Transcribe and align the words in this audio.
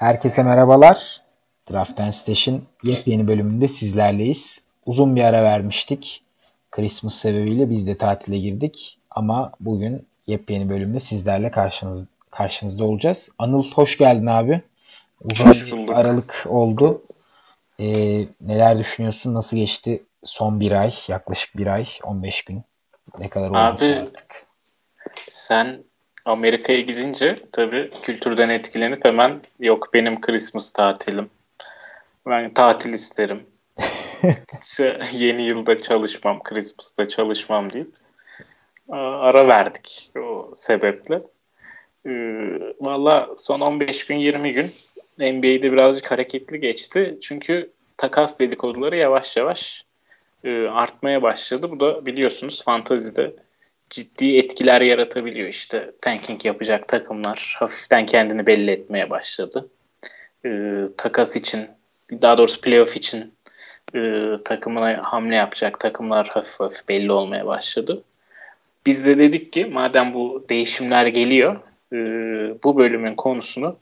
Herkese 0.00 0.42
merhabalar. 0.42 1.22
Draft 1.70 2.00
and 2.00 2.10
Stash'in 2.10 2.64
yepyeni 2.82 3.28
bölümünde 3.28 3.68
sizlerleyiz. 3.68 4.62
Uzun 4.86 5.16
bir 5.16 5.24
ara 5.24 5.42
vermiştik. 5.42 6.22
Christmas 6.70 7.14
sebebiyle 7.14 7.70
biz 7.70 7.86
de 7.86 7.98
tatile 7.98 8.38
girdik. 8.38 8.98
Ama 9.10 9.52
bugün 9.60 10.06
yepyeni 10.26 10.68
bölümde 10.68 11.00
sizlerle 11.00 11.50
karşınız, 11.50 12.06
karşınızda 12.30 12.84
olacağız. 12.84 13.30
Anıl 13.38 13.62
hoş 13.74 13.98
geldin 13.98 14.26
abi. 14.26 14.62
Uzun 15.20 15.52
bir 15.52 15.92
aralık 15.92 16.46
oldu. 16.48 17.02
Ee, 17.80 18.26
neler 18.40 18.78
düşünüyorsun? 18.78 19.34
Nasıl 19.34 19.56
geçti 19.56 20.02
son 20.24 20.60
bir 20.60 20.72
ay? 20.72 20.94
Yaklaşık 21.08 21.56
bir 21.56 21.66
ay, 21.66 21.86
15 22.04 22.42
gün. 22.42 22.62
Ne 23.18 23.28
kadar 23.28 23.50
oldu 23.50 23.58
artık? 23.58 24.46
Sen 25.28 25.84
Amerika'ya 26.30 26.80
gidince 26.80 27.36
tabii 27.52 27.90
kültürden 28.02 28.50
etkilenip 28.50 29.04
hemen 29.04 29.40
yok 29.60 29.94
benim 29.94 30.20
Christmas 30.20 30.70
tatilim. 30.70 31.30
Ben 32.26 32.54
tatil 32.54 32.92
isterim. 32.92 33.42
işte 34.66 35.00
yeni 35.12 35.42
yılda 35.46 35.78
çalışmam, 35.78 36.42
Christmas'ta 36.42 37.08
çalışmam 37.08 37.72
deyip 37.72 37.90
ara 38.98 39.48
verdik 39.48 40.10
o 40.18 40.50
sebeple. 40.54 41.22
Ee, 42.06 42.74
Valla 42.80 43.30
son 43.36 43.60
15 43.60 44.06
gün 44.06 44.16
20 44.16 44.52
gün 44.52 44.70
NBA'de 45.18 45.72
birazcık 45.72 46.10
hareketli 46.10 46.60
geçti. 46.60 47.18
Çünkü 47.22 47.70
takas 47.96 48.40
dedikoduları 48.40 48.96
yavaş 48.96 49.36
yavaş 49.36 49.84
e, 50.44 50.66
artmaya 50.66 51.22
başladı. 51.22 51.70
Bu 51.70 51.80
da 51.80 52.06
biliyorsunuz 52.06 52.64
fantazide 52.64 53.34
ciddi 53.90 54.36
etkiler 54.36 54.80
yaratabiliyor. 54.80 55.48
İşte 55.48 55.90
tanking 56.00 56.44
yapacak 56.44 56.88
takımlar 56.88 57.56
hafiften 57.58 58.06
kendini 58.06 58.46
belli 58.46 58.70
etmeye 58.70 59.10
başladı. 59.10 59.68
E, 60.44 60.50
takas 60.96 61.36
için, 61.36 61.68
daha 62.12 62.38
doğrusu 62.38 62.60
playoff 62.60 62.96
için 62.96 63.34
e, 63.94 64.30
takımına 64.44 65.00
hamle 65.02 65.34
yapacak 65.34 65.80
takımlar 65.80 66.28
hafif 66.28 66.60
hafif 66.60 66.88
belli 66.88 67.12
olmaya 67.12 67.46
başladı. 67.46 68.02
Biz 68.86 69.06
de 69.06 69.18
dedik 69.18 69.52
ki 69.52 69.64
madem 69.66 70.14
bu 70.14 70.46
değişimler 70.48 71.06
geliyor, 71.06 71.60
e, 71.92 71.96
bu 72.64 72.78
bölümün 72.78 73.14
konusunu 73.14 73.76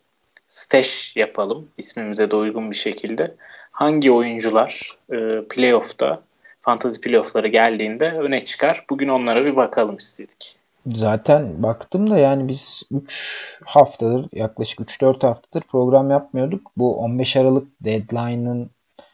stash 0.49 1.17
yapalım 1.17 1.69
ismimize 1.79 2.31
de 2.31 2.37
uygun 2.37 2.71
bir 2.71 2.77
şekilde. 2.77 3.35
Hangi 3.71 4.11
oyuncular 4.11 4.97
e, 5.13 5.17
playoff'ta 5.49 6.23
fantasy 6.69 7.01
playoff'ları 7.01 7.49
geldiğinde 7.49 8.13
öne 8.13 8.45
çıkar. 8.45 8.85
Bugün 8.91 9.09
onlara 9.09 9.45
bir 9.45 9.57
bakalım 9.57 9.97
istedik. 9.97 10.57
Zaten 10.87 11.63
baktım 11.63 12.11
da 12.11 12.19
yani 12.19 12.49
biz 12.49 12.83
3 12.91 13.59
haftadır 13.65 14.27
yaklaşık 14.33 14.81
3-4 14.81 15.27
haftadır 15.27 15.67
program 15.67 16.11
yapmıyorduk. 16.11 16.71
Bu 16.77 16.97
15 16.97 17.37
Aralık 17.37 17.69
deadline'ın 17.81 18.71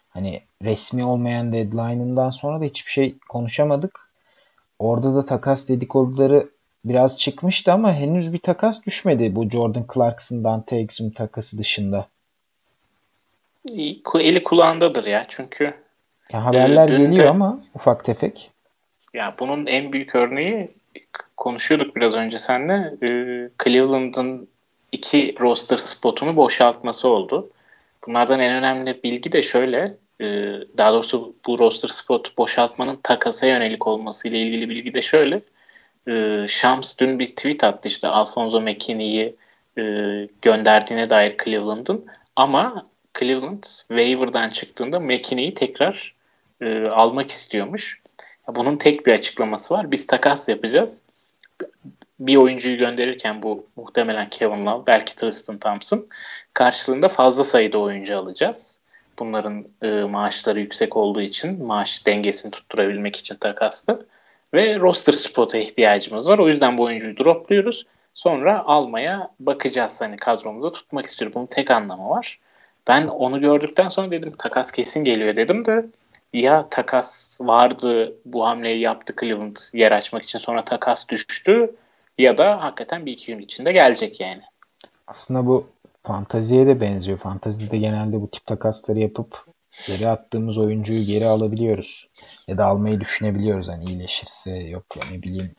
hani 0.08 0.40
resmi 0.62 1.04
olmayan 1.04 1.52
deadline'ından 1.52 2.30
sonra 2.30 2.60
da 2.60 2.64
hiçbir 2.64 2.90
şey 2.90 3.14
konuşamadık. 3.28 4.10
Orada 4.78 5.14
da 5.14 5.24
takas 5.24 5.68
dedikoduları 5.68 6.48
biraz 6.84 7.18
çıkmıştı 7.18 7.72
ama 7.72 7.92
henüz 7.92 8.32
bir 8.32 8.38
takas 8.38 8.86
düşmedi 8.86 9.36
bu 9.36 9.50
Jordan 9.50 9.86
Clarkson, 9.94 10.44
Dante 10.44 10.76
Exum 10.76 11.10
takası 11.10 11.58
dışında. 11.58 12.08
Eli 14.20 14.44
kulağındadır 14.44 15.06
ya 15.06 15.26
çünkü 15.28 15.83
ya 16.32 16.44
haberler 16.44 16.88
e, 16.88 16.96
geliyor 16.96 17.24
de, 17.24 17.30
ama 17.30 17.60
ufak 17.74 18.04
tefek. 18.04 18.50
Ya 19.14 19.34
bunun 19.38 19.66
en 19.66 19.92
büyük 19.92 20.14
örneği 20.14 20.70
konuşuyorduk 21.36 21.96
biraz 21.96 22.14
önce 22.14 22.38
seninle. 22.38 22.94
E, 23.02 23.08
Cleveland'ın 23.64 24.48
iki 24.92 25.34
roster 25.40 25.76
spotunu 25.76 26.36
boşaltması 26.36 27.08
oldu. 27.08 27.50
Bunlardan 28.06 28.40
en 28.40 28.54
önemli 28.54 29.02
bilgi 29.02 29.32
de 29.32 29.42
şöyle. 29.42 29.96
E, 30.20 30.26
daha 30.78 30.92
doğrusu 30.92 31.34
bu 31.46 31.58
roster 31.58 31.88
spot 31.88 32.38
boşaltmanın 32.38 32.98
takasa 33.02 33.46
yönelik 33.46 33.86
olması 33.86 34.28
ile 34.28 34.38
ilgili 34.38 34.68
bilgi 34.68 34.94
de 34.94 35.02
şöyle. 35.02 35.40
E, 36.08 36.44
Shams 36.48 36.98
dün 36.98 37.18
bir 37.18 37.26
tweet 37.26 37.64
attı 37.64 37.88
işte 37.88 38.08
Alfonso 38.08 38.60
McKinney'i 38.60 39.34
e, 39.78 39.82
gönderdiğine 40.42 41.10
dair 41.10 41.36
Cleveland'ın 41.44 42.06
ama 42.36 42.86
Cleveland 43.18 43.62
waiver'dan 43.88 44.48
çıktığında 44.48 45.00
McKinney'i 45.00 45.54
tekrar 45.54 46.13
e, 46.64 46.88
almak 46.88 47.30
istiyormuş. 47.30 48.02
Bunun 48.48 48.76
tek 48.76 49.06
bir 49.06 49.12
açıklaması 49.12 49.74
var. 49.74 49.90
Biz 49.90 50.06
takas 50.06 50.48
yapacağız. 50.48 51.02
Bir 52.20 52.36
oyuncuyu 52.36 52.78
gönderirken 52.78 53.42
bu 53.42 53.66
muhtemelen 53.76 54.30
Kevin 54.30 54.66
Love, 54.66 54.86
belki 54.86 55.16
Tristan 55.16 55.58
Thompson 55.58 56.06
karşılığında 56.54 57.08
fazla 57.08 57.44
sayıda 57.44 57.78
oyuncu 57.78 58.18
alacağız. 58.18 58.80
Bunların 59.18 59.64
e, 59.82 59.88
maaşları 59.88 60.60
yüksek 60.60 60.96
olduğu 60.96 61.20
için 61.20 61.64
maaş 61.66 62.06
dengesini 62.06 62.50
tutturabilmek 62.50 63.16
için 63.16 63.34
takasla 63.34 63.98
ve 64.54 64.78
roster 64.78 65.12
spot'a 65.12 65.58
ihtiyacımız 65.58 66.28
var. 66.28 66.38
O 66.38 66.48
yüzden 66.48 66.78
bu 66.78 66.82
oyuncuyu 66.82 67.16
dropluyoruz. 67.16 67.86
Sonra 68.14 68.64
almaya 68.64 69.30
bakacağız 69.40 70.00
hani 70.00 70.16
kadromuzda 70.16 70.72
tutmak 70.72 71.06
istiyorum. 71.06 71.34
Bunun 71.34 71.46
tek 71.46 71.70
anlamı 71.70 72.10
var. 72.10 72.38
Ben 72.88 73.06
onu 73.06 73.40
gördükten 73.40 73.88
sonra 73.88 74.10
dedim 74.10 74.32
takas 74.38 74.72
kesin 74.72 75.04
geliyor 75.04 75.36
dedim 75.36 75.64
de 75.64 75.86
ya 76.34 76.68
takas 76.68 77.38
vardı 77.40 78.14
bu 78.24 78.46
hamleyi 78.46 78.80
yaptı 78.80 79.14
Cleveland 79.20 79.56
yer 79.72 79.92
açmak 79.92 80.22
için 80.22 80.38
sonra 80.38 80.64
takas 80.64 81.08
düştü 81.08 81.76
ya 82.18 82.38
da 82.38 82.62
hakikaten 82.62 83.06
bir 83.06 83.12
iki 83.12 83.26
gün 83.26 83.38
içinde 83.38 83.72
gelecek 83.72 84.20
yani. 84.20 84.42
Aslında 85.06 85.46
bu 85.46 85.66
fantaziye 86.02 86.66
de 86.66 86.80
benziyor. 86.80 87.18
Fantazide 87.18 87.78
genelde 87.78 88.20
bu 88.20 88.30
tip 88.30 88.46
takasları 88.46 88.98
yapıp 88.98 89.44
geri 89.86 90.08
attığımız 90.08 90.58
oyuncuyu 90.58 91.04
geri 91.04 91.26
alabiliyoruz. 91.26 92.08
Ya 92.48 92.58
da 92.58 92.66
almayı 92.66 93.00
düşünebiliyoruz. 93.00 93.68
Hani 93.68 93.84
iyileşirse 93.84 94.58
yok 94.58 94.84
ne 95.12 95.22
bileyim 95.22 95.50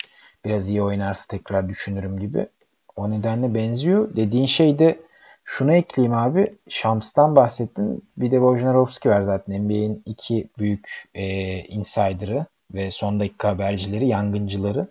biraz 0.45 0.69
iyi 0.69 0.81
oynarsa 0.81 1.25
tekrar 1.27 1.69
düşünürüm 1.69 2.19
gibi. 2.19 2.47
O 2.95 3.11
nedenle 3.11 3.53
benziyor. 3.53 4.15
Dediğin 4.15 4.45
şey 4.45 4.79
de 4.79 4.99
şunu 5.45 5.73
ekleyeyim 5.73 6.17
abi. 6.17 6.55
Shams'tan 6.69 7.35
bahsettin. 7.35 8.03
Bir 8.17 8.31
de 8.31 8.35
Wojnarowski 8.35 9.09
var 9.09 9.21
zaten. 9.21 9.63
NBA'in 9.63 10.03
iki 10.05 10.47
büyük 10.59 11.09
e, 11.15 11.57
insider'ı 11.59 12.45
ve 12.73 12.91
son 12.91 13.19
dakika 13.19 13.49
habercileri, 13.49 14.07
yangıncıları. 14.07 14.87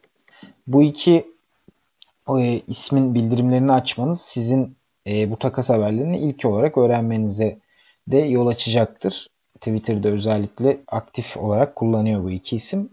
Bu 0.66 0.82
iki 0.82 1.26
e, 2.38 2.60
ismin 2.68 3.14
bildirimlerini 3.14 3.72
açmanız 3.72 4.20
sizin 4.20 4.76
e, 5.06 5.30
bu 5.30 5.38
takas 5.38 5.70
haberlerini 5.70 6.18
ilk 6.18 6.44
olarak 6.44 6.78
öğrenmenize 6.78 7.58
de 8.08 8.18
yol 8.18 8.46
açacaktır. 8.46 9.28
Twitter'da 9.54 10.08
özellikle 10.08 10.80
aktif 10.88 11.36
olarak 11.36 11.76
kullanıyor 11.76 12.24
bu 12.24 12.30
iki 12.30 12.56
isim. 12.56 12.88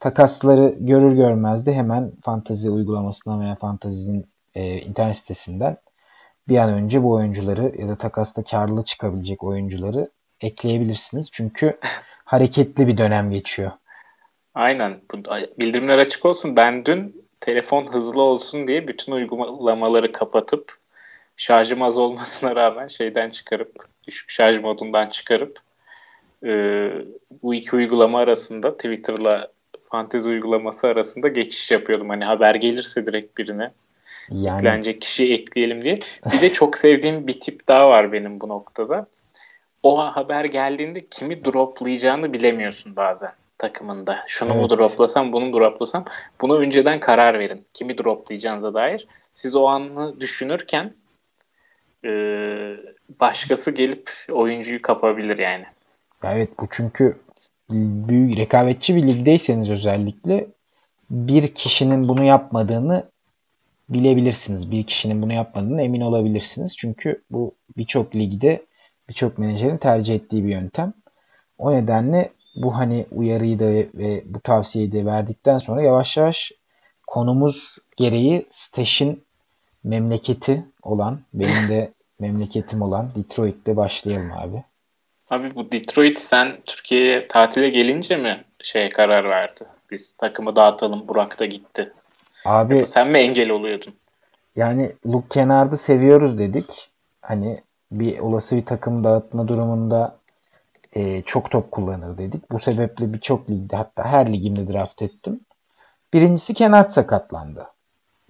Takasları 0.00 0.76
görür 0.80 1.12
görmez 1.12 1.66
de 1.66 1.74
hemen 1.74 2.12
Fantazi 2.22 2.70
uygulamasından 2.70 3.40
veya 3.40 3.54
Fantazi'nin 3.54 4.26
e, 4.54 4.78
internet 4.80 5.16
sitesinden 5.16 5.76
bir 6.48 6.56
an 6.56 6.72
önce 6.72 7.02
bu 7.02 7.12
oyuncuları 7.12 7.72
ya 7.78 7.88
da 7.88 7.98
takasta 7.98 8.44
karlı 8.44 8.84
çıkabilecek 8.84 9.44
oyuncuları 9.44 10.10
ekleyebilirsiniz. 10.40 11.30
Çünkü 11.32 11.78
hareketli 12.24 12.86
bir 12.86 12.98
dönem 12.98 13.30
geçiyor. 13.30 13.70
Aynen. 14.54 15.00
Bildirimler 15.58 15.98
açık 15.98 16.26
olsun. 16.26 16.56
Ben 16.56 16.84
dün 16.84 17.24
telefon 17.40 17.92
hızlı 17.92 18.22
olsun 18.22 18.66
diye 18.66 18.88
bütün 18.88 19.12
uygulamaları 19.12 20.12
kapatıp 20.12 20.78
şarjım 21.36 21.82
az 21.82 21.98
olmasına 21.98 22.56
rağmen 22.56 22.86
şeyden 22.86 23.28
çıkarıp 23.28 23.88
düşük 24.06 24.30
şarj 24.30 24.58
modundan 24.58 25.08
çıkarıp 25.08 25.58
e, 26.44 26.50
bu 27.42 27.54
iki 27.54 27.76
uygulama 27.76 28.18
arasında 28.18 28.76
Twitter'la 28.76 29.52
fantezi 29.90 30.28
uygulaması 30.28 30.86
arasında 30.86 31.28
geçiş 31.28 31.70
yapıyordum. 31.70 32.08
Hani 32.08 32.24
haber 32.24 32.54
gelirse 32.54 33.06
direkt 33.06 33.38
birine 33.38 33.70
yani... 34.30 34.54
eklenecek 34.54 35.00
kişiyi 35.00 35.34
ekleyelim 35.34 35.84
diye. 35.84 35.98
Bir 36.32 36.40
de 36.40 36.52
çok 36.52 36.78
sevdiğim 36.78 37.26
bir 37.26 37.40
tip 37.40 37.68
daha 37.68 37.88
var 37.88 38.12
benim 38.12 38.40
bu 38.40 38.48
noktada. 38.48 39.06
O 39.82 39.98
haber 39.98 40.44
geldiğinde 40.44 41.06
kimi 41.10 41.44
droplayacağını 41.44 42.32
bilemiyorsun 42.32 42.96
bazen 42.96 43.32
takımında. 43.58 44.24
Şunu 44.26 44.52
evet. 44.52 44.62
mu 44.62 44.70
droplasam, 44.70 45.32
bunu 45.32 45.52
droplasam. 45.52 46.04
Bunu 46.40 46.58
önceden 46.58 47.00
karar 47.00 47.38
verin. 47.38 47.64
Kimi 47.74 47.98
droplayacağınıza 47.98 48.74
dair. 48.74 49.06
Siz 49.32 49.56
o 49.56 49.66
anı 49.66 50.20
düşünürken 50.20 50.94
e, 52.04 52.10
başkası 53.20 53.70
gelip 53.70 54.10
oyuncuyu 54.32 54.82
kapabilir 54.82 55.38
yani. 55.38 55.64
Evet 56.24 56.48
bu 56.60 56.66
çünkü 56.70 57.16
büyük 57.70 58.38
rekabetçi 58.38 58.96
bir 58.96 59.02
ligdeyseniz 59.02 59.70
özellikle 59.70 60.46
bir 61.10 61.54
kişinin 61.54 62.08
bunu 62.08 62.24
yapmadığını 62.24 63.04
bilebilirsiniz. 63.88 64.70
Bir 64.70 64.82
kişinin 64.82 65.22
bunu 65.22 65.32
yapmadığını 65.32 65.82
emin 65.82 66.00
olabilirsiniz. 66.00 66.76
Çünkü 66.76 67.22
bu 67.30 67.54
birçok 67.76 68.14
ligde 68.14 68.66
birçok 69.08 69.38
menajerin 69.38 69.76
tercih 69.76 70.14
ettiği 70.14 70.44
bir 70.44 70.52
yöntem. 70.52 70.92
O 71.58 71.72
nedenle 71.72 72.30
bu 72.56 72.76
hani 72.76 73.06
uyarıyı 73.10 73.58
da 73.58 73.64
ve 73.94 74.22
bu 74.24 74.40
tavsiyeyi 74.40 74.92
de 74.92 75.06
verdikten 75.06 75.58
sonra 75.58 75.82
yavaş 75.82 76.16
yavaş 76.16 76.52
konumuz 77.06 77.78
gereği 77.96 78.46
Stash'in 78.48 79.24
memleketi 79.84 80.64
olan 80.82 81.20
benim 81.34 81.68
de 81.68 81.92
memleketim 82.20 82.82
olan 82.82 83.10
Detroit'te 83.16 83.76
başlayalım 83.76 84.32
abi. 84.32 84.64
Abi 85.30 85.54
bu 85.54 85.72
Detroit 85.72 86.18
sen 86.18 86.58
Türkiye'ye 86.66 87.28
tatile 87.28 87.68
gelince 87.68 88.16
mi 88.16 88.44
şey 88.62 88.88
karar 88.88 89.28
verdi? 89.28 89.64
Biz 89.90 90.12
takımı 90.12 90.56
dağıtalım 90.56 91.08
Burak 91.08 91.40
da 91.40 91.46
gitti. 91.46 91.92
Abi 92.48 92.74
ya 92.74 92.84
sen 92.84 93.08
mi 93.08 93.18
engel 93.18 93.50
oluyordun? 93.50 93.94
Yani 94.56 94.92
Luke 95.06 95.28
Kennard'ı 95.28 95.76
seviyoruz 95.76 96.38
dedik. 96.38 96.90
Hani 97.22 97.56
bir 97.92 98.18
olası 98.18 98.56
bir 98.56 98.66
takım 98.66 99.04
dağıtma 99.04 99.48
durumunda 99.48 100.16
e, 100.92 101.22
çok 101.22 101.50
top 101.50 101.70
kullanır 101.70 102.18
dedik. 102.18 102.50
Bu 102.50 102.58
sebeple 102.58 103.12
birçok 103.12 103.50
ligde 103.50 103.76
hatta 103.76 104.04
her 104.04 104.32
ligimde 104.32 104.72
draft 104.72 105.02
ettim. 105.02 105.40
Birincisi 106.12 106.54
Kennard 106.54 106.90
sakatlandı. 106.90 107.66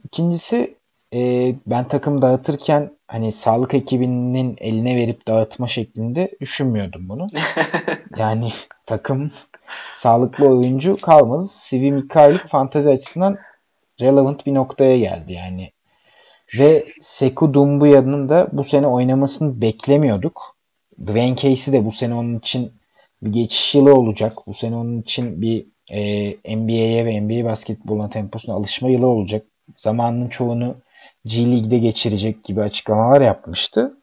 İkincisi 0.04 0.74
e, 1.14 1.54
ben 1.66 1.88
takım 1.88 2.22
dağıtırken 2.22 2.90
hani 3.08 3.32
sağlık 3.32 3.74
ekibinin 3.74 4.56
eline 4.60 4.96
verip 4.96 5.28
dağıtma 5.28 5.68
şeklinde 5.68 6.30
düşünmüyordum 6.40 7.08
bunu. 7.08 7.26
yani 8.16 8.52
takım 8.86 9.30
sağlıklı 9.92 10.48
oyuncu 10.48 10.96
kalmadı. 10.96 11.46
Sivi 11.46 11.92
Mikhailuk 11.92 12.46
fantazi 12.46 12.90
açısından 12.90 13.38
relevant 14.00 14.46
bir 14.46 14.54
noktaya 14.54 14.98
geldi 14.98 15.32
yani. 15.32 15.70
Ve 16.58 16.86
Seku 17.00 17.54
Dumbuya'nın 17.54 18.28
da 18.28 18.48
bu 18.52 18.64
sene 18.64 18.86
oynamasını 18.86 19.60
beklemiyorduk. 19.60 20.56
Dwayne 21.06 21.36
Casey 21.36 21.74
de 21.74 21.84
bu 21.84 21.92
sene 21.92 22.14
onun 22.14 22.38
için 22.38 22.72
bir 23.22 23.32
geçiş 23.32 23.74
yılı 23.74 23.94
olacak. 23.94 24.38
Bu 24.46 24.54
sene 24.54 24.76
onun 24.76 25.00
için 25.00 25.42
bir 25.42 25.66
e, 25.90 26.56
NBA'ye 26.56 27.06
ve 27.06 27.20
NBA 27.20 27.44
basketboluna 27.44 28.10
temposuna 28.10 28.54
alışma 28.54 28.88
yılı 28.88 29.06
olacak. 29.06 29.46
Zamanının 29.76 30.28
çoğunu 30.28 30.74
G 31.24 31.50
League'de 31.50 31.78
geçirecek 31.78 32.44
gibi 32.44 32.62
açıklamalar 32.62 33.20
yapmıştı. 33.20 33.96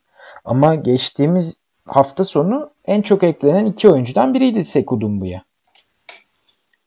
Ama 0.45 0.75
geçtiğimiz 0.75 1.57
hafta 1.85 2.23
sonu 2.23 2.69
en 2.85 3.01
çok 3.01 3.23
eklenen 3.23 3.65
iki 3.65 3.89
oyuncudan 3.89 4.33
biriydi 4.33 4.65
Seku 4.65 5.01
Dumbuya. 5.01 5.43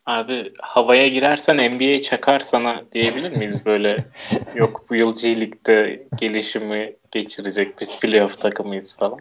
Abi 0.09 0.53
havaya 0.61 1.09
girersen 1.09 1.57
NBA 1.57 2.03
çakar 2.03 2.41
sana 2.41 2.83
diyebilir 2.93 3.37
miyiz 3.37 3.67
böyle? 3.67 4.05
Yok 4.55 4.85
bu 4.91 4.95
yıl 4.95 5.15
G 5.15 5.41
League'de 5.41 6.07
gelişimi 6.17 6.97
geçirecek 7.11 7.81
biz 7.81 8.01
playoff 8.01 8.41
takımıyız 8.41 8.99
falan. 8.99 9.19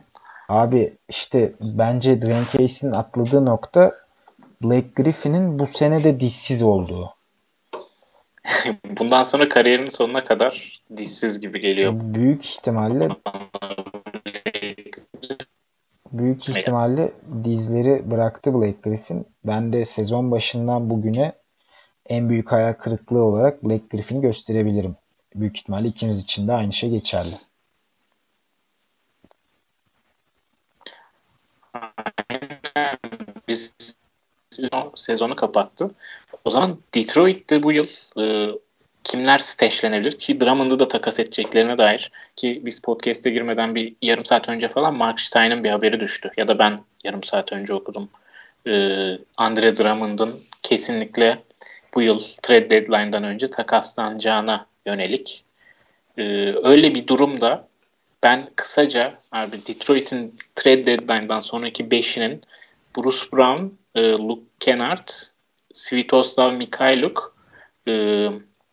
Abi 0.50 0.94
işte 1.10 1.54
bence 1.62 2.22
Dwayne 2.22 2.46
Casey'nin 2.54 2.94
atladığı 2.94 3.46
nokta 3.46 3.92
Blake 4.64 4.88
Griffin'in 4.96 5.60
bu 5.60 5.68
sene 5.68 6.04
de 6.04 6.20
dişsiz 6.20 6.64
olduğu. 6.64 7.10
Bundan 9.00 9.24
sonra 9.24 9.50
kariyerinin 9.50 9.90
sonuna 9.90 10.26
kadar 10.26 10.82
dişsiz 10.98 11.40
gibi 11.40 11.60
geliyor. 11.60 11.94
Büyük 11.96 12.46
ihtimalle 12.46 13.10
büyük 16.20 16.50
ihtimalle 16.50 17.02
evet. 17.02 17.46
dizleri 17.46 18.12
bıraktı 18.12 18.54
Blake 18.54 18.78
Griffin. 18.84 19.28
Ben 19.46 19.74
de 19.74 19.86
sezon 19.86 20.32
başından 20.32 20.90
bugüne 20.90 21.34
en 22.06 22.30
büyük 22.30 22.52
hayal 22.52 22.74
kırıklığı 22.74 23.24
olarak 23.24 23.64
Blake 23.64 23.84
Griffin'i 23.92 24.22
gösterebilirim. 24.22 24.96
Büyük 25.36 25.58
ihtimalle 25.58 25.88
ikimiz 25.88 26.24
için 26.24 26.48
de 26.48 26.54
aynı 26.54 26.74
şey 26.74 26.90
geçerli. 26.90 27.36
Biz 33.48 33.74
sezonu 34.96 35.36
kapattı. 35.36 35.92
O 36.46 36.50
zaman 36.50 36.78
Detroit'te 36.96 37.64
bu 37.64 37.72
yıl 37.72 37.88
e, 38.18 38.52
kimler 39.08 39.38
steşlenebilir 39.38 40.12
ki 40.12 40.40
Drummond'ı 40.40 40.80
da 40.80 40.88
takas 40.88 41.20
edeceklerine 41.20 41.78
dair 41.78 42.12
ki 42.36 42.62
biz 42.66 42.82
podcast'e 42.82 43.30
girmeden 43.30 43.76
bir 43.76 43.96
yarım 44.02 44.26
saat 44.26 44.50
önce 44.50 44.68
falan 44.68 44.96
Mark 44.96 45.22
Stein'ın 45.22 45.64
bir 45.64 45.70
haberi 45.70 46.00
düştü 46.00 46.32
ya 46.38 46.48
da 46.48 46.60
ben 46.60 46.80
yarım 47.04 47.24
saat 47.24 47.54
önce 47.54 47.74
okudum. 47.74 48.10
E, 48.68 48.72
Andre 49.38 49.76
Drummond'ın 49.76 50.36
kesinlikle 50.64 51.44
bu 51.96 52.02
yıl 52.02 52.20
trade 52.42 52.70
deadline'dan 52.70 53.24
önce 53.24 53.50
takaslanacağına 53.50 54.66
yönelik. 54.86 55.44
E, 56.18 56.24
öyle 56.64 56.96
bir 56.96 57.08
durumda 57.08 57.68
ben 58.24 58.50
kısaca 58.56 59.20
abi 59.32 59.58
Detroit'in 59.68 60.36
trade 60.56 60.86
deadline'dan 60.86 61.40
sonraki 61.40 61.92
beşinin 61.92 62.42
Bruce 62.98 63.26
Brown, 63.34 63.66
e, 63.96 64.02
Luke 64.02 64.42
Kennard, 64.60 65.08
Svitoslav 65.74 66.54
Mikhailuk, 66.54 67.38
e, 67.88 67.92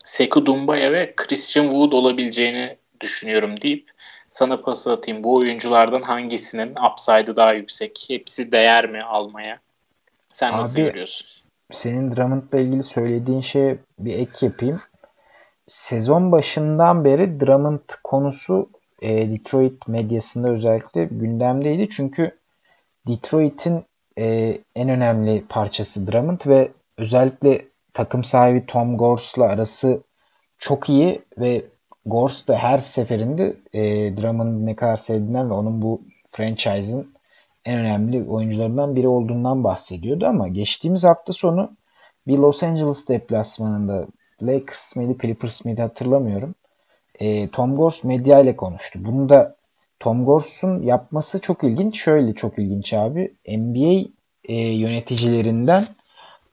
Seku 0.04 0.46
Dumbaya 0.46 0.92
ve 0.92 1.14
Christian 1.16 1.64
Wood 1.64 1.92
olabileceğini 1.92 2.76
düşünüyorum 3.00 3.60
deyip 3.60 3.90
sana 4.28 4.60
pas 4.60 4.86
atayım. 4.86 5.24
Bu 5.24 5.34
oyunculardan 5.34 6.02
hangisinin 6.02 6.74
upside'ı 6.92 7.36
daha 7.36 7.52
yüksek? 7.52 8.04
Hepsi 8.08 8.52
değer 8.52 8.90
mi 8.90 9.00
almaya? 9.00 9.58
Sen 10.32 10.52
Abi, 10.52 10.60
nasıl 10.60 10.80
görüyorsun? 10.80 11.28
Senin 11.72 12.10
Drummond'la 12.10 12.58
ilgili 12.58 12.82
söylediğin 12.82 13.40
şeye 13.40 13.78
bir 13.98 14.18
ek 14.18 14.46
yapayım. 14.46 14.80
Sezon 15.66 16.32
başından 16.32 17.04
beri 17.04 17.40
Drummond 17.40 17.88
konusu 18.04 18.68
e, 19.02 19.30
Detroit 19.30 19.88
medyasında 19.88 20.48
özellikle 20.48 21.04
gündemdeydi. 21.04 21.88
Çünkü 21.90 22.38
Detroit'in 23.06 23.84
e, 24.18 24.58
en 24.76 24.88
önemli 24.88 25.44
parçası 25.48 26.06
Drummond 26.06 26.40
ve 26.46 26.72
özellikle 26.98 27.64
takım 27.94 28.25
sahibi 28.25 28.67
Tom 28.67 28.99
Gors'la 28.99 29.44
arası 29.44 30.02
çok 30.58 30.88
iyi 30.88 31.23
ve 31.38 31.64
Gors 32.06 32.49
da 32.49 32.56
her 32.56 32.79
seferinde 32.79 33.56
e, 33.73 33.82
Drummond'ı 34.17 34.67
ne 34.67 34.76
kadar 34.76 34.96
sevdiğinden 34.96 35.50
ve 35.50 35.55
onun 35.55 35.82
bu 35.82 36.02
franchise'ın 36.29 37.14
en 37.64 37.79
önemli 37.79 38.25
oyuncularından 38.25 38.96
biri 38.96 39.08
olduğundan 39.08 39.64
bahsediyordu 39.64 40.26
ama 40.26 40.49
geçtiğimiz 40.49 41.05
hafta 41.05 41.32
sonu 41.32 41.76
bir 42.26 42.38
Los 42.38 42.62
Angeles 42.62 43.08
deplasmanında 43.08 44.06
Lakers 44.43 44.96
mıydı 44.96 45.19
Clippers 45.23 45.64
mıydı 45.64 45.82
hatırlamıyorum. 45.82 46.55
E, 47.20 47.49
Tom 47.49 47.76
Gors 47.76 48.05
medya 48.05 48.41
ile 48.41 48.56
konuştu. 48.56 48.99
Bunu 49.05 49.29
da 49.29 49.56
Tom 50.00 50.25
Gors'un 50.25 50.82
yapması 50.82 51.41
çok 51.41 51.64
ilginç. 51.64 52.00
Şöyle 52.00 52.35
çok 52.35 52.58
ilginç 52.58 52.93
abi. 52.93 53.35
NBA 53.49 54.08
e, 54.44 54.55
yöneticilerinden 54.55 55.82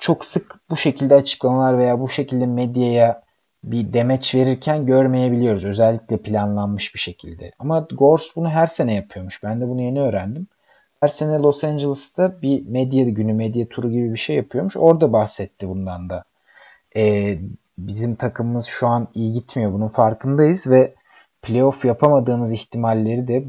çok 0.02 0.26
sık 0.26 0.56
bu 0.70 0.78
şekilde 0.78 1.16
açıklamalar 1.16 1.78
veya 1.78 2.00
bu 2.00 2.10
şekilde 2.10 2.46
medyaya 2.46 3.24
bir 3.64 3.94
demeç 3.94 4.36
verirken 4.36 4.86
görmeyebiliyoruz. 4.86 5.66
Özellikle 5.66 6.18
planlanmış 6.18 6.96
bir 6.96 7.00
şekilde. 7.00 7.52
Ama 7.60 7.88
Gors 7.92 8.36
bunu 8.36 8.50
her 8.50 8.68
sene 8.68 8.94
yapıyormuş. 8.94 9.44
Ben 9.44 9.62
de 9.62 9.68
bunu 9.68 9.82
yeni 9.82 10.02
öğrendim. 10.02 10.48
Her 11.02 11.08
sene 11.08 11.38
Los 11.38 11.64
Angeles'ta 11.64 12.42
bir 12.42 12.66
medya 12.66 13.04
günü, 13.04 13.34
medya 13.34 13.70
turu 13.70 13.92
gibi 13.92 14.14
bir 14.14 14.18
şey 14.20 14.36
yapıyormuş. 14.36 14.78
Orada 14.78 15.14
bahsetti 15.14 15.70
bundan 15.70 16.10
da. 16.10 16.24
Ee, 16.96 17.40
bizim 17.78 18.16
takımımız 18.16 18.66
şu 18.66 18.88
an 18.88 19.08
iyi 19.14 19.34
gitmiyor. 19.34 19.74
Bunun 19.74 19.90
farkındayız 19.90 20.68
ve 20.68 20.94
playoff 21.42 21.86
yapamadığımız 21.86 22.54
ihtimalleri 22.54 23.28
de 23.28 23.44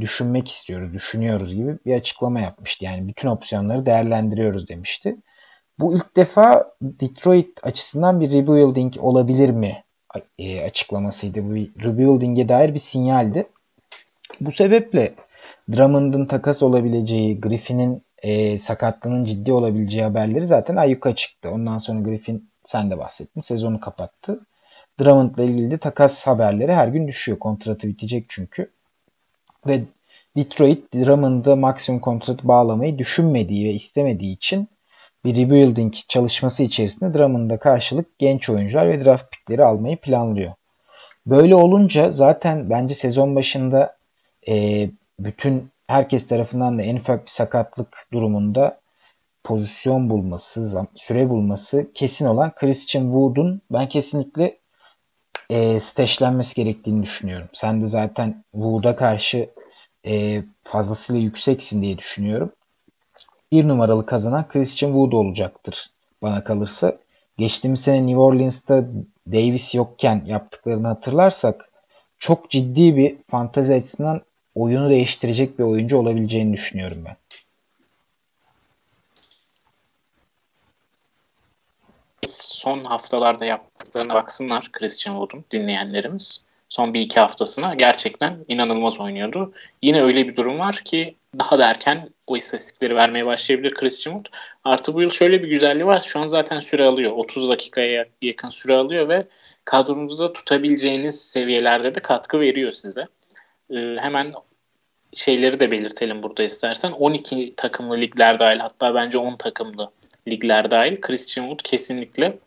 düşünmek 0.00 0.48
istiyoruz, 0.48 0.94
düşünüyoruz 0.94 1.54
gibi 1.54 1.78
bir 1.86 1.94
açıklama 1.94 2.40
yapmıştı. 2.40 2.84
Yani 2.84 3.08
bütün 3.08 3.28
opsiyonları 3.28 3.86
değerlendiriyoruz 3.86 4.68
demişti. 4.68 5.16
Bu 5.78 5.96
ilk 5.96 6.16
defa 6.16 6.72
Detroit 6.82 7.66
açısından 7.66 8.20
bir 8.20 8.30
rebuilding 8.30 8.94
olabilir 8.98 9.50
mi 9.50 9.84
e, 10.38 10.60
açıklamasıydı. 10.64 11.44
Bu 11.44 11.54
rebuilding'e 11.84 12.48
dair 12.48 12.74
bir 12.74 12.78
sinyaldi. 12.78 13.46
Bu 14.40 14.52
sebeple 14.52 15.14
Drummond'ın 15.72 16.26
takas 16.26 16.62
olabileceği, 16.62 17.40
Griffin'in 17.40 18.02
e, 18.22 18.58
sakatlığının 18.58 19.24
ciddi 19.24 19.52
olabileceği 19.52 20.04
haberleri 20.04 20.46
zaten 20.46 20.76
ayyuka 20.76 21.14
çıktı. 21.14 21.50
Ondan 21.50 21.78
sonra 21.78 22.00
Griffin 22.00 22.50
sen 22.64 22.90
de 22.90 22.98
bahsettin 22.98 23.40
sezonu 23.40 23.80
kapattı. 23.80 24.46
Drummond'la 25.00 25.42
ilgili 25.42 25.70
de 25.70 25.78
takas 25.78 26.26
haberleri 26.26 26.74
her 26.74 26.88
gün 26.88 27.08
düşüyor. 27.08 27.38
Kontratı 27.38 27.88
bitecek 27.88 28.24
çünkü. 28.28 28.70
Ve 29.66 29.82
Detroit 30.36 30.94
Drummond'a 30.94 31.56
maksimum 31.56 32.00
kontratı 32.00 32.48
bağlamayı 32.48 32.98
düşünmediği 32.98 33.68
ve 33.68 33.72
istemediği 33.72 34.32
için 34.32 34.68
bir 35.26 35.36
rebuilding 35.36 35.94
çalışması 36.08 36.62
içerisinde 36.62 37.18
Drummond'a 37.18 37.58
karşılık 37.58 38.18
genç 38.18 38.50
oyuncular 38.50 38.88
ve 38.88 39.04
draft 39.04 39.32
pickleri 39.32 39.64
almayı 39.64 39.96
planlıyor. 39.96 40.52
Böyle 41.26 41.54
olunca 41.54 42.10
zaten 42.10 42.70
bence 42.70 42.94
sezon 42.94 43.36
başında 43.36 43.96
e, 44.48 44.88
bütün 45.18 45.70
herkes 45.86 46.26
tarafından 46.26 46.78
da 46.78 46.82
en 46.82 46.96
ufak 46.96 47.24
bir 47.24 47.30
sakatlık 47.30 48.06
durumunda 48.12 48.80
pozisyon 49.44 50.10
bulması, 50.10 50.86
süre 50.94 51.30
bulması 51.30 51.86
kesin 51.94 52.26
olan 52.26 52.54
Christian 52.54 53.04
Wood'un 53.04 53.62
ben 53.70 53.88
kesinlikle 53.88 54.58
e, 55.50 55.80
steşlenmesi 55.80 56.54
gerektiğini 56.54 57.02
düşünüyorum. 57.02 57.48
Sen 57.52 57.82
de 57.82 57.86
zaten 57.86 58.44
Wood'a 58.52 58.96
karşı 58.96 59.50
e, 60.06 60.42
fazlasıyla 60.64 61.22
yükseksin 61.22 61.82
diye 61.82 61.98
düşünüyorum. 61.98 62.52
Bir 63.52 63.68
numaralı 63.68 64.06
kazanan 64.06 64.48
Christian 64.48 64.90
Wood 64.90 65.12
olacaktır 65.12 65.90
bana 66.22 66.44
kalırsa. 66.44 66.96
Geçtiğimiz 67.38 67.80
sene 67.80 68.06
New 68.06 68.20
Orleans'ta 68.20 68.84
Davis 69.26 69.74
yokken 69.74 70.22
yaptıklarını 70.26 70.88
hatırlarsak 70.88 71.70
çok 72.18 72.50
ciddi 72.50 72.96
bir 72.96 73.16
fantezi 73.30 73.74
açısından 73.74 74.20
oyunu 74.54 74.90
değiştirecek 74.90 75.58
bir 75.58 75.64
oyuncu 75.64 75.98
olabileceğini 75.98 76.52
düşünüyorum 76.52 77.04
ben. 77.06 77.16
Son 82.38 82.84
haftalarda 82.84 83.44
yaptıklarına 83.44 84.14
baksınlar 84.14 84.72
Christian 84.72 85.14
Wood'un 85.14 85.44
dinleyenlerimiz. 85.50 86.45
Son 86.68 86.94
bir 86.94 87.00
iki 87.00 87.20
haftasına 87.20 87.74
gerçekten 87.74 88.44
inanılmaz 88.48 89.00
oynuyordu. 89.00 89.52
Yine 89.82 90.02
öyle 90.02 90.28
bir 90.28 90.36
durum 90.36 90.58
var 90.58 90.74
ki 90.84 91.14
daha 91.38 91.58
da 91.58 91.70
erken 91.70 92.08
o 92.26 92.36
istatistikleri 92.36 92.96
vermeye 92.96 93.26
başlayabilir 93.26 93.74
Christian 93.74 94.14
Wood. 94.14 94.34
Artı 94.64 94.94
bu 94.94 95.02
yıl 95.02 95.10
şöyle 95.10 95.42
bir 95.42 95.48
güzelliği 95.48 95.86
var. 95.86 96.00
Şu 96.00 96.20
an 96.20 96.26
zaten 96.26 96.60
süre 96.60 96.84
alıyor. 96.84 97.12
30 97.12 97.48
dakikaya 97.48 98.06
yakın 98.22 98.50
süre 98.50 98.74
alıyor 98.74 99.08
ve 99.08 99.26
kadronuzda 99.64 100.32
tutabileceğiniz 100.32 101.20
seviyelerde 101.20 101.94
de 101.94 102.00
katkı 102.00 102.40
veriyor 102.40 102.72
size. 102.72 103.06
Ee, 103.70 103.96
hemen 104.00 104.32
şeyleri 105.14 105.60
de 105.60 105.70
belirtelim 105.70 106.22
burada 106.22 106.42
istersen. 106.42 106.92
12 106.92 107.54
takımlı 107.56 107.96
ligler 107.96 108.38
dahil 108.38 108.58
hatta 108.58 108.94
bence 108.94 109.18
10 109.18 109.36
takımlı 109.36 109.90
ligler 110.28 110.70
dahil 110.70 111.00
Christian 111.00 111.44
Wood 111.44 111.70
kesinlikle 111.70 112.38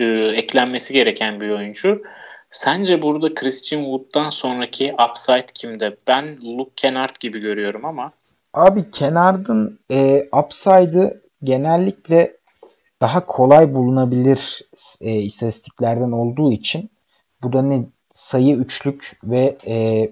e, 0.00 0.04
eklenmesi 0.34 0.92
gereken 0.92 1.40
bir 1.40 1.50
oyuncu. 1.50 2.02
Sence 2.54 3.02
burada 3.02 3.34
Christian 3.34 3.82
Wood'dan 3.82 4.30
sonraki 4.30 4.92
upside 5.10 5.46
kimde? 5.54 5.96
Ben 6.06 6.38
Luke 6.42 6.70
Kennard 6.76 7.16
gibi 7.20 7.40
görüyorum 7.40 7.84
ama. 7.84 8.12
Abi 8.52 8.90
Kennard'ın 8.90 9.78
e, 9.90 10.28
upside'ı 10.32 11.22
genellikle 11.42 12.36
daha 13.00 13.26
kolay 13.26 13.74
bulunabilir 13.74 14.60
e, 15.00 15.12
istatistiklerden 15.12 16.12
olduğu 16.12 16.52
için 16.52 16.90
bu 17.42 17.52
da 17.52 17.62
ne 17.62 17.86
sayı 18.12 18.56
üçlük 18.56 19.18
ve 19.24 19.56
e, 19.66 20.10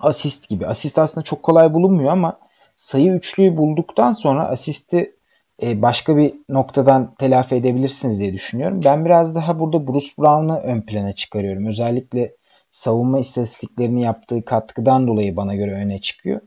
asist 0.00 0.48
gibi. 0.48 0.66
Asist 0.66 0.98
aslında 0.98 1.24
çok 1.24 1.42
kolay 1.42 1.74
bulunmuyor 1.74 2.12
ama 2.12 2.38
sayı 2.74 3.12
üçlüyü 3.12 3.56
bulduktan 3.56 4.12
sonra 4.12 4.48
asisti 4.48 5.16
e, 5.62 5.82
başka 5.82 6.16
bir 6.16 6.34
noktadan 6.48 7.14
telafi 7.14 7.54
edebilirsiniz 7.54 8.20
diye 8.20 8.32
düşünüyorum. 8.32 8.80
Ben 8.84 9.04
biraz 9.04 9.34
daha 9.34 9.60
burada 9.60 9.86
Bruce 9.86 10.10
Brown'u 10.18 10.56
ön 10.56 10.80
plana 10.80 11.12
çıkarıyorum. 11.12 11.66
Özellikle 11.66 12.32
savunma 12.70 13.18
istatistiklerini 13.18 14.02
yaptığı 14.02 14.44
katkıdan 14.44 15.06
dolayı 15.06 15.36
bana 15.36 15.54
göre 15.54 15.72
öne 15.72 16.00
çıkıyor. 16.00 16.40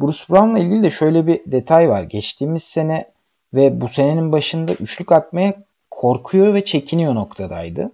Bruce 0.00 0.24
Brown'la 0.30 0.58
ilgili 0.58 0.82
de 0.82 0.90
şöyle 0.90 1.26
bir 1.26 1.40
detay 1.46 1.88
var. 1.88 2.02
Geçtiğimiz 2.02 2.62
sene 2.62 3.10
ve 3.54 3.80
bu 3.80 3.88
senenin 3.88 4.32
başında 4.32 4.72
üçlük 4.72 5.12
atmaya 5.12 5.54
korkuyor 5.90 6.54
ve 6.54 6.64
çekiniyor 6.64 7.14
noktadaydı. 7.14 7.92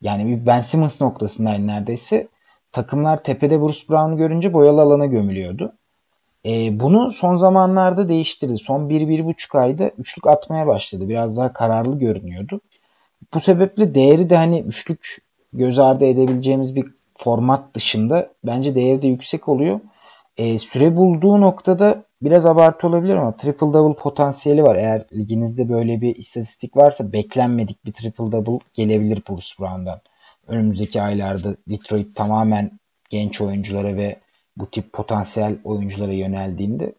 Yani 0.00 0.26
bir 0.26 0.46
Ben 0.46 0.60
Simmons 0.60 1.00
noktasındaydı 1.00 1.66
neredeyse. 1.66 2.28
Takımlar 2.72 3.22
tepede 3.22 3.60
Bruce 3.60 3.88
Brown'u 3.90 4.16
görünce 4.16 4.52
boyalı 4.52 4.80
alana 4.80 5.06
gömülüyordu. 5.06 5.72
E, 6.46 6.80
bunu 6.80 7.10
son 7.10 7.34
zamanlarda 7.34 8.08
değiştirdi. 8.08 8.58
Son 8.58 8.88
1-1,5 8.88 9.58
ayda 9.58 9.88
üçlük 9.88 10.26
atmaya 10.26 10.66
başladı. 10.66 11.08
Biraz 11.08 11.36
daha 11.36 11.52
kararlı 11.52 11.98
görünüyordu. 11.98 12.60
Bu 13.34 13.40
sebeple 13.40 13.94
değeri 13.94 14.30
de 14.30 14.36
hani 14.36 14.60
üçlük 14.60 15.22
göz 15.52 15.78
ardı 15.78 16.04
edebileceğimiz 16.04 16.76
bir 16.76 16.86
format 17.14 17.74
dışında 17.74 18.30
bence 18.44 18.74
değeri 18.74 19.02
de 19.02 19.08
yüksek 19.08 19.48
oluyor. 19.48 19.80
E, 20.36 20.58
süre 20.58 20.96
bulduğu 20.96 21.40
noktada 21.40 22.04
biraz 22.22 22.46
abartı 22.46 22.86
olabilir 22.86 23.16
ama 23.16 23.36
triple 23.36 23.66
double 23.66 23.96
potansiyeli 23.96 24.62
var. 24.62 24.76
Eğer 24.76 25.04
liginizde 25.12 25.68
böyle 25.68 26.00
bir 26.00 26.16
istatistik 26.16 26.76
varsa 26.76 27.12
beklenmedik 27.12 27.84
bir 27.84 27.92
triple 27.92 28.32
double 28.32 28.58
gelebilir 28.74 29.22
Bruce 29.28 29.54
Brown'dan. 29.60 30.00
Önümüzdeki 30.48 31.02
aylarda 31.02 31.56
Detroit 31.68 32.16
tamamen 32.16 32.80
genç 33.10 33.40
oyunculara 33.40 33.96
ve 33.96 34.16
bu 34.58 34.70
tip 34.70 34.92
potansiyel 34.92 35.58
oyunculara 35.64 36.12
yöneldiğinde 36.12 36.94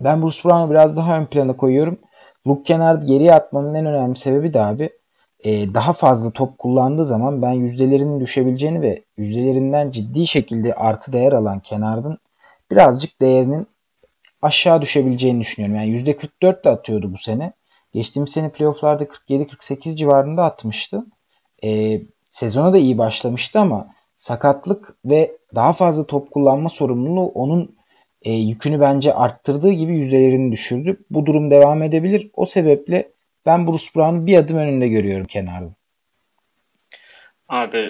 ben 0.00 0.22
Bruce 0.22 0.38
Brown'u 0.44 0.70
biraz 0.70 0.96
daha 0.96 1.18
ön 1.18 1.26
plana 1.26 1.56
koyuyorum. 1.56 1.98
Luke 2.46 2.62
Kennard 2.62 3.02
geriye 3.02 3.34
atmanın 3.34 3.74
en 3.74 3.86
önemli 3.86 4.16
sebebi 4.16 4.54
de 4.54 4.60
abi 4.60 4.90
e, 5.44 5.74
daha 5.74 5.92
fazla 5.92 6.30
top 6.30 6.58
kullandığı 6.58 7.04
zaman 7.04 7.42
ben 7.42 7.52
yüzdelerinin 7.52 8.20
düşebileceğini 8.20 8.82
ve 8.82 9.04
yüzdelerinden 9.16 9.90
ciddi 9.90 10.26
şekilde 10.26 10.74
artı 10.74 11.12
değer 11.12 11.32
alan 11.32 11.60
Kennard'ın 11.60 12.18
birazcık 12.70 13.20
değerinin 13.20 13.66
aşağı 14.42 14.82
düşebileceğini 14.82 15.40
düşünüyorum. 15.40 15.76
Yani 15.76 15.90
%44 15.90 16.64
de 16.64 16.70
atıyordu 16.70 17.12
bu 17.12 17.18
sene. 17.18 17.52
Geçtiğimiz 17.94 18.30
sene 18.30 18.48
playofflarda 18.48 19.04
47-48 19.04 19.96
civarında 19.96 20.44
atmıştı. 20.44 21.06
E, 21.64 22.00
sezona 22.30 22.72
da 22.72 22.78
iyi 22.78 22.98
başlamıştı 22.98 23.60
ama 23.60 23.88
sakatlık 24.20 24.94
ve 25.04 25.36
daha 25.54 25.72
fazla 25.72 26.06
top 26.06 26.30
kullanma 26.30 26.68
sorumluluğu 26.68 27.26
onun 27.26 27.76
e, 28.22 28.32
yükünü 28.32 28.80
bence 28.80 29.14
arttırdığı 29.14 29.70
gibi 29.70 29.94
yüzdelerini 29.94 30.52
düşürdü. 30.52 30.96
Bu 31.10 31.26
durum 31.26 31.50
devam 31.50 31.82
edebilir. 31.82 32.30
O 32.34 32.44
sebeple 32.44 33.10
ben 33.46 33.66
Bruce 33.66 33.84
Brown'u 33.96 34.26
bir 34.26 34.38
adım 34.38 34.56
önünde 34.56 34.88
görüyorum 34.88 35.26
kenarda. 35.26 35.70
Abi 37.48 37.86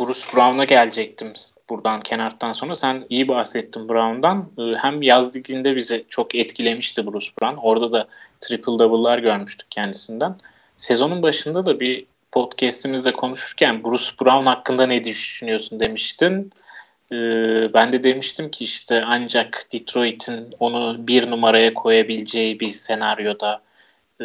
Bruce 0.00 0.20
Brown'a 0.34 0.64
gelecektim 0.64 1.32
buradan 1.70 2.00
kenardan 2.00 2.52
sonra. 2.52 2.74
Sen 2.74 3.06
iyi 3.08 3.28
bahsettin 3.28 3.88
Brown'dan. 3.88 4.50
Ee, 4.58 4.78
hem 4.78 5.02
yaz 5.02 5.36
liginde 5.36 5.76
bizi 5.76 6.04
çok 6.08 6.34
etkilemişti 6.34 7.06
Bruce 7.06 7.30
Brown. 7.42 7.56
Orada 7.62 7.92
da 7.92 8.08
triple 8.40 8.78
double'lar 8.78 9.18
görmüştük 9.18 9.70
kendisinden. 9.70 10.36
Sezonun 10.76 11.22
başında 11.22 11.66
da 11.66 11.80
bir 11.80 12.06
podcast'imizde 12.34 13.12
konuşurken 13.12 13.84
Bruce 13.84 14.10
Brown 14.20 14.46
hakkında 14.46 14.86
ne 14.86 15.04
düşünüyorsun 15.04 15.80
demiştin. 15.80 16.52
Ee, 17.12 17.16
ben 17.74 17.92
de 17.92 18.02
demiştim 18.02 18.50
ki 18.50 18.64
işte 18.64 19.02
ancak 19.06 19.66
Detroit'in 19.72 20.54
onu 20.60 20.96
bir 20.98 21.30
numaraya 21.30 21.74
koyabileceği 21.74 22.60
bir 22.60 22.70
senaryoda 22.70 23.62
e, 24.20 24.24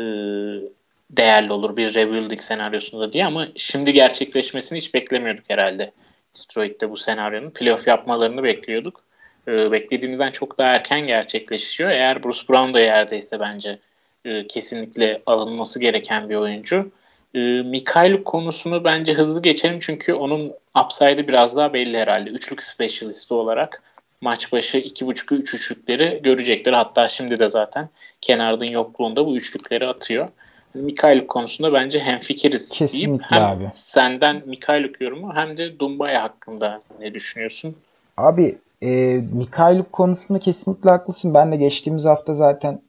değerli 1.09 1.53
olur 1.53 1.77
bir 1.77 1.95
rebuilding 1.95 2.41
senaryosunda 2.41 3.13
diye 3.13 3.25
ama 3.25 3.47
şimdi 3.55 3.93
gerçekleşmesini 3.93 4.77
hiç 4.77 4.93
beklemiyorduk 4.93 5.43
herhalde. 5.47 5.91
Detroit'te 6.37 6.89
bu 6.89 6.97
senaryonun 6.97 7.49
playoff 7.49 7.87
yapmalarını 7.87 8.43
bekliyorduk. 8.43 9.03
Ee, 9.47 9.71
beklediğimizden 9.71 10.31
çok 10.31 10.57
daha 10.57 10.69
erken 10.69 11.07
gerçekleşiyor. 11.07 11.89
Eğer 11.89 12.23
Bruce 12.23 12.47
Brown 12.49 12.73
da 12.73 12.79
yerdeyse 12.79 13.39
bence 13.39 13.79
e, 14.25 14.47
kesinlikle 14.47 15.21
alınması 15.25 15.79
gereken 15.79 16.29
bir 16.29 16.35
oyuncu. 16.35 16.91
E, 17.35 17.39
Mikhail 17.61 18.23
konusunu 18.23 18.83
bence 18.83 19.13
hızlı 19.13 19.41
geçelim 19.41 19.79
çünkü 19.79 20.13
onun 20.13 20.53
upside'ı 20.85 21.27
biraz 21.27 21.57
daha 21.57 21.73
belli 21.73 21.97
herhalde. 21.97 22.29
Üçlük 22.29 22.63
specialist'i 22.63 23.33
olarak 23.33 23.83
maç 24.21 24.53
başı 24.53 24.77
2.5'ü 24.77 25.35
3 25.35 25.53
üçlükleri 25.53 26.19
görecekler. 26.23 26.73
Hatta 26.73 27.07
şimdi 27.07 27.39
de 27.39 27.47
zaten 27.47 27.89
Kenard'ın 28.21 28.65
yokluğunda 28.65 29.25
bu 29.25 29.37
üçlükleri 29.37 29.87
atıyor. 29.87 30.27
Mikhail 30.73 31.27
konusunda 31.27 31.73
bence 31.73 31.99
hemfikiriz 31.99 32.69
Kesinlikle 32.69 33.09
deyip 33.09 33.31
hem 33.31 33.43
abi. 33.43 33.67
senden 33.71 34.43
Mikhail 34.45 34.93
yorumu 34.99 35.35
hem 35.35 35.57
de 35.57 35.79
Dumbaya 35.79 36.23
hakkında 36.23 36.81
ne 36.99 37.13
düşünüyorsun? 37.13 37.75
Abi 38.17 38.57
e, 38.81 39.19
Mikhail 39.33 39.83
konusunda 39.91 40.39
kesinlikle 40.39 40.89
haklısın. 40.89 41.33
Ben 41.33 41.51
de 41.51 41.55
geçtiğimiz 41.55 42.05
hafta 42.05 42.33
zaten 42.33 42.81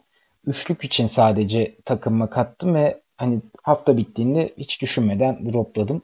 üçlük 0.47 0.85
için 0.85 1.07
sadece 1.07 1.75
takımıma 1.85 2.31
kattım 2.31 2.75
ve 2.75 3.01
hani 3.17 3.39
hafta 3.63 3.97
bittiğinde 3.97 4.55
hiç 4.59 4.83
düşünmeden 4.83 5.53
dropladım. 5.53 6.03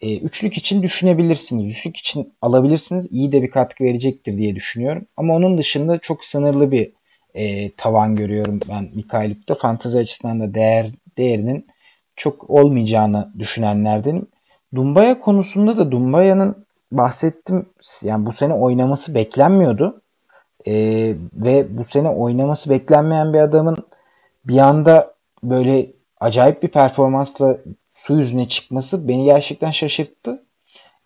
E, 0.00 0.18
üçlük 0.18 0.58
için 0.58 0.82
düşünebilirsiniz. 0.82 1.70
Üçlük 1.70 1.96
için 1.96 2.34
alabilirsiniz. 2.42 3.12
İyi 3.12 3.32
de 3.32 3.42
bir 3.42 3.50
katkı 3.50 3.84
verecektir 3.84 4.38
diye 4.38 4.54
düşünüyorum. 4.54 5.06
Ama 5.16 5.34
onun 5.34 5.58
dışında 5.58 5.98
çok 5.98 6.24
sınırlı 6.24 6.72
bir 6.72 6.92
e, 7.34 7.70
tavan 7.70 8.16
görüyorum 8.16 8.60
ben 8.68 8.88
Mikhailuk'ta. 8.94 9.54
Fantezi 9.54 9.98
açısından 9.98 10.40
da 10.40 10.54
değer 10.54 10.90
değerinin 11.18 11.66
çok 12.16 12.50
olmayacağını 12.50 13.32
düşünenlerdenim. 13.38 14.26
Dumbaya 14.74 15.20
konusunda 15.20 15.76
da 15.76 15.92
Dumbaya'nın 15.92 16.66
bahsettim 16.92 17.66
yani 18.02 18.26
bu 18.26 18.32
sene 18.32 18.54
oynaması 18.54 19.14
beklenmiyordu. 19.14 20.02
E, 20.66 20.72
ve 21.32 21.78
bu 21.78 21.84
sene 21.84 22.08
oynaması 22.08 22.70
beklenmeyen 22.70 23.32
bir 23.32 23.40
adamın 23.40 23.76
bir 24.44 24.58
anda 24.58 25.14
böyle 25.42 25.86
acayip 26.20 26.62
bir 26.62 26.68
performansla 26.68 27.58
su 27.92 28.18
yüzüne 28.18 28.48
çıkması 28.48 29.08
beni 29.08 29.24
gerçekten 29.24 29.70
şaşırttı. 29.70 30.44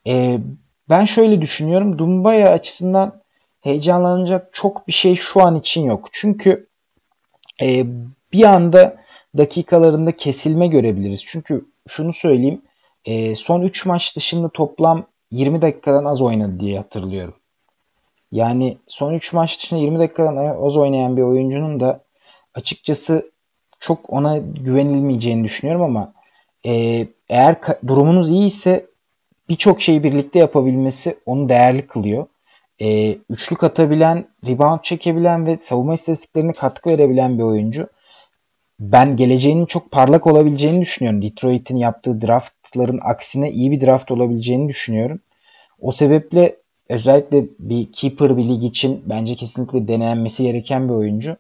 E, 0.07 0.39
ben 0.89 1.05
şöyle 1.05 1.41
düşünüyorum. 1.41 1.99
Dumbaya 1.99 2.51
açısından 2.51 3.23
heyecanlanacak 3.61 4.49
çok 4.53 4.89
bir 4.89 4.93
şey 4.93 5.17
şu 5.17 5.43
an 5.43 5.57
için 5.57 5.85
yok. 5.85 6.09
Çünkü 6.13 6.69
e, 7.63 7.87
bir 8.33 8.45
anda 8.45 8.97
dakikalarında 9.39 10.17
kesilme 10.17 10.67
görebiliriz. 10.67 11.25
Çünkü 11.27 11.65
şunu 11.89 12.13
söyleyeyim. 12.13 12.63
E, 13.05 13.35
son 13.35 13.63
3 13.63 13.87
maç 13.87 14.17
dışında 14.17 14.49
toplam 14.49 15.07
20 15.31 15.63
dakikadan 15.63 16.05
az 16.05 16.23
oynadı 16.23 16.61
diye 16.61 16.77
hatırlıyorum. 16.79 17.35
Yani 18.33 18.79
son 18.87 19.15
3 19.15 19.33
maç 19.33 19.59
dışında 19.59 19.81
20 19.81 19.99
dakikadan 19.99 20.37
az 20.37 20.77
oynayan 20.77 21.17
bir 21.17 21.23
oyuncunun 21.23 21.81
da 21.81 22.05
açıkçası 22.55 23.32
çok 23.83 24.13
ona 24.13 24.39
güvenilmeyeceğini 24.39 25.45
düşünüyorum 25.45 25.83
ama 25.83 26.13
e, 26.67 26.73
eğer 27.29 27.57
durumunuz 27.87 28.31
iyi 28.31 28.47
ise 28.47 28.87
birçok 29.49 29.83
şeyi 29.83 30.05
birlikte 30.05 30.39
yapabilmesi 30.39 31.17
onu 31.27 31.49
değerli 31.49 31.87
kılıyor. 31.87 32.27
e, 32.81 33.19
üçlük 33.31 33.65
atabilen, 33.65 34.27
rebound 34.47 34.81
çekebilen 34.83 35.47
ve 35.47 35.59
savunma 35.59 35.95
istatistiklerine 35.95 36.53
katkı 36.53 36.91
verebilen 36.91 37.39
bir 37.39 37.43
oyuncu. 37.43 37.89
Ben 38.81 39.17
geleceğinin 39.17 39.67
çok 39.67 39.91
parlak 39.91 40.27
olabileceğini 40.27 40.81
düşünüyorum. 40.81 41.23
Detroit'in 41.23 41.77
yaptığı 41.77 42.21
draftların 42.23 43.01
aksine 43.03 43.51
iyi 43.51 43.71
bir 43.71 43.81
draft 43.81 44.11
olabileceğini 44.11 44.69
düşünüyorum. 44.69 45.21
O 45.81 45.93
sebeple 45.93 46.57
özellikle 46.89 47.45
bir 47.59 47.93
keeper 47.93 48.37
bir 48.37 48.45
lig 48.49 48.65
için 48.65 49.03
bence 49.07 49.35
kesinlikle 49.35 49.89
denenmesi 49.89 50.43
gereken 50.43 50.89
bir 50.89 50.95
oyuncu. 50.95 51.37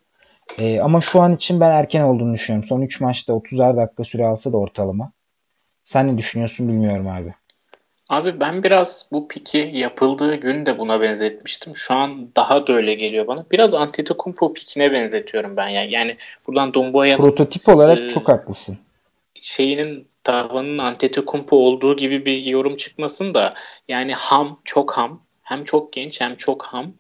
E, 0.59 0.80
ama 0.80 1.00
şu 1.00 1.21
an 1.21 1.35
için 1.35 1.61
ben 1.61 1.71
erken 1.71 2.02
olduğunu 2.02 2.35
düşünüyorum. 2.35 2.68
Son 2.68 2.80
3 2.80 3.00
maçta 3.00 3.32
30'ar 3.32 3.76
dakika 3.76 4.04
süre 4.04 4.26
alsa 4.26 4.52
da 4.52 4.56
ortalama. 4.56 5.12
Sen 5.85 6.09
ne 6.09 6.18
düşünüyorsun 6.18 6.68
bilmiyorum 6.68 7.09
abi. 7.09 7.35
Abi 8.09 8.40
ben 8.40 8.62
biraz 8.62 9.09
bu 9.12 9.28
piki 9.28 9.71
yapıldığı 9.75 10.35
gün 10.35 10.66
de 10.66 10.78
buna 10.78 11.00
benzetmiştim. 11.00 11.76
Şu 11.76 11.94
an 11.94 12.28
daha 12.37 12.66
da 12.66 12.73
öyle 12.73 12.94
geliyor 12.94 13.26
bana. 13.26 13.47
Biraz 13.50 13.75
Antetokounmpo 13.75 14.52
pikine 14.52 14.92
benzetiyorum 14.92 15.56
ben 15.56 15.68
yani. 15.68 15.92
Yani 15.92 16.16
buradan 16.47 16.75
Domboya'nın 16.75 17.23
prototip 17.23 17.68
olarak 17.68 17.99
e, 17.99 18.09
çok 18.09 18.28
haklısın. 18.28 18.78
Şeyinin 19.42 20.09
tavanın 20.25 20.78
Antetokounmpo 20.78 21.56
olduğu 21.56 21.97
gibi 21.97 22.26
bir 22.26 22.44
yorum 22.44 22.76
çıkmasın 22.76 23.35
da 23.35 23.54
yani 23.88 24.12
ham, 24.12 24.59
çok 24.64 24.92
ham. 24.92 25.23
Hem 25.42 25.64
çok 25.64 25.92
genç 25.92 26.21
hem 26.21 26.37
çok 26.37 26.62
ham. 26.62 26.92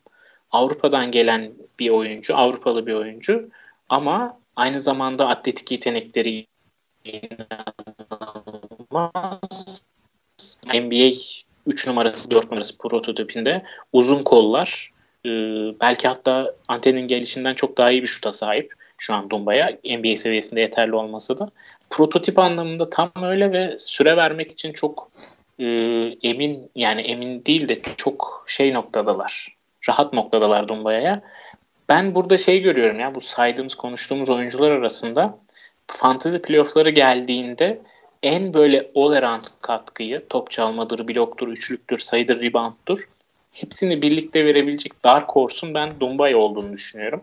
Avrupa'dan 0.52 1.10
gelen 1.10 1.52
bir 1.78 1.90
oyuncu, 1.90 2.36
Avrupalı 2.36 2.86
bir 2.86 2.94
oyuncu 2.94 3.48
ama 3.88 4.38
aynı 4.56 4.80
zamanda 4.80 5.28
atletik 5.28 5.70
yetenekleri 5.72 6.46
inanılmaz. 7.04 8.62
NBA 10.64 11.12
3 11.66 11.86
numarası 11.86 12.30
4 12.30 12.44
numarası 12.44 12.78
prototipinde 12.78 13.62
uzun 13.92 14.22
kollar. 14.22 14.92
E, 15.26 15.30
belki 15.80 16.08
hatta 16.08 16.54
antenin 16.68 17.08
gelişinden 17.08 17.54
çok 17.54 17.78
daha 17.78 17.90
iyi 17.90 18.02
bir 18.02 18.06
şuta 18.06 18.32
sahip 18.32 18.74
şu 18.98 19.14
an 19.14 19.30
Dumba'ya 19.30 19.78
NBA 19.84 20.16
seviyesinde 20.16 20.60
yeterli 20.60 20.94
olması 20.94 21.38
da. 21.38 21.48
Prototip 21.90 22.38
anlamında 22.38 22.90
tam 22.90 23.10
öyle 23.22 23.52
ve 23.52 23.78
süre 23.78 24.16
vermek 24.16 24.50
için 24.50 24.72
çok 24.72 25.10
e, 25.58 25.64
emin 26.22 26.70
yani 26.74 27.00
emin 27.00 27.44
değil 27.44 27.68
de 27.68 27.82
çok 27.96 28.44
şey 28.48 28.74
noktadalar 28.74 29.61
rahat 29.88 30.12
noktadalar 30.12 30.68
Dumba'ya 30.68 31.22
ben 31.88 32.14
burada 32.14 32.36
şey 32.36 32.60
görüyorum 32.60 33.00
ya 33.00 33.14
bu 33.14 33.20
saydığımız 33.20 33.74
konuştuğumuz 33.74 34.30
oyuncular 34.30 34.70
arasında 34.70 35.38
fantasy 35.86 36.36
playoff'ları 36.36 36.90
geldiğinde 36.90 37.80
en 38.22 38.54
böyle 38.54 38.90
all 38.94 39.12
around 39.12 39.44
katkıyı 39.60 40.28
top 40.28 40.50
çalmadır, 40.50 41.08
bloktur, 41.08 41.48
üçlüktür, 41.48 41.98
sayıdır, 41.98 42.42
rebounddur 42.42 43.08
hepsini 43.52 44.02
birlikte 44.02 44.44
verebilecek 44.44 44.92
Dark 45.04 45.30
Horse'un 45.30 45.74
ben 45.74 46.00
Dumbay 46.00 46.34
olduğunu 46.34 46.72
düşünüyorum. 46.72 47.22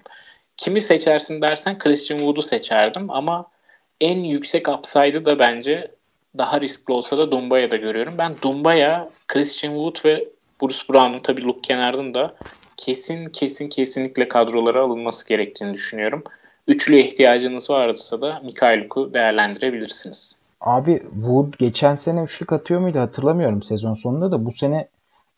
Kimi 0.57 0.81
seçersin 0.81 1.41
dersen 1.41 1.77
Christian 1.77 2.17
Wood'u 2.17 2.41
seçerdim 2.41 3.09
ama 3.09 3.45
en 4.01 4.19
yüksek 4.19 4.67
upside'ı 4.67 5.25
da 5.25 5.39
bence 5.39 5.91
daha 6.37 6.61
riskli 6.61 6.91
olsa 6.91 7.17
da 7.17 7.31
Dumbaya'da 7.31 7.75
görüyorum. 7.75 8.15
Ben 8.17 8.35
Dumbaya, 8.41 9.09
Christian 9.27 9.71
Wood 9.71 10.05
ve 10.05 10.27
Bruce 10.61 10.79
Brown'un 10.89 11.19
tabii 11.19 11.43
Luke 11.43 11.61
Kennard'ın 11.61 12.13
da 12.13 12.35
kesin 12.77 13.25
kesin 13.25 13.69
kesinlikle 13.69 14.27
kadrolara 14.27 14.81
alınması 14.81 15.27
gerektiğini 15.27 15.73
düşünüyorum. 15.73 16.23
Üçlü 16.67 16.95
ihtiyacınız 16.95 17.69
varsa 17.69 18.21
da 18.21 18.41
Mikhailuk'u 18.43 19.13
değerlendirebilirsiniz. 19.13 20.41
Abi 20.61 21.03
Wood 21.13 21.53
geçen 21.59 21.95
sene 21.95 22.23
üçlük 22.23 22.53
atıyor 22.53 22.79
muydu 22.79 22.99
hatırlamıyorum 22.99 23.63
sezon 23.63 23.93
sonunda 23.93 24.31
da 24.31 24.45
bu 24.45 24.51
sene 24.51 24.87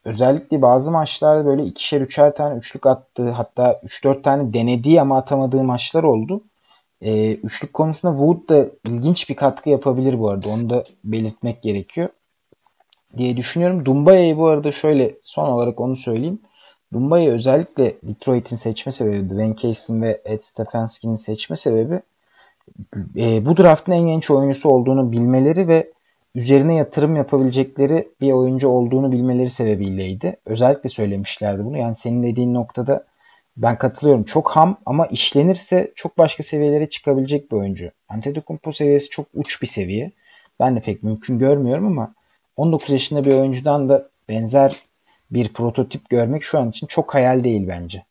özellikle 0.05 0.61
bazı 0.61 0.91
maçlarda 0.91 1.45
böyle 1.45 1.63
ikişer 1.63 2.01
üçer 2.01 2.35
tane 2.35 2.57
üçlük 2.57 2.85
attığı 2.85 3.31
hatta 3.31 3.81
3-4 3.83 4.21
tane 4.21 4.53
denediği 4.53 5.01
ama 5.01 5.17
atamadığı 5.17 5.63
maçlar 5.63 6.03
oldu. 6.03 6.41
Ee, 7.01 7.33
üçlük 7.33 7.73
konusunda 7.73 8.13
Wood 8.13 8.49
da 8.49 8.69
ilginç 8.87 9.29
bir 9.29 9.35
katkı 9.35 9.69
yapabilir 9.69 10.19
bu 10.19 10.29
arada. 10.29 10.49
Onu 10.49 10.69
da 10.69 10.83
belirtmek 11.03 11.61
gerekiyor 11.61 12.09
diye 13.17 13.37
düşünüyorum. 13.37 13.85
Dumbaya'yı 13.85 14.37
bu 14.37 14.47
arada 14.47 14.71
şöyle 14.71 15.15
son 15.23 15.49
olarak 15.49 15.79
onu 15.79 15.95
söyleyeyim. 15.95 16.39
Dumbaya'yı 16.93 17.31
özellikle 17.31 17.95
Detroit'in 18.03 18.55
seçme 18.55 18.91
sebebi, 18.91 19.29
Dwayne 19.29 19.55
Casey'in 19.55 20.01
ve 20.01 20.21
Ed 20.25 20.41
Stefanski'nin 20.41 21.15
seçme 21.15 21.55
sebebi 21.55 22.01
e, 23.15 23.45
bu 23.45 23.57
draftın 23.57 23.91
en 23.91 24.07
genç 24.07 24.31
oyuncusu 24.31 24.69
olduğunu 24.69 25.11
bilmeleri 25.11 25.67
ve 25.67 25.91
üzerine 26.35 26.75
yatırım 26.75 27.15
yapabilecekleri 27.15 28.07
bir 28.21 28.31
oyuncu 28.31 28.67
olduğunu 28.67 29.11
bilmeleri 29.11 29.49
sebebiyleydi. 29.49 30.37
Özellikle 30.45 30.89
söylemişlerdi 30.89 31.65
bunu. 31.65 31.77
Yani 31.77 31.95
senin 31.95 32.23
dediğin 32.23 32.53
noktada 32.53 33.05
ben 33.57 33.77
katılıyorum. 33.77 34.23
Çok 34.23 34.51
ham 34.51 34.77
ama 34.85 35.07
işlenirse 35.07 35.91
çok 35.95 36.17
başka 36.17 36.43
seviyelere 36.43 36.89
çıkabilecek 36.89 37.51
bir 37.51 37.57
oyuncu. 37.57 37.91
Antetokounmpo 38.09 38.71
seviyesi 38.71 39.09
çok 39.09 39.25
uç 39.33 39.61
bir 39.61 39.67
seviye. 39.67 40.11
Ben 40.59 40.75
de 40.75 40.79
pek 40.79 41.03
mümkün 41.03 41.39
görmüyorum 41.39 41.87
ama 41.87 42.13
19 42.61 42.89
yaşında 42.89 43.25
bir 43.25 43.31
oyuncudan 43.31 43.89
da 43.89 44.09
benzer 44.29 44.75
bir 45.31 45.47
prototip 45.47 46.09
görmek 46.09 46.43
şu 46.43 46.59
an 46.59 46.69
için 46.69 46.87
çok 46.87 47.13
hayal 47.13 47.43
değil 47.43 47.67
bence. 47.67 48.03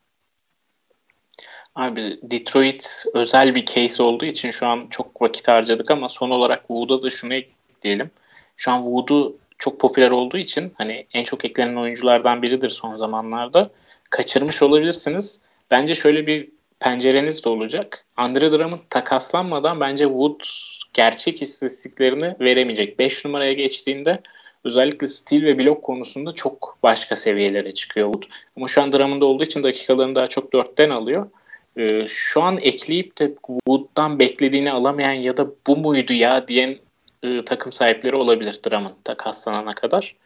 Abi 1.74 2.18
Detroit 2.22 3.04
özel 3.14 3.54
bir 3.54 3.66
case 3.66 4.02
olduğu 4.02 4.24
için 4.24 4.50
şu 4.50 4.66
an 4.66 4.86
çok 4.90 5.22
vakit 5.22 5.48
harcadık 5.48 5.90
ama 5.90 6.08
son 6.08 6.30
olarak 6.30 6.60
Wood'a 6.60 7.02
da 7.02 7.10
şunu 7.10 7.34
ekleyelim. 7.34 8.10
Şu 8.56 8.70
an 8.72 8.82
Wood'u 8.82 9.36
çok 9.58 9.80
popüler 9.80 10.10
olduğu 10.10 10.38
için 10.38 10.72
hani 10.74 11.06
en 11.12 11.24
çok 11.24 11.44
eklenen 11.44 11.76
oyunculardan 11.76 12.42
biridir 12.42 12.68
son 12.68 12.96
zamanlarda. 12.96 13.70
Kaçırmış 14.10 14.62
olabilirsiniz. 14.62 15.44
Bence 15.70 15.94
şöyle 15.94 16.26
bir 16.26 16.48
pencereniz 16.80 17.44
de 17.44 17.48
olacak. 17.48 18.04
Andre 18.16 18.52
Drummond 18.52 18.80
takaslanmadan 18.90 19.80
bence 19.80 20.04
Wood 20.04 20.40
gerçek 20.92 21.42
istatistiklerini 21.42 22.36
veremeyecek. 22.40 22.98
5 22.98 23.24
numaraya 23.24 23.52
geçtiğinde 23.52 24.20
özellikle 24.64 25.06
stil 25.06 25.44
ve 25.44 25.58
blok 25.58 25.82
konusunda 25.82 26.32
çok 26.32 26.78
başka 26.82 27.16
seviyelere 27.16 27.74
çıkıyor 27.74 28.12
Wood. 28.12 28.30
Ama 28.56 28.68
şu 28.68 28.82
an 28.82 28.92
Drummond 28.92 29.22
olduğu 29.22 29.42
için 29.42 29.62
dakikalarını 29.62 30.14
daha 30.14 30.26
çok 30.26 30.52
4'ten 30.52 30.90
alıyor. 30.90 31.30
Ee, 31.76 32.06
şu 32.06 32.42
an 32.42 32.58
ekleyip 32.58 33.18
de 33.18 33.34
Wood'dan 33.46 34.18
beklediğini 34.18 34.72
alamayan 34.72 35.12
ya 35.12 35.36
da 35.36 35.46
bu 35.66 35.76
muydu 35.76 36.12
ya 36.12 36.48
diyen 36.48 36.78
e, 37.22 37.44
takım 37.44 37.72
sahipleri 37.72 38.16
olabilir 38.16 38.60
Drummond 38.66 38.94
takaslanana 39.04 39.72
kadar. 39.72 40.16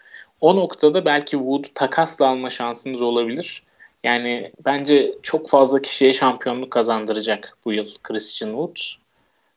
O 0.40 0.56
noktada 0.56 1.04
belki 1.04 1.30
Wood 1.30 1.64
takasla 1.74 2.28
alma 2.28 2.50
şansınız 2.50 3.02
olabilir. 3.02 3.62
Yani 4.04 4.52
bence 4.64 5.14
çok 5.22 5.48
fazla 5.48 5.82
kişiye 5.82 6.12
şampiyonluk 6.12 6.70
kazandıracak 6.70 7.58
bu 7.64 7.72
yıl 7.72 7.86
Christian 8.02 8.50
Wood. 8.50 9.03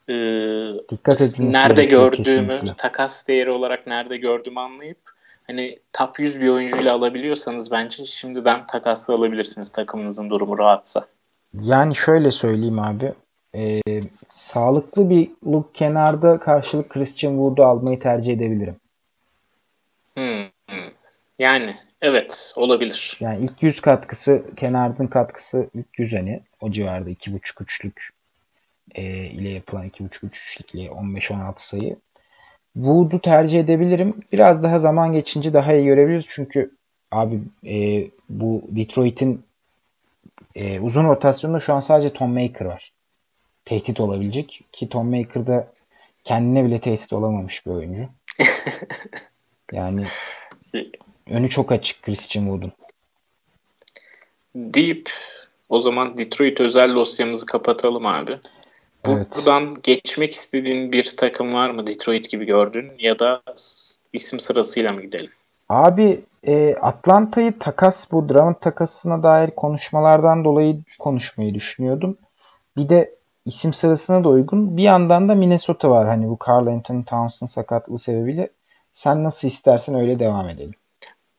Ee, 0.10 0.14
Dikkat 0.90 1.22
edilmesi 1.22 1.58
nerede 1.58 1.86
gördüğümü, 1.86 2.24
kesinlikle. 2.24 2.74
takas 2.78 3.28
değeri 3.28 3.52
olarak 3.52 3.88
nerede 3.88 4.18
gördüğümü 4.18 4.60
anlayıp 4.60 4.98
hani 5.48 5.80
top 5.94 6.20
100 6.20 6.42
bir 6.42 6.50
oyuncuyla 6.50 6.94
alabiliyorsanız 6.94 7.72
bence 7.72 8.06
şimdiden 8.06 8.66
takasla 8.68 9.14
alabilirsiniz 9.14 9.72
takımınızın 9.72 10.30
durumu 10.30 10.60
rahatsa. 10.60 11.06
Yani 11.62 11.96
şöyle 11.96 12.32
söyleyeyim 12.32 12.80
abi. 12.80 13.14
E, 13.56 13.80
sağlıklı 14.30 15.10
bir 15.10 15.30
look 15.46 15.76
kenarda 15.76 16.40
karşılık 16.40 16.90
Christian 16.90 17.32
Wood'u 17.32 17.64
almayı 17.64 18.00
tercih 18.00 18.34
edebilirim. 18.34 18.76
Hmm. 20.14 20.48
Yani 21.40 21.78
evet 22.02 22.54
olabilir. 22.58 23.18
Yani 23.20 23.44
ilk 23.44 23.64
yüz 23.64 23.80
katkısı 23.80 24.44
kenardın 24.56 25.08
katkısı 25.08 25.70
ilk 25.74 26.00
yüz 26.00 26.14
hani 26.14 26.42
o 26.62 26.72
civarda 26.72 27.10
iki 27.10 27.34
buçuk 27.34 27.62
üçlük 27.62 28.10
e, 28.96 29.04
ile 29.26 29.50
yapılan 29.50 29.86
iki 29.86 30.06
buçuk 30.06 30.24
üçlük 30.24 30.76
ile 30.76 30.86
15-16 30.86 31.54
sayı. 31.56 31.96
Wood'u 32.74 33.22
tercih 33.22 33.60
edebilirim. 33.60 34.22
Biraz 34.32 34.64
daha 34.64 34.80
zaman 34.80 35.14
geçince 35.14 35.54
daha 35.54 35.74
iyi 35.74 35.86
görebiliriz. 35.86 36.26
Çünkü 36.30 36.72
abi 37.12 37.42
e, 37.66 38.08
bu 38.30 38.62
Detroit'in 38.68 39.44
e, 40.56 40.80
uzun 40.80 41.06
rotasyonda 41.06 41.60
şu 41.60 41.74
an 41.74 41.80
sadece 41.80 42.14
Tom 42.14 42.34
Maker 42.34 42.66
var. 42.66 42.94
Tehdit 43.66 44.00
olabilecek. 44.00 44.64
Ki 44.72 44.90
Tom 44.90 45.18
Maker 45.18 45.48
da 45.48 45.68
kendine 46.24 46.66
bile 46.66 46.80
tehdit 46.80 47.14
olamamış 47.14 47.66
bir 47.66 47.72
oyuncu. 47.72 48.10
yani 49.72 50.08
önü 51.30 51.50
çok 51.50 51.72
açık 51.72 52.02
Christian 52.02 52.44
Wood'un. 52.44 52.72
Deyip 54.56 55.10
o 55.70 55.80
zaman 55.80 56.18
Detroit 56.18 56.62
özel 56.62 56.96
dosyamızı 56.96 57.46
kapatalım 57.46 58.06
abi. 58.06 58.40
Buradan 59.08 59.68
evet. 59.68 59.84
geçmek 59.84 60.34
istediğin 60.34 60.92
bir 60.92 61.14
takım 61.18 61.54
var 61.54 61.70
mı 61.70 61.88
Detroit 61.88 62.30
gibi 62.30 62.46
gördün 62.46 62.92
ya 63.00 63.20
da 63.20 63.42
isim 64.14 64.40
sırasıyla 64.40 64.94
mı 64.94 65.02
gidelim? 65.02 65.30
Abi 65.70 66.22
e, 66.48 66.76
Atlanta'yı 66.76 67.60
takas 67.60 68.12
bu 68.12 68.30
Drummond 68.30 68.56
takasına 68.56 69.24
dair 69.24 69.52
konuşmalardan 69.52 70.44
dolayı 70.44 70.78
konuşmayı 71.00 71.54
düşünüyordum. 71.54 72.18
Bir 72.78 72.90
de 72.90 73.16
isim 73.46 73.74
sırasına 73.74 74.24
da 74.24 74.30
uygun. 74.30 74.78
Bir 74.78 74.84
yandan 74.84 75.30
da 75.30 75.36
Minnesota 75.36 75.90
var. 75.90 76.08
Hani 76.08 76.30
bu 76.30 76.38
Carl 76.48 76.68
Anthony 76.68 77.04
Towns'ın 77.04 77.46
sakatlığı 77.46 77.98
sebebiyle. 77.98 78.50
Sen 78.92 79.24
nasıl 79.24 79.48
istersen 79.48 79.96
öyle 79.96 80.20
devam 80.20 80.50
edelim. 80.50 80.74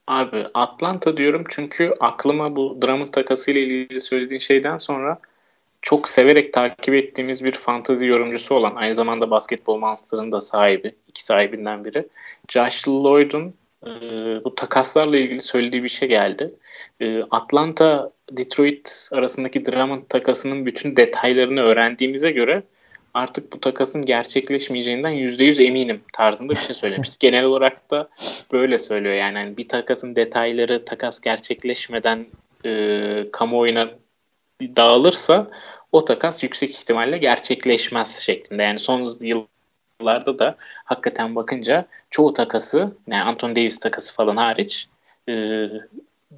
Abi 0.06 0.44
Atlanta 0.54 1.16
diyorum 1.16 1.44
çünkü 1.48 1.90
aklıma 2.00 2.56
bu 2.56 2.78
Drummond 2.82 3.12
takasıyla 3.12 3.60
ilgili 3.60 4.00
söylediğin 4.00 4.38
şeyden 4.38 4.76
sonra 4.76 5.18
çok 5.82 6.08
severek 6.08 6.52
takip 6.52 6.94
ettiğimiz 6.94 7.44
bir 7.44 7.52
fantazi 7.52 8.06
yorumcusu 8.06 8.54
olan 8.54 8.74
aynı 8.74 8.94
zamanda 8.94 9.30
Basketbol 9.30 9.78
Monster'ın 9.78 10.32
da 10.32 10.40
sahibi, 10.40 10.94
iki 11.08 11.24
sahibinden 11.24 11.84
biri. 11.84 12.08
Josh 12.48 12.88
Lloyd'un 12.88 13.54
e, 13.86 13.90
bu 14.44 14.54
takaslarla 14.54 15.16
ilgili 15.16 15.40
söylediği 15.40 15.82
bir 15.82 15.88
şey 15.88 16.08
geldi. 16.08 16.54
E, 17.00 17.22
Atlanta 17.30 18.10
Detroit 18.32 19.08
arasındaki 19.12 19.66
Drummond 19.66 20.02
takasının 20.08 20.66
bütün 20.66 20.96
detaylarını 20.96 21.60
öğrendiğimize 21.60 22.30
göre 22.30 22.62
artık 23.14 23.52
bu 23.52 23.60
takasın 23.60 24.02
gerçekleşmeyeceğinden 24.02 25.12
%100 25.12 25.62
eminim 25.62 26.00
tarzında 26.12 26.52
bir 26.52 26.60
şey 26.60 26.74
söylemişti. 26.74 27.16
Genel 27.20 27.44
olarak 27.44 27.90
da 27.90 28.08
böyle 28.52 28.78
söylüyor 28.78 29.14
yani. 29.14 29.38
yani 29.38 29.56
bir 29.56 29.68
takasın 29.68 30.16
detayları 30.16 30.84
takas 30.84 31.20
gerçekleşmeden 31.20 32.26
e, 32.64 33.30
kamuoyuna 33.32 33.90
dağılırsa 34.60 35.50
o 35.92 36.04
takas 36.04 36.42
yüksek 36.42 36.70
ihtimalle 36.70 37.18
gerçekleşmez 37.18 38.20
şeklinde. 38.20 38.62
Yani 38.62 38.78
son 38.78 39.10
yıllarda 39.20 40.38
da 40.38 40.56
hakikaten 40.84 41.36
bakınca 41.36 41.86
çoğu 42.10 42.32
takası 42.32 42.96
yani 43.06 43.22
Anthony 43.22 43.56
Davis 43.56 43.80
takası 43.80 44.14
falan 44.14 44.36
hariç 44.36 44.88
e, 45.28 45.32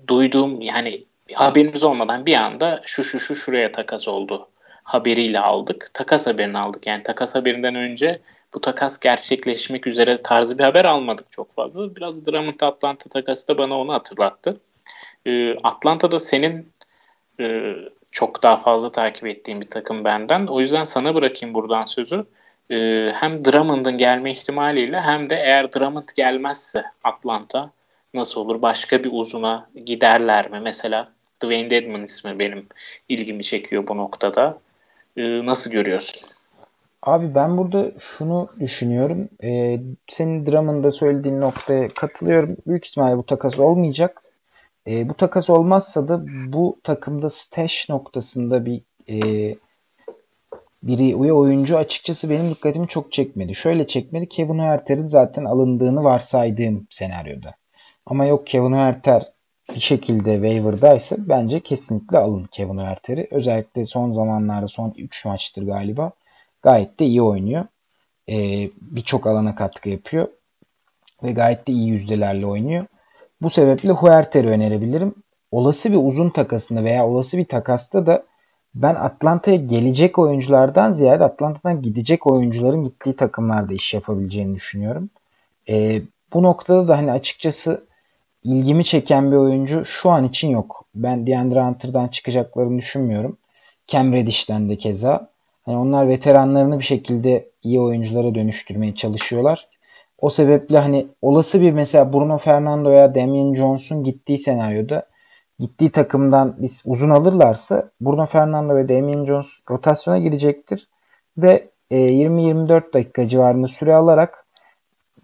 duyduğum 0.08 0.60
yani 0.60 1.04
haberimiz 1.34 1.84
olmadan 1.84 2.26
bir 2.26 2.34
anda 2.34 2.82
şu 2.84 3.04
şu 3.04 3.20
şu 3.20 3.36
şuraya 3.36 3.72
takas 3.72 4.08
oldu 4.08 4.48
haberiyle 4.84 5.40
aldık. 5.40 5.94
Takas 5.94 6.26
haberini 6.26 6.58
aldık. 6.58 6.86
Yani 6.86 7.02
takas 7.02 7.34
haberinden 7.34 7.74
önce 7.74 8.20
bu 8.54 8.60
takas 8.60 9.00
gerçekleşmek 9.00 9.86
üzere 9.86 10.22
tarzı 10.22 10.58
bir 10.58 10.64
haber 10.64 10.84
almadık 10.84 11.32
çok 11.32 11.52
fazla. 11.52 11.96
Biraz 11.96 12.26
Drummond 12.26 12.60
Atlanta 12.60 13.10
takası 13.10 13.48
da 13.48 13.58
bana 13.58 13.80
onu 13.80 13.92
hatırlattı. 13.92 14.60
E, 15.26 15.54
Atlanta'da 15.54 16.18
senin 16.18 16.72
e, 17.40 17.74
çok 18.10 18.42
daha 18.42 18.56
fazla 18.56 18.92
takip 18.92 19.26
ettiğim 19.26 19.60
bir 19.60 19.68
takım 19.68 20.04
benden. 20.04 20.46
O 20.46 20.60
yüzden 20.60 20.84
sana 20.84 21.14
bırakayım 21.14 21.54
buradan 21.54 21.84
sözü. 21.84 22.26
E, 22.70 22.76
hem 23.14 23.44
Drummond'ın 23.44 23.98
gelme 23.98 24.32
ihtimaliyle 24.32 25.00
hem 25.00 25.30
de 25.30 25.34
eğer 25.34 25.72
Drummond 25.72 26.08
gelmezse 26.16 26.84
Atlanta 27.04 27.70
nasıl 28.14 28.40
olur? 28.40 28.62
Başka 28.62 29.04
bir 29.04 29.10
uzuna 29.12 29.70
giderler 29.86 30.50
mi? 30.50 30.60
Mesela 30.60 31.12
Dwayne 31.42 31.70
Dedman 31.70 32.02
ismi 32.02 32.38
benim 32.38 32.66
ilgimi 33.08 33.44
çekiyor 33.44 33.86
bu 33.88 33.96
noktada. 33.96 34.58
E, 35.16 35.46
nasıl 35.46 35.70
görüyorsun? 35.70 36.40
Abi 37.02 37.34
ben 37.34 37.58
burada 37.58 37.90
şunu 38.00 38.48
düşünüyorum. 38.60 39.28
Ee, 39.42 39.80
senin 40.08 40.46
Drummond'da 40.46 40.90
söylediğin 40.90 41.40
noktaya 41.40 41.88
katılıyorum. 41.88 42.56
Büyük 42.66 42.86
ihtimalle 42.86 43.16
bu 43.16 43.26
takas 43.26 43.58
olmayacak. 43.58 44.22
E, 44.90 45.08
bu 45.08 45.14
takas 45.14 45.50
olmazsa 45.50 46.08
da 46.08 46.24
bu 46.52 46.80
takımda 46.82 47.30
stash 47.30 47.88
noktasında 47.88 48.66
bir 48.66 48.82
e, 49.08 49.20
biri 50.82 51.16
oyuncu 51.16 51.78
açıkçası 51.78 52.30
benim 52.30 52.50
dikkatimi 52.50 52.88
çok 52.88 53.12
çekmedi. 53.12 53.54
Şöyle 53.54 53.86
çekmedi. 53.86 54.28
Kevin 54.28 54.58
Huerter'in 54.58 55.06
zaten 55.06 55.44
alındığını 55.44 56.04
varsaydığım 56.04 56.86
senaryoda. 56.90 57.54
Ama 58.06 58.24
yok 58.24 58.46
Kevin 58.46 58.72
Huerter 58.72 59.32
bir 59.74 59.80
şekilde 59.80 60.32
waiver'daysa 60.34 61.16
bence 61.18 61.60
kesinlikle 61.60 62.18
alın 62.18 62.44
Kevin 62.44 62.78
Huerter'i. 62.78 63.28
Özellikle 63.30 63.84
son 63.84 64.10
zamanlarda 64.10 64.68
son 64.68 64.94
3 64.96 65.24
maçtır 65.24 65.66
galiba 65.66 66.12
gayet 66.62 67.00
de 67.00 67.04
iyi 67.04 67.22
oynuyor. 67.22 67.64
Ee, 68.28 68.70
Birçok 68.80 69.26
alana 69.26 69.54
katkı 69.54 69.88
yapıyor. 69.88 70.28
Ve 71.22 71.32
gayet 71.32 71.68
de 71.68 71.72
iyi 71.72 71.88
yüzdelerle 71.88 72.46
oynuyor. 72.46 72.86
Bu 73.42 73.50
sebeple 73.50 73.90
Huerter'i 73.90 74.48
önerebilirim. 74.48 75.14
Olası 75.50 75.92
bir 75.92 75.96
uzun 75.96 76.30
takasında 76.30 76.84
veya 76.84 77.06
olası 77.06 77.38
bir 77.38 77.44
takasta 77.44 78.06
da 78.06 78.22
ben 78.74 78.94
Atlanta'ya 78.94 79.56
gelecek 79.56 80.18
oyunculardan 80.18 80.90
ziyade 80.90 81.24
Atlanta'dan 81.24 81.82
gidecek 81.82 82.26
oyuncuların 82.26 82.84
gittiği 82.84 83.16
takımlarda 83.16 83.74
iş 83.74 83.94
yapabileceğini 83.94 84.54
düşünüyorum. 84.54 85.10
E, 85.68 86.02
bu 86.32 86.42
noktada 86.42 86.88
da 86.88 86.98
hani 86.98 87.12
açıkçası 87.12 87.84
ilgimi 88.44 88.84
çeken 88.84 89.32
bir 89.32 89.36
oyuncu 89.36 89.84
şu 89.84 90.10
an 90.10 90.24
için 90.24 90.50
yok. 90.50 90.84
Ben 90.94 91.26
DeAndre 91.26 91.62
Hunter'dan 91.62 92.08
çıkacaklarını 92.08 92.78
düşünmüyorum. 92.78 93.36
Cam 93.86 94.12
Reddish'ten 94.12 94.70
de 94.70 94.76
keza. 94.76 95.30
Hani 95.62 95.76
onlar 95.76 96.08
veteranlarını 96.08 96.78
bir 96.78 96.84
şekilde 96.84 97.48
iyi 97.62 97.80
oyunculara 97.80 98.34
dönüştürmeye 98.34 98.94
çalışıyorlar. 98.94 99.68
O 100.20 100.30
sebeple 100.30 100.78
hani 100.78 101.08
olası 101.22 101.60
bir 101.60 101.72
mesela 101.72 102.12
Bruno 102.12 102.38
Fernando 102.38 102.90
veya 102.90 103.14
Damian 103.14 103.54
Jones'un 103.54 104.04
gittiği 104.04 104.38
senaryoda 104.38 105.06
gittiği 105.58 105.90
takımdan 105.90 106.56
biz 106.58 106.82
uzun 106.86 107.10
alırlarsa 107.10 107.90
Bruno 108.00 108.26
Fernando 108.26 108.76
ve 108.76 108.88
Damian 108.88 109.24
Jones 109.24 109.48
rotasyona 109.70 110.18
girecektir 110.18 110.88
ve 111.38 111.68
20-24 111.90 112.90
e, 112.90 112.92
dakika 112.92 113.28
civarında 113.28 113.66
süre 113.66 113.94
alarak 113.94 114.46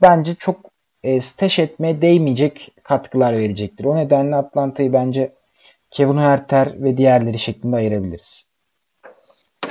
bence 0.02 0.35
çok 0.35 0.56
e, 1.02 1.20
stash 1.20 1.59
etmeye 1.59 2.02
değmeyecek 2.02 2.72
katkılar 2.82 3.32
verecektir. 3.32 3.85
O 3.85 3.96
nedenle 3.96 4.37
Atlanta'yı 4.37 4.92
bence 4.92 5.32
Kevin 5.90 6.18
Herter 6.18 6.82
ve 6.82 6.96
diğerleri 6.96 7.38
şeklinde 7.38 7.76
ayırabiliriz. 7.76 8.48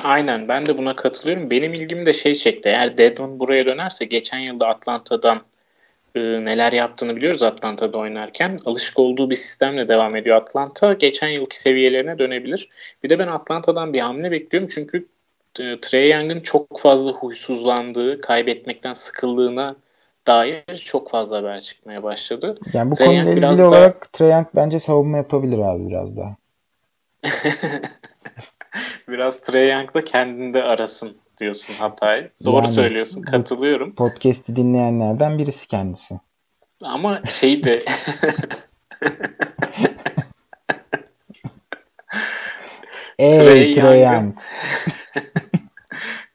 Aynen 0.03 0.47
ben 0.47 0.65
de 0.65 0.77
buna 0.77 0.95
katılıyorum. 0.95 1.49
Benim 1.49 1.73
ilgimi 1.73 2.05
de 2.05 2.13
şey 2.13 2.35
çekti. 2.35 2.69
Eğer 2.69 2.97
Dedmon 2.97 3.39
buraya 3.39 3.65
dönerse 3.65 4.05
geçen 4.05 4.39
yılda 4.39 4.67
Atlanta'dan 4.67 5.41
e, 6.15 6.19
neler 6.19 6.73
yaptığını 6.73 7.15
biliyoruz 7.15 7.43
Atlanta'da 7.43 7.97
oynarken. 7.97 8.59
Alışık 8.65 8.99
olduğu 8.99 9.29
bir 9.29 9.35
sistemle 9.35 9.87
devam 9.87 10.15
ediyor 10.15 10.37
Atlanta. 10.37 10.93
Geçen 10.93 11.27
yılki 11.27 11.59
seviyelerine 11.59 12.19
dönebilir. 12.19 12.69
Bir 13.03 13.09
de 13.09 13.19
ben 13.19 13.27
Atlanta'dan 13.27 13.93
bir 13.93 13.99
hamle 13.99 14.31
bekliyorum. 14.31 14.69
Çünkü 14.71 15.07
e, 15.59 15.79
Trey 15.81 16.11
Young'ın 16.11 16.39
çok 16.39 16.79
fazla 16.79 17.11
huysuzlandığı, 17.11 18.21
kaybetmekten 18.21 18.93
sıkıldığına 18.93 19.75
dair 20.27 20.75
çok 20.75 21.09
fazla 21.09 21.37
haber 21.37 21.61
çıkmaya 21.61 22.03
başladı. 22.03 22.57
Yani 22.73 22.91
bu 22.91 22.95
Trey 22.95 23.07
konuyla 23.07 23.31
ilgili 23.31 23.63
olarak 23.63 24.03
da... 24.03 24.07
Trey 24.13 24.29
Young 24.29 24.47
bence 24.55 24.79
savunma 24.79 25.17
yapabilir 25.17 25.59
abi 25.59 25.87
biraz 25.89 26.17
daha. 26.17 26.35
Biraz 29.07 29.41
Trey 29.41 29.69
Young 29.69 29.93
da 29.93 30.03
kendinde 30.03 30.63
arasın 30.63 31.17
diyorsun 31.39 31.73
hatayı. 31.73 32.31
Doğru 32.45 32.55
yani, 32.55 32.67
söylüyorsun. 32.67 33.21
Katılıyorum. 33.21 33.95
Podcast'i 33.95 34.55
dinleyenlerden 34.55 35.37
birisi 35.37 35.67
kendisi. 35.67 36.19
Ama 36.81 37.25
şey 37.25 37.63
de 37.63 37.79
Ey 43.19 43.37
Trey, 43.37 43.75
Trey 43.75 44.01
Young. 44.01 44.35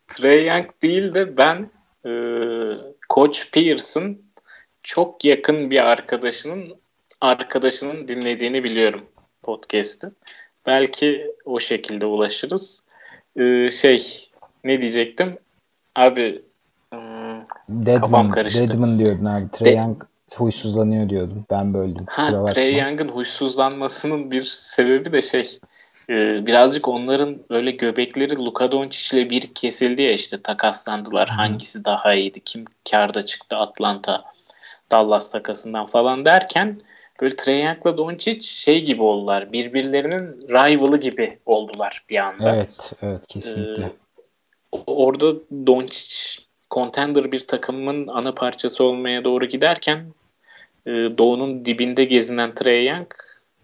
Trey 0.08 0.46
Young 0.46 0.70
değil 0.82 1.14
de 1.14 1.36
ben 1.36 1.70
e, 2.06 2.12
Coach 3.10 3.52
Pearson 3.52 4.18
çok 4.82 5.24
yakın 5.24 5.70
bir 5.70 5.80
arkadaşının 5.80 6.80
arkadaşının 7.20 8.08
dinlediğini 8.08 8.64
biliyorum 8.64 9.06
podcast'ı. 9.42 10.14
Belki 10.66 11.32
o 11.44 11.60
şekilde 11.60 12.06
ulaşırız. 12.06 12.82
Ee, 13.36 13.70
şey 13.70 14.28
ne 14.64 14.80
diyecektim? 14.80 15.38
Abi 15.96 16.42
ım, 16.94 17.44
Deadman, 17.68 18.00
kafam 18.00 18.30
karıştı. 18.30 18.68
Deadman 18.68 18.98
diyordun 18.98 19.24
abi. 19.24 19.50
Trey 19.52 19.72
De- 19.72 19.76
Young 19.76 20.02
huysuzlanıyor 20.36 21.08
diyordum. 21.08 21.44
Ben 21.50 21.74
böldüm. 21.74 22.06
Ha, 22.08 22.44
Trey 22.44 22.76
Young'ın 22.76 23.08
huysuzlanmasının 23.08 24.30
bir 24.30 24.44
sebebi 24.44 25.12
de 25.12 25.20
şey 25.20 25.58
e, 26.10 26.46
birazcık 26.46 26.88
onların 26.88 27.38
böyle 27.50 27.70
göbekleri 27.70 28.36
Luka 28.36 28.72
Doncic 28.72 29.16
ile 29.16 29.30
bir 29.30 29.54
kesildi 29.54 30.02
ya 30.02 30.12
işte 30.12 30.42
takaslandılar. 30.42 31.28
Hı. 31.28 31.34
Hangisi 31.34 31.84
daha 31.84 32.14
iyiydi? 32.14 32.40
Kim 32.40 32.64
karda 32.90 33.26
çıktı 33.26 33.56
Atlanta 33.56 34.24
Dallas 34.90 35.30
takasından 35.30 35.86
falan 35.86 36.24
derken 36.24 36.80
böyle 37.20 37.36
Trae 37.36 37.58
Young'la 37.58 37.96
Doncic 37.96 38.42
şey 38.42 38.84
gibi 38.84 39.02
oldular. 39.02 39.52
Birbirlerinin 39.52 40.48
rival'ı 40.48 40.96
gibi 40.96 41.38
oldular 41.46 42.04
bir 42.08 42.16
anda. 42.16 42.54
Evet, 42.56 42.92
evet 43.02 43.26
kesinlikle. 43.26 43.82
Ee, 43.82 44.78
orada 44.86 45.32
Doncic 45.66 46.42
contender 46.70 47.32
bir 47.32 47.40
takımın 47.40 48.06
ana 48.06 48.34
parçası 48.34 48.84
olmaya 48.84 49.24
doğru 49.24 49.46
giderken 49.46 50.06
e, 50.86 50.90
Doğu'nun 50.90 51.64
dibinde 51.64 52.04
gezinen 52.04 52.54
Trae 52.54 52.84
Young 52.84 53.12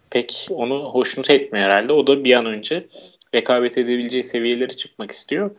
pek 0.09 0.47
onu 0.51 0.83
hoşnut 0.83 1.29
etmiyor 1.29 1.65
herhalde. 1.65 1.93
O 1.93 2.07
da 2.07 2.23
bir 2.23 2.33
an 2.33 2.45
önce 2.45 2.87
rekabet 3.35 3.77
edebileceği 3.77 4.23
seviyeleri 4.23 4.75
çıkmak 4.75 5.11
istiyor. 5.11 5.51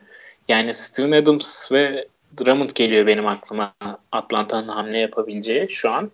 Yani 0.48 0.74
Steven 0.74 1.22
Adams 1.22 1.72
ve 1.72 2.06
Drummond 2.38 2.70
geliyor 2.74 3.06
benim 3.06 3.26
aklıma 3.26 3.74
Atlanta'nın 4.12 4.68
hamle 4.68 4.98
yapabileceği 4.98 5.68
şu 5.70 5.90
an. 5.90 6.10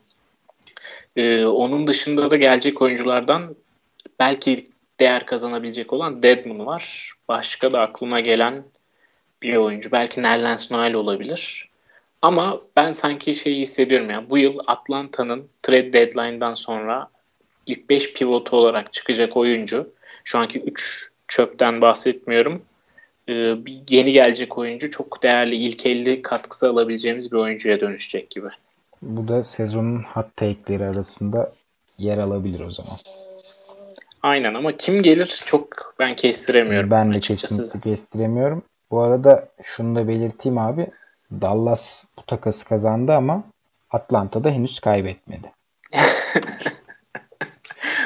Ee, 1.16 1.44
onun 1.44 1.86
dışında 1.86 2.30
da 2.30 2.36
gelecek 2.36 2.82
oyunculardan 2.82 3.56
belki 4.18 4.68
değer 5.00 5.26
kazanabilecek 5.26 5.92
olan 5.92 6.22
Deadman 6.22 6.66
var. 6.66 7.12
Başka 7.28 7.72
da 7.72 7.80
aklıma 7.80 8.20
gelen 8.20 8.64
bir 9.42 9.56
oyuncu. 9.56 9.92
Belki 9.92 10.22
Nerlens 10.22 10.70
Noel 10.70 10.94
olabilir. 10.94 11.68
Ama 12.22 12.60
ben 12.76 12.92
sanki 12.92 13.34
şeyi 13.34 13.60
hissediyorum 13.60 14.10
ya. 14.10 14.30
Bu 14.30 14.38
yıl 14.38 14.58
Atlanta'nın 14.66 15.48
trade 15.62 15.92
deadline'dan 15.92 16.54
sonra 16.54 17.08
ilk 17.66 17.90
5 17.90 18.12
pivot 18.12 18.52
olarak 18.52 18.92
çıkacak 18.92 19.36
oyuncu. 19.36 19.92
Şu 20.24 20.38
anki 20.38 20.60
3 20.60 21.10
çöpten 21.28 21.80
bahsetmiyorum. 21.80 22.62
Ee, 23.28 23.32
yeni 23.88 24.12
gelecek 24.12 24.58
oyuncu 24.58 24.90
çok 24.90 25.22
değerli 25.22 25.56
ilk 25.56 25.86
50 25.86 26.22
katkısı 26.22 26.70
alabileceğimiz 26.70 27.32
bir 27.32 27.36
oyuncuya 27.36 27.80
dönüşecek 27.80 28.30
gibi. 28.30 28.48
Bu 29.04 29.28
da 29.28 29.42
sezonun 29.42 30.02
hot 30.02 30.36
take'leri 30.36 30.84
arasında 30.84 31.48
yer 31.98 32.18
alabilir 32.18 32.60
o 32.60 32.70
zaman. 32.70 32.96
Aynen 34.22 34.54
ama 34.54 34.76
kim 34.76 35.02
gelir 35.02 35.42
çok 35.46 35.94
ben 35.98 36.16
kestiremiyorum. 36.16 36.90
Ben 36.90 37.12
de 37.12 37.16
açıkçası. 37.16 37.62
kesinlikle 37.62 37.90
kestiremiyorum. 37.90 38.62
Bu 38.90 39.00
arada 39.00 39.48
şunu 39.62 39.96
da 39.96 40.08
belirteyim 40.08 40.58
abi. 40.58 40.86
Dallas 41.32 42.04
bu 42.18 42.22
takası 42.22 42.68
kazandı 42.68 43.12
ama 43.12 43.44
Atlanta'da 43.90 44.50
henüz 44.50 44.80
kaybetmedi. 44.80 45.52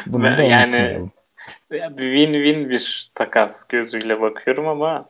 Bunu 0.06 0.38
da 0.38 0.42
yani 0.42 1.08
win-win 1.70 2.70
bir 2.70 3.10
takas 3.14 3.64
gözüyle 3.68 4.20
bakıyorum 4.20 4.68
ama 4.68 5.08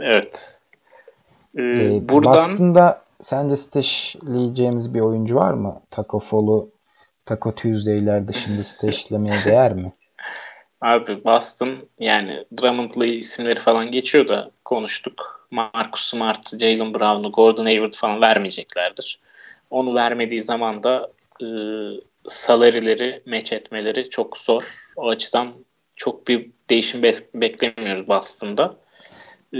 evet. 0.00 0.60
Ee, 1.56 1.62
ee, 1.62 2.08
buradan 2.08 2.50
Boston'da 2.50 3.02
sence 3.20 3.56
stashleyeceğimiz 3.56 4.94
bir 4.94 5.00
oyuncu 5.00 5.34
var 5.34 5.52
mı? 5.52 5.82
Taco 5.90 6.18
Fall'u 6.18 6.70
Taco 7.26 7.54
Tuesday'ler 7.54 8.28
dışında 8.28 8.64
stashlemeye 8.64 9.44
değer 9.44 9.72
mi? 9.74 9.92
Abi 10.80 11.24
Boston 11.24 11.88
yani 11.98 12.44
Drummond'lı 12.62 13.06
isimleri 13.06 13.60
falan 13.60 13.90
geçiyor 13.90 14.28
da 14.28 14.50
konuştuk. 14.64 15.46
Marcus 15.50 16.04
Smart, 16.04 16.58
Jalen 16.60 16.94
Brown'u, 16.94 17.32
Gordon 17.32 17.64
Hayward 17.64 17.94
falan 17.94 18.20
vermeyeceklerdir. 18.20 19.18
Onu 19.70 19.94
vermediği 19.94 20.42
zaman 20.42 20.82
da 20.82 21.12
e, 21.42 21.46
salarileri 22.26 23.22
match 23.26 23.52
etmeleri 23.52 24.10
çok 24.10 24.38
zor. 24.38 24.64
O 24.96 25.08
açıdan 25.08 25.52
çok 25.96 26.28
bir 26.28 26.50
değişim 26.70 27.02
be- 27.02 27.12
beklemiyoruz 27.34 28.08
Boston'da. 28.08 28.76
E, 29.54 29.58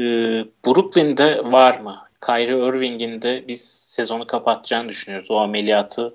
Brooklyn'de 0.67 1.45
var 1.45 1.79
mı? 1.81 2.08
Kyrie 2.27 2.69
Irving'in 2.69 3.23
de 3.23 3.45
biz 3.49 3.65
sezonu 3.71 4.27
kapatacağını 4.27 4.89
düşünüyoruz. 4.89 5.31
O 5.31 5.37
ameliyatı 5.37 6.15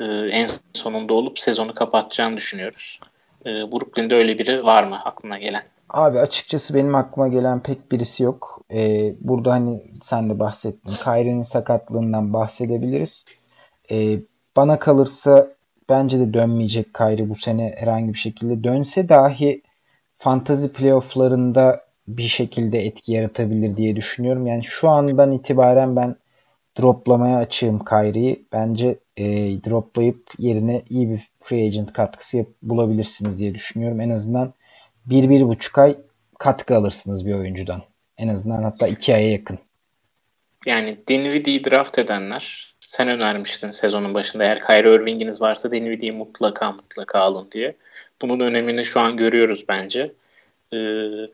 e, 0.00 0.04
en 0.30 0.50
sonunda 0.72 1.14
olup 1.14 1.38
sezonu 1.38 1.74
kapatacağını 1.74 2.36
düşünüyoruz. 2.36 3.00
E, 3.46 3.50
Brooklyn'de 3.50 4.14
öyle 4.14 4.38
biri 4.38 4.64
var 4.64 4.84
mı 4.84 5.04
aklına 5.04 5.38
gelen? 5.38 5.62
Abi 5.92 6.18
açıkçası 6.18 6.74
benim 6.74 6.94
aklıma 6.94 7.28
gelen 7.28 7.62
pek 7.62 7.92
birisi 7.92 8.22
yok. 8.22 8.62
Ee, 8.74 9.14
burada 9.20 9.52
hani 9.52 9.82
sen 10.02 10.30
de 10.30 10.38
bahsettin. 10.38 10.92
Kyrie'nin 11.04 11.42
sakatlığından 11.42 12.32
bahsedebiliriz. 12.32 13.26
Ee, 13.90 14.18
bana 14.56 14.78
kalırsa 14.78 15.48
bence 15.88 16.18
de 16.18 16.34
dönmeyecek 16.34 16.94
Kyrie 16.94 17.28
bu 17.28 17.36
sene 17.36 17.74
herhangi 17.78 18.14
bir 18.14 18.18
şekilde. 18.18 18.64
Dönse 18.64 19.08
dahi 19.08 19.62
fantazi 20.14 20.72
playofflarında 20.72 21.84
bir 22.16 22.28
şekilde 22.28 22.84
etki 22.86 23.12
yaratabilir 23.12 23.76
diye 23.76 23.96
düşünüyorum. 23.96 24.46
Yani 24.46 24.64
şu 24.64 24.88
andan 24.88 25.32
itibaren 25.32 25.96
ben 25.96 26.16
droplamaya 26.80 27.36
açığım 27.36 27.84
Kyrie'yi. 27.84 28.44
Bence 28.52 28.98
e, 29.16 29.24
droplayıp 29.64 30.30
yerine 30.38 30.82
iyi 30.90 31.10
bir 31.10 31.20
free 31.40 31.66
agent 31.66 31.92
katkısı 31.92 32.36
yap, 32.36 32.46
bulabilirsiniz 32.62 33.38
diye 33.38 33.54
düşünüyorum. 33.54 34.00
En 34.00 34.10
azından 34.10 34.52
1-1,5 35.08 35.80
ay 35.80 35.96
katkı 36.38 36.76
alırsınız 36.76 37.26
bir 37.26 37.34
oyuncudan. 37.34 37.82
En 38.18 38.28
azından 38.28 38.62
hatta 38.62 38.88
2 38.88 39.14
aya 39.14 39.30
yakın. 39.30 39.58
Yani 40.66 40.98
Dinwiddie'yi 41.08 41.64
draft 41.64 41.98
edenler 41.98 42.74
sen 42.80 43.08
önermiştin 43.08 43.70
sezonun 43.70 44.14
başında 44.14 44.44
eğer 44.44 44.66
Kyrie 44.66 44.94
Irving'iniz 44.94 45.40
varsa 45.42 45.72
Dinwiddie'yi 45.72 46.12
mutlaka 46.12 46.72
mutlaka 46.72 47.20
alın 47.20 47.48
diye. 47.52 47.76
Bunun 48.22 48.40
önemini 48.40 48.84
şu 48.84 49.00
an 49.00 49.16
görüyoruz 49.16 49.64
bence. 49.68 50.12
Ee, 50.72 50.76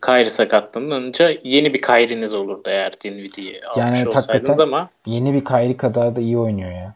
Kyrie 0.07 0.31
sakatlanınca 0.31 1.31
yeni 1.44 1.74
bir 1.74 1.83
Kyrie'niz 1.83 2.35
olurdu 2.35 2.62
eğer 2.70 2.92
Dinwiddie'yi 3.05 3.66
almış 3.66 3.98
yani, 3.98 4.09
olsaydınız 4.09 4.61
ama 4.61 4.90
yeni 5.07 5.35
bir 5.35 5.44
Kyrie 5.44 5.77
kadar 5.77 6.16
da 6.16 6.20
iyi 6.20 6.38
oynuyor 6.38 6.70
ya. 6.70 6.94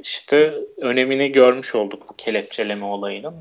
İşte 0.00 0.54
önemini 0.76 1.32
görmüş 1.32 1.74
olduk 1.74 2.02
bu 2.08 2.14
kelepçeleme 2.16 2.84
olayının. 2.84 3.34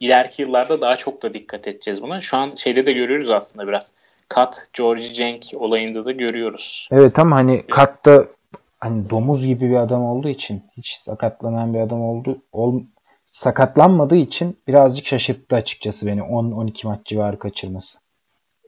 İleriki 0.00 0.42
yıllarda 0.42 0.80
daha 0.80 0.96
çok 0.96 1.22
da 1.22 1.34
dikkat 1.34 1.68
edeceğiz 1.68 2.02
buna. 2.02 2.20
Şu 2.20 2.36
an 2.36 2.52
şeyde 2.52 2.86
de 2.86 2.92
görüyoruz 2.92 3.30
aslında 3.30 3.68
biraz. 3.68 3.94
Kat, 4.28 4.68
George 4.72 5.02
Cenk 5.02 5.44
olayında 5.54 6.06
da 6.06 6.12
görüyoruz. 6.12 6.88
Evet 6.92 7.18
ama 7.18 7.36
hani 7.36 7.66
Kat 7.66 8.04
da 8.04 8.26
hani 8.80 9.10
domuz 9.10 9.46
gibi 9.46 9.70
bir 9.70 9.76
adam 9.76 10.04
olduğu 10.04 10.28
için 10.28 10.62
hiç 10.76 10.92
sakatlanan 10.92 11.74
bir 11.74 11.80
adam 11.80 12.02
oldu 12.02 12.38
ol, 12.52 12.80
sakatlanmadığı 13.32 14.16
için 14.16 14.58
birazcık 14.68 15.06
şaşırttı 15.06 15.56
açıkçası 15.56 16.06
beni 16.06 16.20
10-12 16.20 16.86
maç 16.86 17.00
civarı 17.04 17.38
kaçırması. 17.38 17.98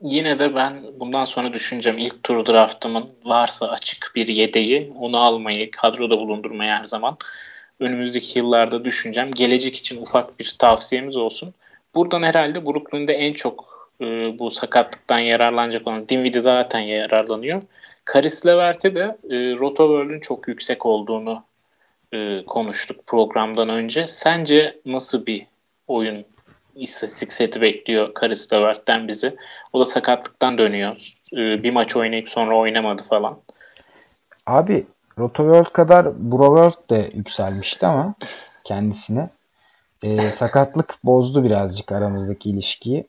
Yine 0.01 0.39
de 0.39 0.55
ben 0.55 0.83
bundan 0.99 1.25
sonra 1.25 1.53
düşüneceğim 1.53 1.99
ilk 1.99 2.23
tur 2.23 2.45
draftımın 2.45 3.09
varsa 3.25 3.67
açık 3.67 4.11
bir 4.15 4.27
yedeği 4.27 4.91
onu 4.99 5.19
almayı 5.19 5.71
kadroda 5.71 6.17
bulundurmayı 6.17 6.69
her 6.69 6.85
zaman 6.85 7.17
önümüzdeki 7.79 8.39
yıllarda 8.39 8.85
düşüneceğim. 8.85 9.31
Gelecek 9.31 9.75
için 9.75 10.01
ufak 10.01 10.39
bir 10.39 10.55
tavsiyemiz 10.59 11.17
olsun. 11.17 11.53
Buradan 11.95 12.23
herhalde 12.23 12.65
Brooklyn'de 12.65 13.13
en 13.13 13.33
çok 13.33 13.73
e, 14.01 14.05
bu 14.39 14.51
sakatlıktan 14.51 15.19
yararlanacak 15.19 15.87
olan 15.87 16.09
Dinwiddie 16.09 16.41
zaten 16.41 16.79
yararlanıyor. 16.79 17.61
Karis 18.05 18.45
Levert'e 18.45 18.95
de 18.95 19.17
e, 19.29 19.35
Rotoworld'ün 19.35 20.19
çok 20.19 20.47
yüksek 20.47 20.85
olduğunu 20.85 21.43
e, 22.13 22.45
konuştuk 22.45 23.07
programdan 23.07 23.69
önce. 23.69 24.07
Sence 24.07 24.81
nasıl 24.85 25.25
bir 25.25 25.47
oyun 25.87 26.25
istatistik 26.75 27.31
seti 27.31 27.61
bekliyor 27.61 28.13
Karis 28.13 28.53
Levert'ten 28.53 29.07
bizi? 29.07 29.35
O 29.73 29.79
da 29.79 29.85
sakatlıktan 29.85 30.57
dönüyor. 30.57 31.13
E, 31.33 31.63
bir 31.63 31.73
maç 31.73 31.95
oynayıp 31.95 32.29
sonra 32.29 32.57
oynamadı 32.57 33.03
falan. 33.03 33.39
Abi 34.45 34.85
Rotoworld 35.19 35.73
kadar 35.73 36.31
Broworld 36.31 36.89
de 36.89 37.09
yükselmişti 37.13 37.85
ama 37.85 38.15
kendisine. 38.65 39.29
E, 40.03 40.17
sakatlık 40.31 40.95
bozdu 41.03 41.43
birazcık 41.43 41.91
aramızdaki 41.91 42.49
ilişkiyi. 42.49 43.07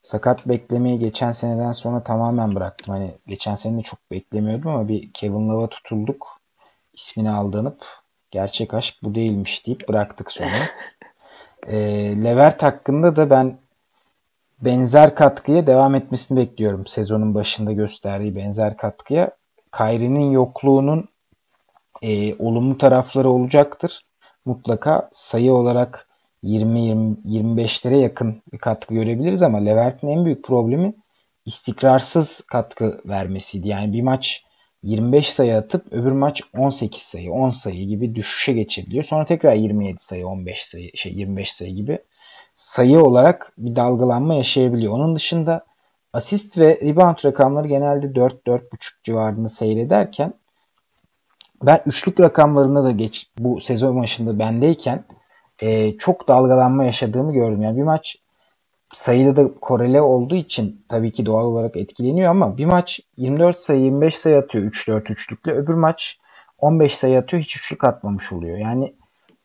Sakat 0.00 0.48
beklemeyi 0.48 0.98
geçen 0.98 1.32
seneden 1.32 1.72
sonra 1.72 2.02
tamamen 2.02 2.54
bıraktım. 2.54 2.94
Hani 2.94 3.14
geçen 3.26 3.54
sene 3.54 3.78
de 3.78 3.82
çok 3.82 4.10
beklemiyordum 4.10 4.70
ama 4.70 4.88
bir 4.88 5.12
Kevin 5.12 5.48
Love'a 5.48 5.68
tutulduk. 5.68 6.40
İsmini 6.94 7.30
aldanıp 7.30 8.01
gerçek 8.32 8.74
aşk 8.74 8.94
bu 9.02 9.14
değilmiş 9.14 9.66
deyip 9.66 9.88
bıraktık 9.88 10.32
sonra. 10.32 10.50
e, 11.66 11.76
Levert 12.24 12.62
hakkında 12.62 13.16
da 13.16 13.30
ben 13.30 13.58
benzer 14.60 15.14
katkıya 15.14 15.66
devam 15.66 15.94
etmesini 15.94 16.38
bekliyorum. 16.38 16.86
Sezonun 16.86 17.34
başında 17.34 17.72
gösterdiği 17.72 18.36
benzer 18.36 18.76
katkıya. 18.76 19.30
Kyrie'nin 19.76 20.30
yokluğunun 20.30 21.08
e, 22.02 22.34
olumlu 22.34 22.78
tarafları 22.78 23.30
olacaktır. 23.30 24.06
Mutlaka 24.44 25.08
sayı 25.12 25.52
olarak 25.52 26.08
20-25'lere 26.44 27.96
yakın 27.96 28.42
bir 28.52 28.58
katkı 28.58 28.94
görebiliriz 28.94 29.42
ama 29.42 29.58
Levert'in 29.58 30.08
en 30.08 30.24
büyük 30.24 30.44
problemi 30.44 30.94
istikrarsız 31.44 32.40
katkı 32.40 33.00
vermesiydi. 33.04 33.68
Yani 33.68 33.92
bir 33.92 34.02
maç 34.02 34.44
25 34.82 35.30
sayı 35.32 35.56
atıp 35.56 35.92
öbür 35.92 36.12
maç 36.12 36.42
18 36.58 37.02
sayı, 37.02 37.32
10 37.32 37.50
sayı 37.50 37.86
gibi 37.86 38.14
düşüşe 38.14 38.52
geçebiliyor. 38.52 39.04
Sonra 39.04 39.24
tekrar 39.24 39.54
27 39.54 39.96
sayı, 39.98 40.26
15 40.26 40.64
sayı, 40.64 40.90
şey 40.94 41.12
25 41.12 41.52
sayı 41.52 41.74
gibi 41.74 41.98
sayı 42.54 43.00
olarak 43.00 43.52
bir 43.58 43.76
dalgalanma 43.76 44.34
yaşayabiliyor. 44.34 44.92
Onun 44.92 45.16
dışında 45.16 45.64
asist 46.12 46.58
ve 46.58 46.80
rebound 46.82 47.24
rakamları 47.24 47.68
genelde 47.68 48.06
4-4.5 48.06 48.60
civarında 49.04 49.48
seyrederken 49.48 50.34
ben 51.62 51.82
üçlük 51.86 52.20
rakamlarında 52.20 52.84
da 52.84 52.90
geç 52.90 53.30
bu 53.38 53.60
sezon 53.60 54.00
başında 54.02 54.38
bendeyken 54.38 55.04
e, 55.62 55.96
çok 55.98 56.28
dalgalanma 56.28 56.84
yaşadığımı 56.84 57.32
gördüm. 57.32 57.62
Yani 57.62 57.76
bir 57.76 57.82
maç 57.82 58.16
sayıda 58.92 59.36
da 59.36 59.54
korele 59.60 60.00
olduğu 60.00 60.34
için 60.34 60.84
tabii 60.88 61.12
ki 61.12 61.26
doğal 61.26 61.44
olarak 61.44 61.76
etkileniyor 61.76 62.30
ama 62.30 62.56
bir 62.56 62.64
maç 62.64 63.00
24 63.16 63.60
sayı 63.60 63.80
25 63.80 64.16
sayı 64.18 64.38
atıyor 64.38 64.64
3-4 64.64 65.12
üçlükle. 65.12 65.52
Öbür 65.52 65.74
maç 65.74 66.18
15 66.58 66.96
sayı 66.96 67.18
atıyor 67.18 67.42
hiç 67.42 67.56
üçlük 67.56 67.84
atmamış 67.84 68.32
oluyor. 68.32 68.58
Yani 68.58 68.94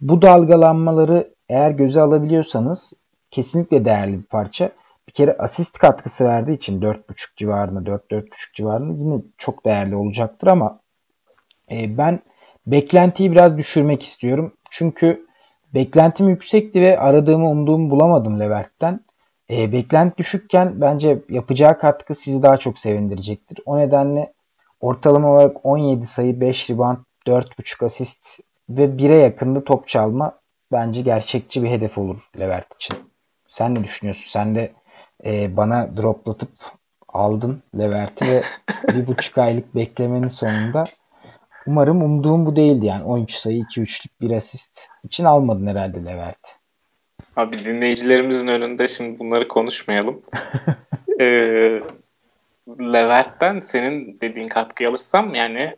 bu 0.02 0.22
dalgalanmaları 0.22 1.34
eğer 1.50 1.72
göze 1.72 2.02
alabiliyorsanız 2.02 2.94
kesinlikle 3.32 3.86
değerli 3.86 4.20
bir 4.20 4.26
parça. 4.26 4.72
Bir 5.08 5.14
kere 5.14 5.36
asist 5.40 5.78
katkısı 5.78 6.26
verdiği 6.26 6.54
için 6.54 6.82
4.5 6.82 7.36
civarında 7.36 7.80
4-4.5 7.90 8.26
civarında 8.54 8.94
yine 9.04 9.22
çok 9.38 9.66
değerli 9.66 9.96
olacaktır 9.96 10.48
ama 10.48 10.80
e, 11.72 11.98
ben 11.98 12.20
beklentiyi 12.68 13.32
biraz 13.32 13.58
düşürmek 13.58 14.04
istiyorum. 14.04 14.54
Çünkü 14.70 15.28
beklentim 15.74 16.30
yüksekti 16.30 16.82
ve 16.82 17.00
aradığımı 17.00 17.50
umduğumu 17.50 17.90
bulamadım 17.90 18.40
Levert'ten. 18.40 19.00
E, 19.52 19.72
beklenti 19.72 20.18
düşükken 20.18 20.82
bence 20.82 21.22
yapacağı 21.30 21.80
katkı 21.80 22.16
sizi 22.16 22.44
daha 22.44 22.58
çok 22.58 22.80
sevindirecektir. 22.80 23.60
O 23.66 23.78
nedenle 23.78 24.34
ortalama 24.80 25.32
olarak 25.32 25.66
17 25.66 26.06
sayı, 26.06 26.42
5 26.42 26.70
rebound, 26.70 26.98
4.5 27.28 27.86
asist 27.86 28.40
ve 28.70 28.86
1'e 28.86 29.16
yakında 29.16 29.64
top 29.64 29.88
çalma 29.88 30.40
bence 30.72 31.02
gerçekçi 31.02 31.64
bir 31.64 31.70
hedef 31.70 31.98
olur 31.98 32.30
Levert 32.40 32.76
için. 32.76 32.98
Sen 33.48 33.76
ne 33.76 33.84
düşünüyorsun? 33.84 34.30
Sen 34.30 34.56
de 34.56 34.72
e, 35.26 35.58
bana 35.58 35.98
droplatıp 35.98 36.50
aldın 37.08 37.64
Levert'i 37.78 38.26
ve 38.26 38.44
bir 38.88 39.08
buçuk 39.08 39.38
aylık 39.38 39.76
beklemenin 39.76 40.28
sonunda 40.28 40.84
umarım 41.68 42.04
umduğum 42.04 42.46
bu 42.46 42.56
değildi 42.56 42.86
yani 42.86 43.04
13 43.04 43.32
sayı 43.34 43.58
2 43.58 43.82
üçlük 43.82 44.22
bir 44.22 44.32
asist 44.32 44.88
için 45.04 45.26
almadın 45.26 45.68
herhalde 45.68 46.06
Levert. 46.06 46.58
Abi 47.36 47.66
dinleyicilerimizin 47.66 48.48
önünde 48.48 48.88
şimdi 48.88 49.20
bunları 49.20 49.48
konuşmayalım. 49.48 50.22
ee, 51.20 51.82
Levert'ten 52.80 53.60
senin 53.60 54.18
dediğin 54.22 54.48
katkıyı 54.48 54.90
alırsam 54.90 55.36
yani 55.36 55.76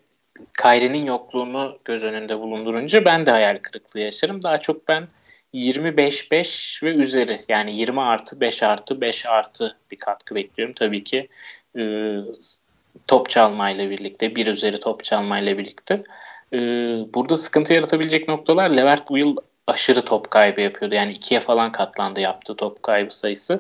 Kyrie'nin 0.62 1.06
yokluğunu 1.06 1.80
göz 1.86 2.04
önünde 2.04 2.40
bulundurunca 2.40 3.06
ben 3.06 3.26
de 3.26 3.32
hayal 3.32 3.58
kırıklığı 3.58 4.00
yaşarım. 4.00 4.44
Daha 4.44 4.62
çok 4.62 4.88
ben 4.88 5.08
25-5 5.54 6.84
ve 6.84 6.94
üzeri 6.94 7.40
yani 7.50 7.76
20 7.76 8.02
artı 8.02 8.40
5 8.40 8.64
artı 8.64 9.02
5 9.02 9.26
artı 9.26 9.78
bir 9.92 9.98
katkı 9.98 10.36
bekliyorum. 10.36 10.76
Tabii 10.76 11.04
ki 11.04 11.28
e, 11.78 11.82
top 13.08 13.30
çalmayla 13.30 13.90
birlikte 13.90 14.36
bir 14.36 14.48
üzeri 14.48 14.80
top 14.80 15.04
çalmayla 15.04 15.58
birlikte. 15.58 16.04
E, 16.54 16.58
burada 17.14 17.36
sıkıntı 17.36 17.74
yaratabilecek 17.74 18.28
noktalar 18.28 18.70
Levert 18.70 19.10
bu 19.10 19.18
yıl 19.18 19.38
aşırı 19.70 20.06
top 20.06 20.32
kaybı 20.32 20.62
yapıyordu. 20.62 20.96
Yani 20.96 21.14
ikiye 21.14 21.40
falan 21.40 21.72
katlandı 21.72 22.20
yaptığı 22.20 22.56
top 22.56 22.84
kaybı 22.84 23.16
sayısı. 23.16 23.60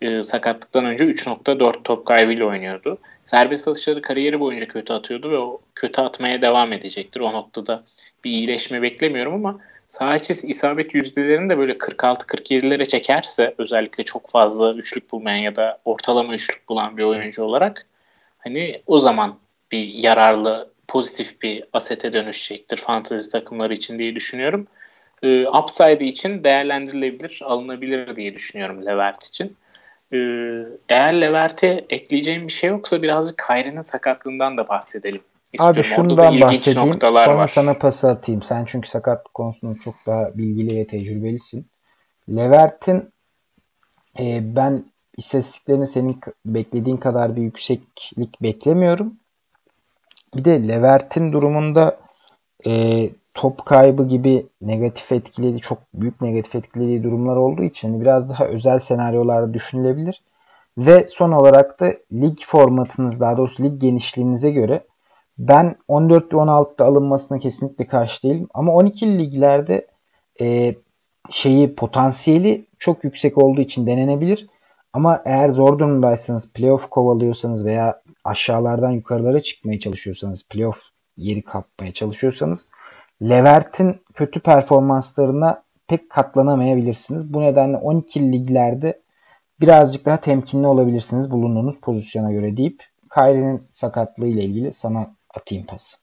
E, 0.00 0.22
sakatlıktan 0.22 0.84
önce 0.84 1.04
3.4 1.04 1.82
top 1.82 2.06
kaybıyla 2.06 2.46
oynuyordu. 2.46 2.98
Serbest 3.24 3.68
atışları 3.68 4.02
kariyeri 4.02 4.40
boyunca 4.40 4.68
kötü 4.68 4.92
atıyordu 4.92 5.30
ve 5.30 5.38
o 5.38 5.60
kötü 5.74 6.00
atmaya 6.00 6.42
devam 6.42 6.72
edecektir. 6.72 7.20
O 7.20 7.32
noktada 7.32 7.82
bir 8.24 8.30
iyileşme 8.30 8.82
beklemiyorum 8.82 9.34
ama 9.34 9.60
sağ 9.86 10.16
içi 10.16 10.32
isabet 10.46 10.94
yüzdelerini 10.94 11.50
de 11.50 11.58
böyle 11.58 11.72
46-47'lere 11.72 12.88
çekerse 12.88 13.54
özellikle 13.58 14.04
çok 14.04 14.30
fazla 14.30 14.74
üçlük 14.74 15.12
bulmayan 15.12 15.38
ya 15.38 15.56
da 15.56 15.78
ortalama 15.84 16.34
üçlük 16.34 16.68
bulan 16.68 16.96
bir 16.96 17.02
oyuncu 17.02 17.42
olarak 17.42 17.86
hani 18.38 18.82
o 18.86 18.98
zaman 18.98 19.38
bir 19.72 19.88
yararlı 19.88 20.70
pozitif 20.88 21.42
bir 21.42 21.64
asete 21.72 22.12
dönüşecektir 22.12 22.76
fantezi 22.76 23.30
takımları 23.30 23.74
için 23.74 23.98
diye 23.98 24.14
düşünüyorum. 24.14 24.66
Ee, 25.22 25.48
upside 25.48 26.06
için 26.06 26.44
değerlendirilebilir, 26.44 27.42
alınabilir 27.44 28.16
diye 28.16 28.34
düşünüyorum 28.34 28.86
Levert 28.86 29.24
için. 29.24 29.56
Ee, 30.12 30.16
eğer 30.88 31.20
Levert'e 31.20 31.84
ekleyeceğim 31.88 32.46
bir 32.46 32.52
şey 32.52 32.70
yoksa 32.70 33.02
birazcık 33.02 33.42
Kyrie'nin 33.46 33.80
sakatlığından 33.80 34.58
da 34.58 34.68
bahsedelim. 34.68 35.20
İstiyorum. 35.52 35.80
Abi 35.80 35.82
şundan 35.82 36.40
bahsedeyim 36.40 36.98
sonra 37.00 37.38
var. 37.38 37.46
sana 37.46 37.74
pası 37.74 38.10
atayım. 38.10 38.42
Sen 38.42 38.64
çünkü 38.64 38.88
sakatlık 38.88 39.34
konusunda 39.34 39.74
çok 39.84 39.94
daha 40.06 40.38
bilgili 40.38 40.76
ve 40.76 40.86
tecrübelisin. 40.86 41.66
Levert'in 42.28 43.12
e, 44.18 44.56
ben 44.56 44.84
istatistiklerini 45.16 45.86
senin 45.86 46.20
beklediğin 46.46 46.96
kadar 46.96 47.36
bir 47.36 47.42
yükseklik 47.42 48.42
beklemiyorum. 48.42 49.16
Bir 50.36 50.44
de 50.44 50.68
Levert'in 50.68 51.32
durumunda 51.32 52.00
e, 52.66 52.70
top 53.34 53.66
kaybı 53.66 54.08
gibi 54.08 54.46
negatif 54.60 55.12
etkilediği, 55.12 55.60
çok 55.60 55.78
büyük 55.94 56.20
negatif 56.20 56.54
etkilediği 56.54 57.02
durumlar 57.02 57.36
olduğu 57.36 57.62
için 57.62 57.88
hani 57.88 58.00
biraz 58.00 58.30
daha 58.30 58.44
özel 58.44 58.78
senaryolarda 58.78 59.54
düşünülebilir. 59.54 60.22
Ve 60.78 61.06
son 61.06 61.32
olarak 61.32 61.80
da 61.80 61.94
lig 62.12 62.38
formatınız, 62.46 63.20
daha 63.20 63.36
doğrusu 63.36 63.62
lig 63.62 63.80
genişliğinize 63.80 64.50
göre 64.50 64.84
ben 65.38 65.76
14 65.88 66.32
ve 66.32 66.36
16'da 66.36 66.84
alınmasına 66.84 67.38
kesinlikle 67.38 67.86
karşı 67.86 68.22
değilim. 68.22 68.48
Ama 68.54 68.72
12 68.72 69.18
liglerde 69.18 69.86
e, 70.40 70.74
şeyi 71.30 71.74
potansiyeli 71.74 72.66
çok 72.78 73.04
yüksek 73.04 73.38
olduğu 73.38 73.60
için 73.60 73.86
denenebilir. 73.86 74.46
Ama 74.92 75.22
eğer 75.24 75.48
zor 75.48 75.78
durumdaysanız, 75.78 76.52
playoff 76.52 76.90
kovalıyorsanız 76.90 77.64
veya 77.64 78.02
aşağılardan 78.24 78.90
yukarılara 78.90 79.40
çıkmaya 79.40 79.80
çalışıyorsanız, 79.80 80.48
playoff 80.48 80.78
yeri 81.16 81.42
kapmaya 81.42 81.92
çalışıyorsanız 81.92 82.68
Levert'in 83.22 84.02
kötü 84.14 84.40
performanslarına 84.40 85.62
pek 85.88 86.10
katlanamayabilirsiniz. 86.10 87.34
Bu 87.34 87.40
nedenle 87.42 87.76
12 87.76 88.32
liglerde 88.32 89.00
birazcık 89.60 90.06
daha 90.06 90.20
temkinli 90.20 90.66
olabilirsiniz 90.66 91.30
bulunduğunuz 91.30 91.80
pozisyona 91.80 92.32
göre 92.32 92.56
deyip 92.56 92.82
Kyrie'nin 93.14 93.68
sakatlığı 93.70 94.26
ile 94.26 94.42
ilgili 94.42 94.72
sana 94.72 95.14
atayım 95.34 95.66
pası. 95.66 95.96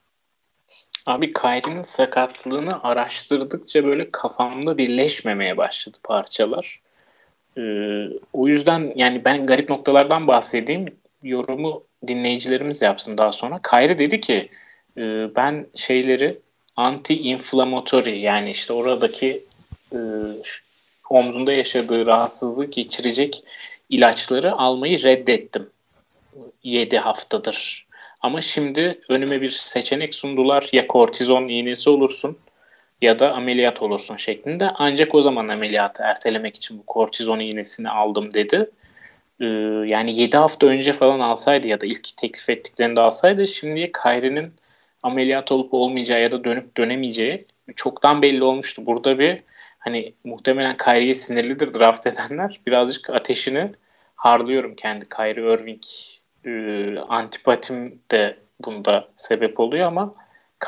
Abi 1.08 1.34
Kyrie'nin 1.34 1.82
sakatlığını 1.82 2.84
araştırdıkça 2.84 3.86
böyle 3.86 4.10
kafamda 4.10 4.78
birleşmemeye 4.78 5.58
başladı 5.58 5.97
parçalar. 6.04 6.82
Ee, 7.58 7.62
o 8.34 8.47
yüzden 8.47 8.93
yani 8.95 9.26
ben 9.26 9.45
garip 9.45 9.69
noktalardan 9.69 10.28
bahsedeyim. 10.28 10.86
Yorumu 11.24 11.84
dinleyicilerimiz 12.08 12.82
yapsın 12.82 13.17
daha 13.17 13.32
sonra. 13.32 13.60
Kyrie 13.69 14.00
dedi 14.00 14.21
ki 14.21 14.50
e, 14.97 15.02
ben 15.36 15.67
şeyleri 15.76 16.39
anti-inflammatory 16.81 18.15
yani 18.15 18.51
işte 18.51 18.73
oradaki 18.73 19.43
e, 19.93 19.97
omzunda 21.09 21.53
yaşadığı 21.53 22.05
rahatsızlığı 22.05 22.65
geçirecek 22.65 23.43
ilaçları 23.89 24.53
almayı 24.53 25.03
reddettim. 25.03 25.69
7 26.63 26.97
haftadır. 26.97 27.87
Ama 28.21 28.41
şimdi 28.41 28.99
önüme 29.09 29.41
bir 29.41 29.49
seçenek 29.49 30.15
sundular. 30.15 30.69
Ya 30.71 30.87
kortizon 30.87 31.47
iğnesi 31.47 31.89
olursun 31.89 32.37
ya 33.01 33.19
da 33.19 33.33
ameliyat 33.33 33.81
olursun 33.81 34.17
şeklinde. 34.17 34.69
Ancak 34.75 35.15
o 35.15 35.21
zaman 35.21 35.47
ameliyatı 35.47 36.03
ertelemek 36.03 36.55
için 36.55 36.79
bu 36.79 36.85
kortizon 36.85 37.39
iğnesini 37.39 37.89
aldım 37.89 38.33
dedi. 38.33 38.69
Ee, 39.39 39.45
yani 39.85 40.19
7 40.19 40.37
hafta 40.37 40.67
önce 40.67 40.93
falan 40.93 41.19
alsaydı 41.19 41.67
ya 41.67 41.81
da 41.81 41.85
ilk 41.85 42.17
teklif 42.17 42.49
ettiklerinde 42.49 43.01
alsaydı 43.01 43.47
şimdiye 43.47 43.91
Kyrie'nin 43.91 44.53
ameliyat 45.03 45.51
olup 45.51 45.73
olmayacağı 45.73 46.21
ya 46.21 46.31
da 46.31 46.43
dönüp 46.43 46.77
dönemeyeceği 46.77 47.45
çoktan 47.75 48.21
belli 48.21 48.43
olmuştu. 48.43 48.85
Burada 48.85 49.19
bir 49.19 49.43
hani 49.79 50.13
muhtemelen 50.23 50.77
Kyrie'ye 50.77 51.13
sinirlidir 51.13 51.73
draft 51.73 52.07
edenler. 52.07 52.61
Birazcık 52.67 53.09
ateşini 53.09 53.71
harlıyorum 54.15 54.75
kendi 54.75 55.09
Kyrie 55.09 55.53
Irving 55.53 55.83
e, 56.45 56.99
antipatim 56.99 57.99
de 58.11 58.37
bunda 58.65 59.07
sebep 59.15 59.59
oluyor 59.59 59.87
ama 59.87 60.13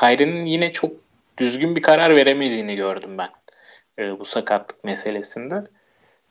Kyrie'nin 0.00 0.46
yine 0.46 0.72
çok 0.72 0.92
düzgün 1.38 1.76
bir 1.76 1.82
karar 1.82 2.16
veremediğini 2.16 2.76
gördüm 2.76 3.18
ben 3.18 3.30
e, 3.98 4.18
bu 4.18 4.24
sakatlık 4.24 4.84
meselesinde. 4.84 5.64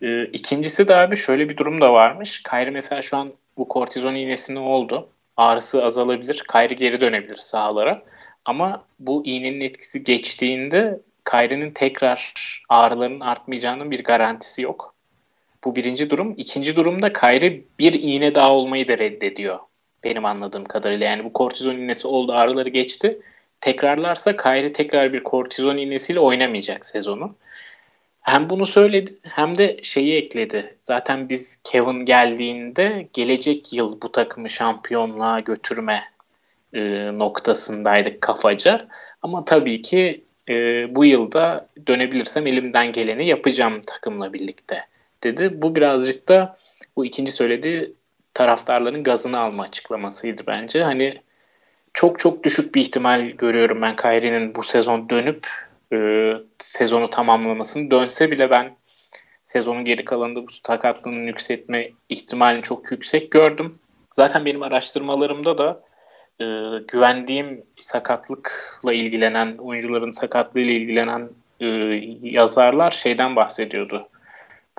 E, 0.01 0.25
ikincisi 0.25 0.87
de 0.87 0.95
abi 0.95 1.15
şöyle 1.15 1.49
bir 1.49 1.57
durum 1.57 1.81
da 1.81 1.93
varmış. 1.93 2.43
Kyrie 2.43 2.71
mesela 2.71 3.01
şu 3.01 3.17
an 3.17 3.33
bu 3.57 3.67
kortizon 3.67 4.15
iğnesini 4.15 4.59
oldu 4.59 5.09
ağrısı 5.37 5.83
azalabilir. 5.83 6.43
Kayri 6.47 6.75
geri 6.75 7.01
dönebilir 7.01 7.37
sahalara. 7.37 8.03
Ama 8.45 8.85
bu 8.99 9.25
iğnenin 9.25 9.61
etkisi 9.61 10.03
geçtiğinde 10.03 10.99
Kyrie'nin 11.31 11.71
tekrar 11.71 12.33
ağrılarının 12.69 13.19
artmayacağının 13.19 13.91
bir 13.91 14.03
garantisi 14.03 14.61
yok. 14.61 14.95
Bu 15.63 15.75
birinci 15.75 16.09
durum. 16.09 16.33
İkinci 16.37 16.75
durumda 16.75 17.13
Kyrie 17.13 17.61
bir 17.79 17.93
iğne 17.93 18.35
daha 18.35 18.51
olmayı 18.51 18.87
da 18.87 18.97
reddediyor. 18.97 19.59
Benim 20.03 20.25
anladığım 20.25 20.65
kadarıyla. 20.65 21.05
Yani 21.05 21.23
bu 21.23 21.33
kortizon 21.33 21.71
iğnesi 21.71 22.07
oldu 22.07 22.33
ağrıları 22.33 22.69
geçti. 22.69 23.21
Tekrarlarsa 23.61 24.37
Kyrie 24.37 24.71
tekrar 24.71 25.13
bir 25.13 25.23
kortizon 25.23 25.77
iğnesiyle 25.77 26.19
oynamayacak 26.19 26.85
sezonu. 26.85 27.35
Hem 28.23 28.49
bunu 28.49 28.65
söyledi 28.65 29.11
hem 29.23 29.57
de 29.57 29.79
şeyi 29.81 30.15
ekledi. 30.15 30.75
Zaten 30.83 31.29
biz 31.29 31.61
Kevin 31.63 31.99
geldiğinde 31.99 33.07
gelecek 33.13 33.73
yıl 33.73 34.01
bu 34.01 34.11
takımı 34.11 34.49
şampiyonluğa 34.49 35.39
götürme 35.39 36.03
e, 36.73 36.81
noktasındaydık 37.19 38.21
kafaca. 38.21 38.87
Ama 39.21 39.45
tabii 39.45 39.81
ki 39.81 40.23
e, 40.49 40.53
bu 40.95 41.05
yılda 41.05 41.67
dönebilirsem 41.87 42.47
elimden 42.47 42.91
geleni 42.91 43.27
yapacağım 43.27 43.81
takımla 43.87 44.33
birlikte 44.33 44.85
dedi. 45.23 45.61
Bu 45.61 45.75
birazcık 45.75 46.29
da 46.29 46.53
bu 46.95 47.05
ikinci 47.05 47.31
söylediği 47.31 47.93
taraftarların 48.33 49.03
gazını 49.03 49.39
alma 49.39 49.63
açıklamasıydı 49.63 50.41
bence. 50.47 50.83
Hani 50.83 51.21
çok 51.93 52.19
çok 52.19 52.43
düşük 52.43 52.75
bir 52.75 52.81
ihtimal 52.81 53.21
görüyorum 53.21 53.81
ben 53.81 53.95
Kyrie'nin 53.95 54.55
bu 54.55 54.63
sezon 54.63 55.09
dönüp 55.09 55.47
e, 55.93 55.97
sezonu 56.59 57.09
tamamlamasını 57.09 57.91
dönse 57.91 58.31
bile 58.31 58.49
ben 58.49 58.75
sezonun 59.43 59.85
geri 59.85 60.05
kalanında 60.05 60.47
bu 60.47 60.51
sakatlığının 60.63 61.27
yükseltme 61.27 61.89
ihtimalini 62.09 62.61
çok 62.63 62.91
yüksek 62.91 63.31
gördüm. 63.31 63.79
Zaten 64.11 64.45
benim 64.45 64.63
araştırmalarımda 64.63 65.57
da 65.57 65.83
e, 66.39 66.45
güvendiğim 66.87 67.63
sakatlıkla 67.81 68.93
ilgilenen, 68.93 69.57
oyuncuların 69.57 70.11
sakatlığıyla 70.11 70.73
ilgilenen 70.73 71.29
e, 71.59 71.67
yazarlar 72.21 72.91
şeyden 72.91 73.35
bahsediyordu. 73.35 74.07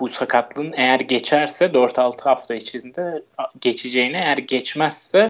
Bu 0.00 0.08
sakatlığın 0.08 0.72
eğer 0.76 1.00
geçerse 1.00 1.64
4-6 1.64 2.22
hafta 2.22 2.54
içinde 2.54 3.22
geçeceğini, 3.60 4.16
eğer 4.16 4.38
geçmezse 4.38 5.28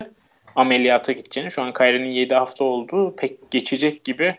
ameliyata 0.56 1.12
gideceğini. 1.12 1.50
Şu 1.50 1.62
an 1.62 1.72
Kyrie'nin 1.72 2.10
7 2.10 2.34
hafta 2.34 2.64
olduğu 2.64 3.16
pek 3.16 3.50
geçecek 3.50 4.04
gibi 4.04 4.36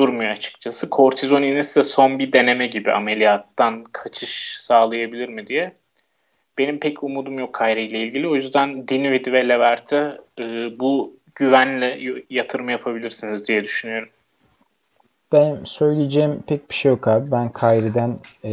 durmuyor 0.00 0.30
açıkçası. 0.30 0.90
Kortizon 0.90 1.42
iğnesi 1.42 1.80
de 1.80 1.84
son 1.84 2.18
bir 2.18 2.32
deneme 2.32 2.66
gibi 2.66 2.92
ameliyattan 2.92 3.84
kaçış 3.92 4.56
sağlayabilir 4.58 5.28
mi 5.28 5.46
diye. 5.46 5.74
Benim 6.58 6.80
pek 6.80 7.02
umudum 7.02 7.38
yok 7.38 7.54
Kyrie 7.54 7.84
ile 7.84 7.98
ilgili. 7.98 8.28
O 8.28 8.34
yüzden 8.34 8.88
Dinwiddie 8.88 9.32
ve 9.32 9.48
Levert'e 9.48 10.18
e, 10.38 10.44
bu 10.80 11.16
güvenle 11.34 12.00
yatırım 12.30 12.68
yapabilirsiniz 12.68 13.48
diye 13.48 13.64
düşünüyorum. 13.64 14.08
Ben 15.32 15.64
söyleyeceğim 15.64 16.42
pek 16.46 16.70
bir 16.70 16.74
şey 16.74 16.90
yok 16.90 17.08
abi. 17.08 17.30
Ben 17.30 17.52
Kyrie'den 17.52 18.18
e, 18.44 18.52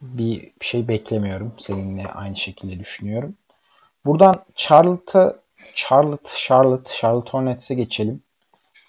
bir 0.00 0.50
şey 0.60 0.88
beklemiyorum. 0.88 1.52
Seninle 1.58 2.06
aynı 2.06 2.36
şekilde 2.36 2.78
düşünüyorum. 2.78 3.34
Buradan 4.04 4.34
Charlotte'a 4.54 5.42
Charlotte, 5.74 6.30
Charlotte, 6.36 6.90
Charlotte 6.94 7.30
Hornets'e 7.30 7.74
geçelim. 7.74 8.22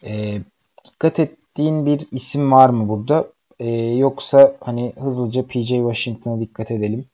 E, 0.03 0.41
dikkat 0.85 1.19
ettiğin 1.53 1.85
bir 1.85 2.01
isim 2.11 2.51
var 2.51 2.69
mı 2.69 2.89
burada? 2.89 3.27
E, 3.59 3.69
yoksa 3.75 4.55
hani 4.61 4.93
hızlıca 5.03 5.47
PJ 5.47 5.67
Washington'a 5.67 6.39
dikkat 6.39 6.71
edelim 6.71 7.05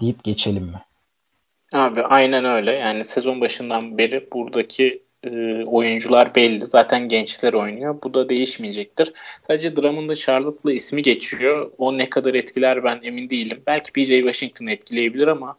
deyip 0.00 0.24
geçelim 0.24 0.62
mi? 0.62 0.82
Abi 1.72 2.02
aynen 2.02 2.44
öyle. 2.44 2.72
Yani 2.72 3.04
sezon 3.04 3.40
başından 3.40 3.98
beri 3.98 4.28
buradaki 4.32 5.02
e, 5.24 5.30
oyuncular 5.64 6.34
belli. 6.34 6.66
Zaten 6.66 7.08
gençler 7.08 7.52
oynuyor. 7.52 7.98
Bu 8.04 8.14
da 8.14 8.28
değişmeyecektir. 8.28 9.12
Sadece 9.42 9.76
Drummond'da 9.76 10.14
Charlotte'la 10.14 10.72
ismi 10.72 11.02
geçiyor. 11.02 11.70
O 11.78 11.98
ne 11.98 12.10
kadar 12.10 12.34
etkiler 12.34 12.84
ben 12.84 13.00
emin 13.02 13.30
değilim. 13.30 13.62
Belki 13.66 13.92
PJ 13.92 14.08
Washington 14.08 14.66
etkileyebilir 14.66 15.26
ama 15.26 15.56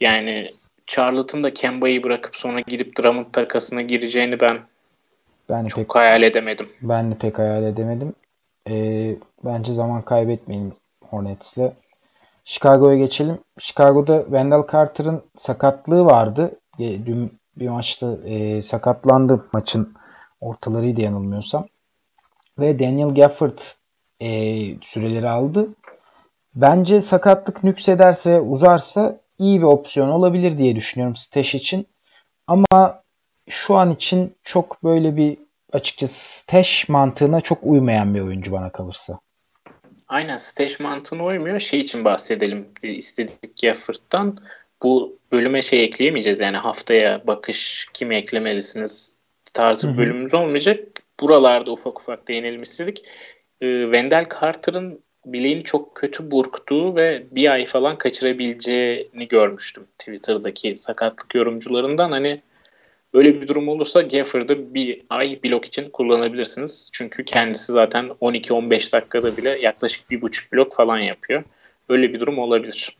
yani 0.00 0.50
Charlotte'ın 0.86 1.44
da 1.44 1.54
Kemba'yı 1.54 2.02
bırakıp 2.02 2.36
sonra 2.36 2.60
gidip 2.60 2.98
Drummond 2.98 3.32
takasına 3.32 3.82
gireceğini 3.82 4.40
ben, 4.40 4.58
ben 5.48 5.66
çok 5.66 5.78
pek, 5.78 5.94
hayal 5.94 6.22
edemedim. 6.22 6.68
Ben 6.82 7.10
de 7.10 7.14
pek 7.14 7.38
hayal 7.38 7.64
edemedim. 7.64 8.14
Ee, 8.70 9.16
bence 9.44 9.72
zaman 9.72 10.02
kaybetmeyin 10.02 10.74
Hornets'le. 11.10 11.72
Chicago'ya 12.44 12.96
geçelim. 12.96 13.38
Chicago'da 13.58 14.22
Wendell 14.22 14.62
Carter'ın 14.72 15.22
sakatlığı 15.36 16.04
vardı. 16.04 16.60
Dün 16.78 17.38
bir 17.56 17.68
maçta 17.68 18.16
e, 18.24 18.62
sakatlandı 18.62 19.48
maçın 19.52 19.94
ortalarıydı 20.40 21.00
yanılmıyorsam. 21.00 21.66
Ve 22.58 22.78
Daniel 22.78 23.14
Gafford 23.14 23.58
e, 24.20 24.28
süreleri 24.82 25.28
aldı. 25.28 25.68
Bence 26.54 27.00
sakatlık 27.00 27.64
nüksederse 27.64 28.40
uzarsa 28.40 29.20
iyi 29.38 29.60
bir 29.60 29.66
opsiyon 29.66 30.08
olabilir 30.08 30.58
diye 30.58 30.76
düşünüyorum 30.76 31.16
Stash 31.16 31.54
için. 31.54 31.86
Ama 32.46 33.02
şu 33.48 33.74
an 33.74 33.90
için 33.90 34.34
çok 34.42 34.84
böyle 34.84 35.16
bir 35.16 35.38
açıkçası 35.72 36.28
Stash 36.28 36.88
mantığına 36.88 37.40
çok 37.40 37.58
uymayan 37.62 38.14
bir 38.14 38.20
oyuncu 38.20 38.52
bana 38.52 38.72
kalırsa. 38.72 39.18
Aynen 40.08 40.36
Stash 40.36 40.80
mantığına 40.80 41.24
uymuyor. 41.24 41.60
Şey 41.60 41.80
için 41.80 42.04
bahsedelim 42.04 42.68
istedik 42.82 43.62
Gafford'dan 43.62 44.38
bu 44.82 45.18
bölüme 45.32 45.62
şey 45.62 45.84
ekleyemeyeceğiz. 45.84 46.40
Yani 46.40 46.56
haftaya 46.56 47.26
bakış 47.26 47.88
kimi 47.94 48.16
eklemelisiniz 48.16 49.22
tarzı 49.52 49.92
bir 49.92 49.98
bölümümüz 49.98 50.34
olmayacak. 50.34 50.78
Buralarda 51.20 51.72
ufak 51.72 52.00
ufak 52.00 52.28
değinelim 52.28 52.62
istedik. 52.62 53.04
E, 53.60 53.82
Wendell 53.82 54.28
Carter'ın 54.40 55.00
bileğini 55.26 55.62
çok 55.62 55.94
kötü 55.94 56.30
burktuğu 56.30 56.96
ve 56.96 57.26
bir 57.30 57.50
ay 57.50 57.66
falan 57.66 57.98
kaçırabileceğini 57.98 59.28
görmüştüm 59.28 59.86
Twitter'daki 59.98 60.76
sakatlık 60.76 61.34
yorumcularından. 61.34 62.10
Hani 62.10 62.40
öyle 63.14 63.40
bir 63.40 63.48
durum 63.48 63.68
olursa 63.68 64.02
Gafford'ı 64.02 64.74
bir 64.74 65.02
ay 65.10 65.40
blok 65.44 65.64
için 65.64 65.90
kullanabilirsiniz. 65.90 66.90
Çünkü 66.92 67.24
kendisi 67.24 67.72
zaten 67.72 68.04
12-15 68.20 68.92
dakikada 68.92 69.36
bile 69.36 69.58
yaklaşık 69.60 70.10
bir 70.10 70.22
buçuk 70.22 70.52
blok 70.52 70.74
falan 70.74 70.98
yapıyor. 70.98 71.44
Öyle 71.88 72.12
bir 72.12 72.20
durum 72.20 72.38
olabilir. 72.38 72.96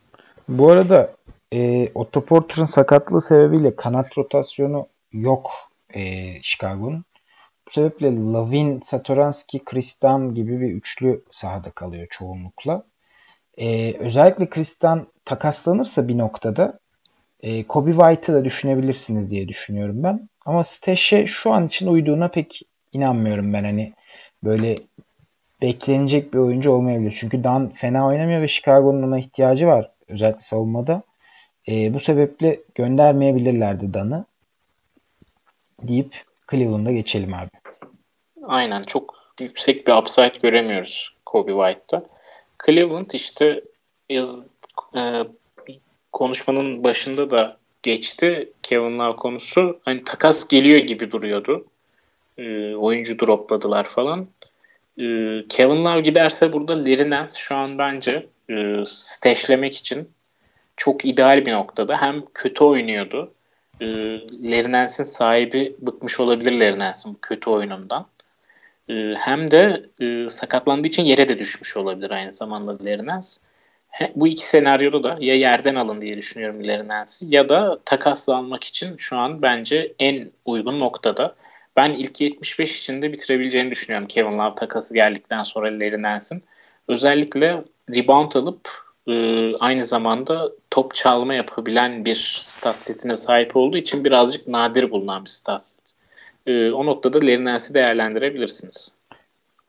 Bu 0.49 0.69
arada 0.69 1.15
e, 1.53 1.89
Otto 1.95 2.25
Porter'ın 2.25 2.65
sakatlığı 2.65 3.21
sebebiyle 3.21 3.75
kanat 3.75 4.17
rotasyonu 4.17 4.87
yok 5.11 5.51
e, 5.93 6.01
Chicago'nun. 6.41 7.05
Bu 7.67 7.71
sebeple 7.71 8.07
Lavin, 8.07 8.79
Satoranski, 8.81 9.65
Kristan 9.65 10.35
gibi 10.35 10.61
bir 10.61 10.73
üçlü 10.73 11.23
sahada 11.31 11.71
kalıyor 11.71 12.07
çoğunlukla. 12.09 12.83
E, 13.57 13.93
özellikle 13.93 14.49
Kristan 14.49 15.07
takaslanırsa 15.25 16.07
bir 16.07 16.17
noktada 16.17 16.79
e, 17.41 17.63
Kobe 17.63 17.91
White'ı 17.91 18.35
da 18.35 18.45
düşünebilirsiniz 18.45 19.31
diye 19.31 19.47
düşünüyorum 19.47 20.03
ben. 20.03 20.29
Ama 20.45 20.63
Stash'e 20.63 21.25
şu 21.25 21.51
an 21.51 21.67
için 21.67 21.87
uyduğuna 21.87 22.27
pek 22.27 22.61
inanmıyorum 22.93 23.53
ben. 23.53 23.63
Hani 23.63 23.93
böyle 24.43 24.75
beklenecek 25.61 26.33
bir 26.33 26.39
oyuncu 26.39 26.71
olmayabilir. 26.71 27.15
Çünkü 27.19 27.43
Dan 27.43 27.69
fena 27.69 28.07
oynamıyor 28.07 28.41
ve 28.41 28.47
Chicago'nun 28.47 29.03
ona 29.03 29.19
ihtiyacı 29.19 29.67
var. 29.67 29.91
Özellikle 30.07 30.39
savunmada. 30.39 31.03
E, 31.67 31.93
bu 31.93 31.99
sebeple 31.99 32.59
göndermeyebilirlerdi 32.75 33.93
Dan'ı 33.93 34.25
deyip 35.81 36.23
Cleveland'a 36.51 36.91
geçelim 36.91 37.33
abi. 37.33 37.49
Aynen 38.45 38.83
çok 38.83 39.15
yüksek 39.39 39.87
bir 39.87 39.93
upside 39.93 40.37
göremiyoruz 40.41 41.15
Kobe 41.25 41.51
White'da. 41.51 42.05
Cleveland 42.65 43.11
işte 43.13 43.61
yaz, 44.09 44.41
e, 44.95 45.23
konuşmanın 46.11 46.83
başında 46.83 47.31
da 47.31 47.57
geçti 47.83 48.51
Kevin 48.63 48.99
Love 48.99 49.15
konusu. 49.15 49.79
Hani 49.85 50.03
takas 50.03 50.47
geliyor 50.47 50.79
gibi 50.79 51.11
duruyordu. 51.11 51.65
E, 52.37 52.75
oyuncu 52.75 53.19
dropladılar 53.19 53.83
falan. 53.83 54.27
E, 54.97 55.03
Kevin 55.49 55.85
Love 55.85 56.01
giderse 56.01 56.53
burada 56.53 56.79
Larry 56.79 57.09
Nance 57.09 57.33
şu 57.37 57.55
an 57.55 57.77
bence 57.77 58.27
e, 58.49 58.83
stashlemek 58.87 59.75
için 59.75 60.09
çok 60.77 61.05
ideal 61.05 61.45
bir 61.45 61.51
noktada. 61.51 62.01
Hem 62.01 62.23
kötü 62.33 62.63
oynuyordu. 62.63 63.33
E, 63.81 63.85
Larry 64.51 64.89
sahibi 64.89 65.75
bıkmış 65.79 66.19
olabilir 66.19 66.51
Larry 66.51 66.93
bu 67.05 67.15
kötü 67.21 67.49
oyunundan. 67.49 68.05
E, 68.89 68.93
hem 69.17 69.51
de 69.51 69.85
e, 70.01 70.29
sakatlandığı 70.29 70.87
için 70.87 71.03
yere 71.03 71.27
de 71.27 71.39
düşmüş 71.39 71.77
olabilir 71.77 72.11
aynı 72.11 72.33
zamanda 72.33 72.71
Larry 72.85 73.27
bu 74.15 74.27
iki 74.27 74.45
senaryoda 74.45 75.03
da 75.03 75.17
ya 75.19 75.35
yerden 75.35 75.75
alın 75.75 76.01
diye 76.01 76.17
düşünüyorum 76.17 76.63
Larry 76.63 77.05
ya 77.21 77.49
da 77.49 77.79
takasla 77.85 78.35
almak 78.35 78.63
için 78.63 78.97
şu 78.97 79.17
an 79.17 79.41
bence 79.41 79.93
en 79.99 80.31
uygun 80.45 80.79
noktada. 80.79 81.35
Ben 81.75 81.91
ilk 81.91 82.21
75 82.21 82.79
içinde 82.79 83.13
bitirebileceğini 83.13 83.71
düşünüyorum 83.71 84.07
Kevin 84.07 84.37
Love 84.37 84.55
takası 84.55 84.93
geldikten 84.93 85.43
sonra 85.43 85.67
Larry 85.67 86.41
Özellikle 86.87 87.63
rebound 87.95 88.31
alıp 88.31 88.69
e, 89.07 89.13
aynı 89.55 89.85
zamanda 89.85 90.51
top 90.71 90.95
çalma 90.95 91.33
yapabilen 91.33 92.05
bir 92.05 92.39
stat 92.41 92.75
setine 92.75 93.15
sahip 93.15 93.55
olduğu 93.55 93.77
için 93.77 94.05
birazcık 94.05 94.47
nadir 94.47 94.91
bulunan 94.91 95.25
bir 95.25 95.29
stat 95.29 95.65
set. 95.65 95.79
E, 96.45 96.71
o 96.71 96.85
noktada 96.85 97.19
Lerinens'i 97.19 97.73
değerlendirebilirsiniz. 97.73 98.97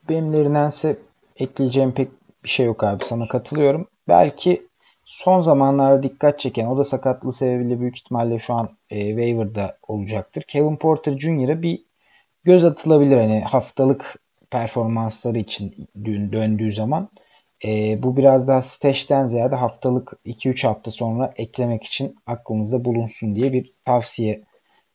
Benim 0.09 0.33
Lerinens'e 0.33 0.97
ekleyeceğim 1.37 1.93
pek 1.93 2.09
bir 2.45 2.49
şey 2.49 2.67
yok 2.67 2.85
abi. 2.85 3.05
Sana 3.05 3.29
katılıyorum. 3.29 3.89
Belki 4.09 4.67
son 5.05 5.41
zamanlarda 5.41 6.03
dikkat 6.03 6.39
çeken 6.39 6.67
o 6.67 6.79
da 6.79 6.85
sakatlığı 6.85 7.33
sebebiyle 7.33 7.81
büyük 7.81 7.97
ihtimalle 7.99 8.39
şu 8.39 8.55
an 8.55 8.69
e, 8.91 9.09
waiver'da 9.09 9.79
olacaktır. 9.89 10.43
Kevin 10.43 10.77
Porter 10.77 11.19
Jr.'a 11.19 11.63
bir 11.63 11.85
göz 12.45 12.65
atılabilir 12.65 13.17
hani 13.17 13.41
haftalık 13.41 14.15
performansları 14.51 15.39
için 15.39 15.89
döndüğü 16.33 16.73
zaman. 16.73 17.09
E, 17.65 18.03
bu 18.03 18.17
biraz 18.17 18.49
daha 18.49 18.63
stash'ten 18.63 19.27
ziyade 19.27 19.55
haftalık 19.55 20.13
2-3 20.25 20.67
hafta 20.67 20.91
sonra 20.91 21.33
eklemek 21.37 21.85
için 21.85 22.17
aklınızda 22.27 22.85
bulunsun 22.85 23.35
diye 23.35 23.53
bir 23.53 23.73
tavsiye 23.85 24.45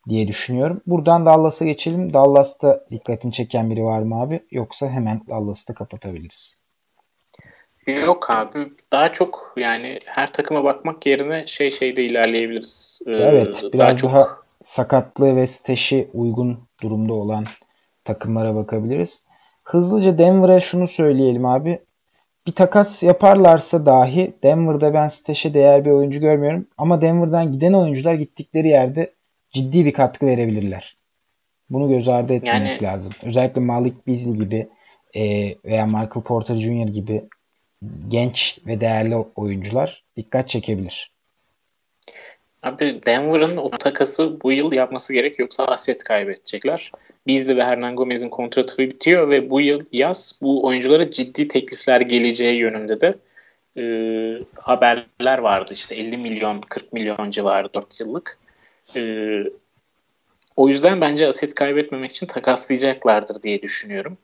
diye 0.10 0.28
düşünüyorum. 0.28 0.82
Buradan 0.88 1.26
Dallas'a 1.26 1.66
geçelim. 1.66 2.14
Dallas'ta 2.14 2.86
dikkatini 2.92 3.32
çeken 3.32 3.70
biri 3.70 3.84
var 3.84 4.02
mı 4.02 4.22
abi? 4.22 4.44
Yoksa 4.52 4.90
hemen 4.90 5.22
Dallas'ı 5.30 5.68
da 5.68 5.74
kapatabiliriz. 5.74 6.63
Yok 7.88 8.30
abi. 8.30 8.72
Daha 8.92 9.12
çok 9.12 9.54
yani 9.58 10.00
her 10.06 10.28
takıma 10.28 10.64
bakmak 10.64 11.06
yerine 11.06 11.48
şey 11.48 11.72
şeyde 11.72 12.06
ilerleyebiliriz. 12.06 13.02
Ee, 13.08 13.12
evet. 13.12 13.64
Biraz 13.74 13.90
daha, 13.90 13.96
çok... 13.96 14.12
daha 14.12 14.38
sakatlığı 14.64 15.36
ve 15.36 15.48
staşi 15.48 16.08
uygun 16.14 16.60
durumda 16.82 17.14
olan 17.14 17.46
takımlara 18.04 18.56
bakabiliriz. 18.56 19.26
Hızlıca 19.64 20.18
Denver'a 20.18 20.60
şunu 20.60 20.88
söyleyelim 20.88 21.46
abi 21.46 21.80
bir 22.48 22.52
takas 22.52 23.04
yaparlarsa 23.04 23.86
dahi 23.86 24.34
Denver'da 24.44 24.94
ben 24.94 25.08
Stash'e 25.08 25.54
değer 25.54 25.86
bir 25.86 25.92
oyuncu 25.92 26.20
görmüyorum. 26.20 26.68
Ama 26.78 27.02
Denver'dan 27.02 27.52
giden 27.52 27.74
oyuncular 27.74 28.14
gittikleri 28.14 28.68
yerde 28.68 29.14
ciddi 29.54 29.86
bir 29.86 29.94
katkı 29.94 30.26
verebilirler. 30.26 30.98
Bunu 31.70 31.90
göz 31.90 32.08
ardı 32.08 32.34
etmemek 32.34 32.82
yani, 32.82 32.84
lazım. 32.84 33.14
Özellikle 33.24 33.62
Malik 33.62 34.08
Beasley 34.08 34.34
gibi 34.34 34.68
e, 35.14 35.22
veya 35.66 35.86
Michael 35.86 36.24
Porter 36.26 36.56
Jr. 36.56 36.88
gibi 36.88 37.24
genç 38.08 38.60
ve 38.68 38.82
değerli 38.82 39.16
oyuncular 39.16 40.04
dikkat 40.18 40.50
çekebilir. 40.50 41.14
Abi 42.64 43.02
Denver'ın 43.06 43.58
o 43.58 43.70
takası 43.70 44.42
bu 44.42 44.52
yıl 44.52 44.72
yapması 44.72 45.14
gerek 45.14 45.40
yoksa 45.40 45.66
aset 45.66 46.04
kaybedecekler. 46.04 46.92
Bizli 47.28 47.58
ve 47.58 47.64
Hernan 47.64 47.96
Gomez'in 47.96 48.30
kontratı 48.30 48.78
bitiyor 48.78 49.30
ve 49.30 49.50
bu 49.50 49.62
yıl 49.62 49.82
yaz 49.92 50.40
bu 50.42 50.66
oyunculara 50.66 51.10
ciddi 51.10 51.48
teklifler 51.48 52.02
geleceği 52.02 52.56
yönünde 52.56 53.02
de 53.02 53.16
e, 53.78 53.84
haberler 54.56 55.38
vardı. 55.38 55.74
İşte 55.74 55.96
50 55.96 56.18
milyon 56.18 56.62
40 56.62 56.94
milyon 56.94 57.32
civarı 57.32 57.74
4 57.74 58.00
yıllık. 58.00 58.40
E, 58.96 59.02
o 60.56 60.70
yüzden 60.70 61.02
bence 61.02 61.28
aset 61.28 61.56
kaybetmemek 61.56 62.12
için 62.12 62.28
takaslayacaklardır 62.28 63.42
diye 63.42 63.62
düşünüyorum. 63.62 64.18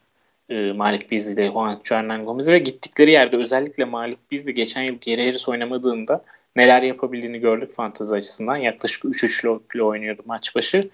E, 0.50 0.72
Malik 0.72 1.12
Beasley 1.12 1.34
ile 1.34 1.52
Juancho 1.52 1.95
Hernan 1.95 2.26
Gomez 2.26 2.50
ve 2.50 2.60
gittikleri 2.60 3.12
yerde 3.12 3.38
özellikle 3.38 3.86
Malik 3.86 4.32
Beasley 4.32 4.54
geçen 4.54 4.82
yıl 4.82 4.95
Geri 5.02 5.26
Harris 5.26 5.50
oynamadığında 5.50 6.24
neler 6.56 6.82
yapabildiğini 6.82 7.39
gördük 7.39 7.72
fantezi 7.72 8.16
açısından. 8.16 8.56
Yaklaşık 8.56 9.04
3-3 9.04 9.76
ile 9.76 9.84
oynuyordu 9.84 10.22
maç 10.26 10.56
başı. 10.56 10.89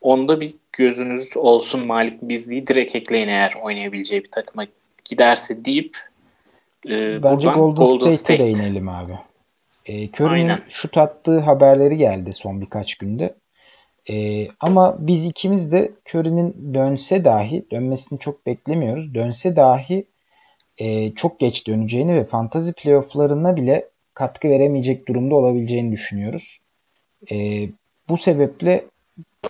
Onda 0.00 0.40
bir 0.40 0.54
gözünüz 0.72 1.36
olsun 1.36 1.86
Malik 1.86 2.22
Beasley'i 2.22 2.66
direkt 2.66 2.94
ekleyin 2.94 3.28
eğer 3.28 3.54
oynayabileceği 3.62 4.24
bir 4.24 4.30
takıma 4.30 4.66
giderse 5.04 5.64
deyip 5.64 5.96
e, 6.86 7.22
Bence 7.22 7.48
Golden, 7.48 7.74
Golden 7.74 8.10
State'e 8.10 8.38
State. 8.38 8.44
değinelim 8.44 8.88
abi. 8.88 9.12
E, 9.86 10.08
Curry'nin 10.08 10.58
şut 10.68 10.96
attığı 10.96 11.40
haberleri 11.40 11.96
geldi 11.96 12.32
son 12.32 12.60
birkaç 12.60 12.94
günde. 12.94 13.34
E, 14.10 14.46
ama 14.60 14.96
biz 14.98 15.24
ikimiz 15.24 15.72
de 15.72 15.92
Curry'nin 16.08 16.74
dönse 16.74 17.24
dahi, 17.24 17.64
dönmesini 17.72 18.18
çok 18.18 18.46
beklemiyoruz. 18.46 19.14
Dönse 19.14 19.56
dahi 19.56 20.04
e, 20.78 21.14
çok 21.14 21.40
geç 21.40 21.66
döneceğini 21.66 22.14
ve 22.14 22.24
fantazi 22.24 22.72
playofflarına 22.72 23.56
bile 23.56 23.88
katkı 24.14 24.48
veremeyecek 24.48 25.08
durumda 25.08 25.34
olabileceğini 25.34 25.92
düşünüyoruz. 25.92 26.60
E, 27.32 27.36
bu 28.08 28.16
sebeple 28.16 28.84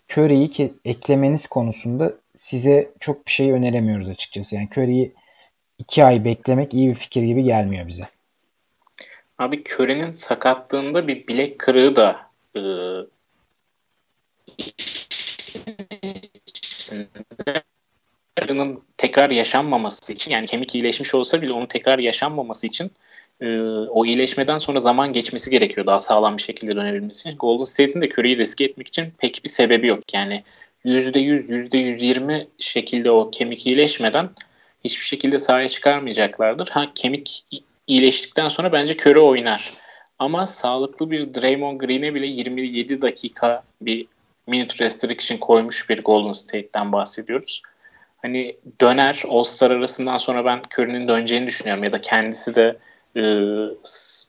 Curry'i 0.09 0.73
eklemeniz 0.85 1.47
konusunda 1.47 2.13
size 2.37 2.91
çok 3.01 3.27
bir 3.27 3.33
şey 3.33 3.53
öneremiyoruz 3.53 4.09
açıkçası. 4.09 4.57
Yani 4.57 4.69
Curry'i 4.73 5.13
iki 5.79 6.05
ay 6.05 6.25
beklemek 6.25 6.75
iyi 6.75 6.89
bir 6.89 6.95
fikir 6.95 7.23
gibi 7.23 7.43
gelmiyor 7.43 7.89
bize. 7.89 8.05
Abi 9.39 9.63
Curry'nin 9.65 10.13
sakatlığında 10.13 11.09
bir 11.09 11.27
bilek 11.27 11.59
kırığı 11.59 11.97
da 11.97 12.31
e, 16.93 17.07
tekrar 18.97 19.31
yaşanmaması 19.31 20.13
için 20.13 20.31
yani 20.31 20.47
kemik 20.47 20.75
iyileşmiş 20.75 21.15
olsa 21.15 21.43
bile 21.43 21.53
onun 21.53 21.67
tekrar 21.67 21.99
yaşanmaması 21.99 22.67
için 22.67 22.91
e, 23.41 23.61
o 23.71 24.07
iyileşmeden 24.07 24.59
sonra 24.59 24.79
zaman 24.79 25.13
geçmesi 25.13 25.51
gerekiyor 25.51 25.87
daha 25.87 26.01
sağlam 26.01 26.37
bir 26.37 26.43
şekilde 26.43 26.77
dönebilmesi 26.77 27.29
için. 27.29 27.39
Golden 27.39 27.63
State'in 27.63 28.01
de 28.01 28.09
Curry'i 28.09 28.39
riske 28.39 28.65
etmek 28.65 28.89
için 28.89 29.13
pek 29.19 29.41
bir 29.45 29.49
sebebi 29.49 29.87
yok. 29.87 30.15
Yani 30.15 30.43
%100, 30.85 31.69
%120 31.69 32.47
şekilde 32.59 33.11
o 33.11 33.31
kemik 33.31 33.67
iyileşmeden 33.67 34.31
hiçbir 34.85 35.05
şekilde 35.05 35.39
sahaya 35.39 35.69
çıkarmayacaklardır. 35.69 36.69
Ha 36.69 36.87
kemik 36.95 37.45
iyileştikten 37.87 38.49
sonra 38.49 38.73
bence 38.73 38.95
Curry 38.95 39.21
oynar. 39.21 39.73
Ama 40.19 40.47
sağlıklı 40.47 41.11
bir 41.11 41.35
Draymond 41.35 41.81
Green'e 41.81 42.15
bile 42.15 42.27
27 42.27 43.03
dakika 43.03 43.63
bir 43.83 44.07
minute 44.47 44.85
restriction 44.85 45.39
koymuş 45.39 45.91
bir 45.91 46.03
Golden 46.03 46.33
State'ten 46.33 46.93
bahsediyoruz. 46.93 47.63
Hani 48.23 48.57
döner 48.81 49.23
All-Star 49.29 49.71
arasından 49.71 50.17
sonra 50.17 50.45
ben 50.45 50.63
Curry'nin 50.75 51.09
döneceğini 51.09 51.47
düşünüyorum 51.47 51.85
ya 51.85 51.93
da 51.93 52.01
kendisi 52.01 52.55
de 52.55 52.79
e, 53.17 53.21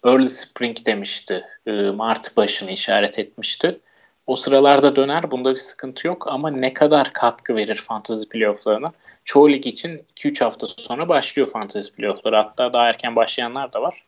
early 0.06 0.30
spring 0.30 0.78
demişti. 0.86 1.46
E, 1.68 1.72
Mart 1.72 2.38
başını 2.38 2.72
işaret 2.72 3.20
etmişti. 3.20 3.80
O 4.28 4.36
sıralarda 4.36 4.96
döner. 4.96 5.32
Bunda 5.32 5.52
bir 5.52 5.56
sıkıntı 5.56 6.08
yok 6.08 6.28
ama 6.28 6.50
ne 6.50 6.74
kadar 6.74 7.14
katkı 7.14 7.56
verir 7.56 7.76
fantasy 7.76 8.30
playofflarına? 8.30 8.92
Çoğu 9.24 9.52
lig 9.52 9.68
için 9.68 10.06
2-3 10.16 10.44
hafta 10.44 10.68
sonra 10.68 11.10
başlıyor 11.10 11.48
fantasy 11.48 11.92
playoffları. 11.92 12.36
Hatta 12.36 12.74
daha 12.74 12.90
erken 12.90 13.16
başlayanlar 13.16 13.74
da 13.74 13.82
var. 13.82 14.06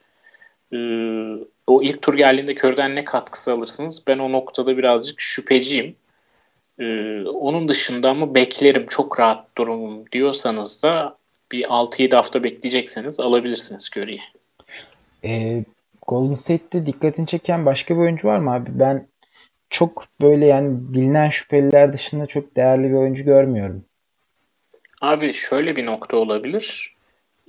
Ee, 0.74 0.78
o 1.68 1.84
ilk 1.84 2.02
tur 2.02 2.14
geldiğinde 2.14 2.56
körden 2.56 2.96
ne 2.96 3.06
katkısı 3.06 3.54
alırsınız? 3.54 4.04
Ben 4.08 4.18
o 4.18 4.32
noktada 4.32 4.78
birazcık 4.78 5.22
şüpheciyim. 5.22 5.96
Ee, 6.80 7.22
onun 7.22 7.68
dışında 7.68 8.10
ama 8.10 8.36
beklerim 8.36 8.88
çok 8.88 9.20
rahat 9.20 9.58
durumum 9.58 10.12
diyorsanız 10.12 10.84
da 10.84 11.18
bir 11.52 11.64
6-7 11.64 12.16
hafta 12.16 12.44
bekleyecekseniz 12.44 13.20
alabilirsiniz 13.20 13.90
Curry'i. 13.98 14.22
Ee, 15.26 15.64
Golden 16.08 16.34
State'te 16.34 16.86
dikkatini 16.86 17.28
çeken 17.28 17.66
başka 17.66 17.96
bir 17.96 18.00
oyuncu 18.00 18.28
var 18.28 18.40
mı 18.40 18.54
abi? 18.54 18.70
Ben 18.74 19.08
çok 19.70 20.06
böyle 20.22 20.48
yani 20.48 20.94
bilinen 20.94 21.30
şüpheliler 21.30 21.94
dışında 21.94 22.26
çok 22.26 22.56
değerli 22.56 22.90
bir 22.90 22.94
oyuncu 22.94 23.24
görmüyorum. 23.24 23.86
Abi 25.02 25.34
şöyle 25.34 25.76
bir 25.76 25.86
nokta 25.86 26.18
olabilir. 26.18 26.96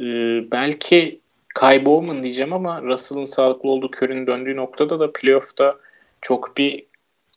Ee, 0.01 0.05
belki 0.53 1.21
Kai 1.55 1.85
Bowman 1.85 2.23
diyeceğim 2.23 2.53
ama 2.53 2.83
Russell'ın 2.83 3.25
sağlıklı 3.25 3.69
olduğu 3.69 3.91
körün 3.91 4.27
döndüğü 4.27 4.57
noktada 4.57 5.01
da 5.01 5.13
playoff'ta 5.13 5.77
çok 6.21 6.57
bir 6.57 6.87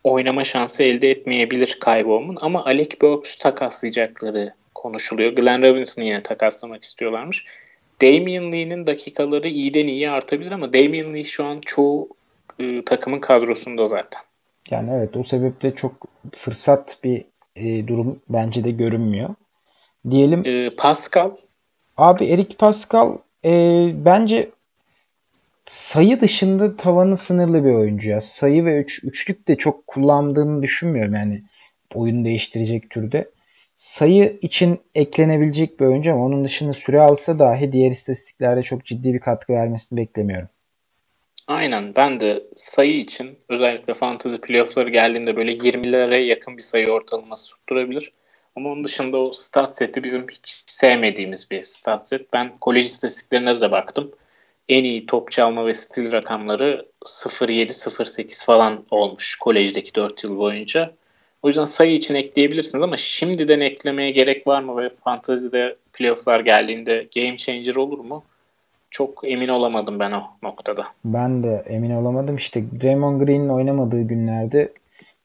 oynama 0.04 0.44
şansı 0.44 0.84
elde 0.84 1.10
etmeyebilir 1.10 1.78
Kai 1.80 2.06
Bowman. 2.06 2.38
Ama 2.42 2.66
Alec 2.66 3.02
Burks 3.02 3.36
takaslayacakları 3.36 4.54
konuşuluyor. 4.76 5.32
Glenn 5.32 5.62
Robinson'ı 5.62 6.06
yine 6.06 6.24
takaslamak 6.24 6.84
istiyorlarmış. 6.84 7.46
Damian 8.02 8.52
Lee'nin 8.52 8.88
dakikaları 8.88 9.48
iyiden 9.48 9.88
iyi 9.88 10.10
artabilir 10.10 10.52
ama 10.52 10.74
Damian 10.74 11.14
Lee 11.14 11.24
şu 11.24 11.46
an 11.46 11.62
çoğu 11.66 12.10
e, 12.60 12.86
takımın 12.86 13.20
kadrosunda 13.20 13.86
zaten. 13.86 14.22
Yani 14.70 14.90
evet 14.94 15.18
o 15.18 15.24
sebeple 15.24 15.76
çok 15.76 15.92
fırsat 16.36 16.98
bir 17.04 17.26
e, 17.56 17.88
durum 17.88 18.20
bence 18.30 18.64
de 18.64 18.72
görünmüyor. 18.72 19.30
Diyelim. 20.10 20.46
E, 20.46 20.76
Pascal. 20.76 21.32
Abi 21.98 22.26
Eric 22.26 22.56
Pascal 22.56 23.18
e, 23.48 23.52
bence 24.06 24.50
sayı 25.66 26.20
dışında 26.20 26.76
tavanı 26.76 27.18
sınırlı 27.18 27.66
bir 27.66 27.72
oyuncu 27.72 28.10
ya. 28.10 28.22
Sayı 28.22 28.66
ve 28.66 28.80
üç, 28.80 29.04
üçlük 29.04 29.48
de 29.48 29.56
çok 29.56 29.88
kullandığını 29.88 30.62
düşünmüyorum 30.62 31.14
yani 31.14 31.44
oyunu 31.94 32.26
değiştirecek 32.26 32.90
türde. 32.90 33.30
Sayı 33.76 34.40
için 34.42 34.80
eklenebilecek 34.96 35.80
bir 35.80 35.86
oyuncu 35.86 36.14
ama 36.14 36.26
onun 36.26 36.46
dışında 36.46 36.74
süre 36.74 37.02
alsa 37.02 37.40
dahi 37.40 37.72
diğer 37.72 37.92
istatistiklerde 37.92 38.64
çok 38.64 38.86
ciddi 38.86 39.14
bir 39.14 39.20
katkı 39.20 39.54
vermesini 39.54 40.00
beklemiyorum. 40.00 40.50
Aynen 41.48 41.96
ben 41.96 42.20
de 42.20 42.44
sayı 42.56 43.00
için 43.00 43.40
özellikle 43.50 43.94
fantasy 43.94 44.36
playoffları 44.36 44.90
geldiğinde 44.90 45.36
böyle 45.36 45.52
20'lere 45.52 46.16
yakın 46.16 46.58
bir 46.58 46.62
sayı 46.62 46.88
ortalaması 46.88 47.50
tutturabilir. 47.50 48.14
Ama 48.58 48.70
onun 48.70 48.84
dışında 48.84 49.18
o 49.18 49.34
stat 49.34 49.78
seti 49.78 50.04
bizim 50.04 50.28
hiç 50.28 50.64
sevmediğimiz 50.66 51.52
bir 51.52 51.64
stat 51.64 52.08
set. 52.08 52.34
Ben 52.34 52.52
kolej 52.62 52.86
istatistiklerine 52.86 53.62
de 53.62 53.72
baktım. 53.72 54.12
En 54.70 54.84
iyi 54.84 55.06
top 55.06 55.32
çalma 55.32 55.66
ve 55.66 55.74
stil 55.74 56.12
rakamları 56.12 56.86
0.7-0.8 57.06 58.46
falan 58.46 58.84
olmuş 58.92 59.36
kolejdeki 59.36 59.96
4 59.96 60.24
yıl 60.24 60.38
boyunca. 60.38 60.94
O 61.44 61.48
yüzden 61.48 61.64
sayı 61.64 61.94
için 61.94 62.16
ekleyebilirsiniz 62.16 62.84
ama 62.84 62.98
şimdiden 62.98 63.60
eklemeye 63.60 64.12
gerek 64.12 64.48
var 64.48 64.62
mı 64.62 64.78
ve 64.84 64.90
fantazide 64.90 65.76
playofflar 65.94 66.40
geldiğinde 66.40 67.08
game 67.16 67.38
changer 67.38 67.76
olur 67.76 68.00
mu? 68.00 68.24
çok 68.92 69.22
emin 69.24 69.48
olamadım 69.48 70.00
ben 70.00 70.12
o 70.12 70.24
noktada. 70.44 70.88
Ben 71.06 71.44
de 71.44 71.64
emin 71.68 71.92
olamadım. 71.92 72.36
İşte 72.36 72.64
Draymond 72.82 73.22
Green'in 73.22 73.50
oynamadığı 73.50 74.02
günlerde 74.02 74.72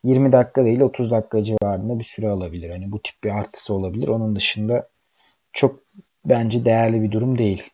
20 0.05 0.33
dakika 0.33 0.65
değil 0.65 0.81
30 0.81 1.11
dakika 1.11 1.45
civarında 1.45 1.99
bir 1.99 2.05
süre 2.05 2.29
alabilir. 2.29 2.71
Hani 2.71 2.93
bu 2.93 3.03
tip 3.03 3.25
bir 3.25 3.31
artısı 3.31 3.75
olabilir. 3.75 4.09
Onun 4.09 4.37
dışında 4.37 4.89
çok 5.53 5.81
bence 6.25 6.65
değerli 6.65 7.03
bir 7.03 7.13
durum 7.13 7.39
değil. 7.39 7.71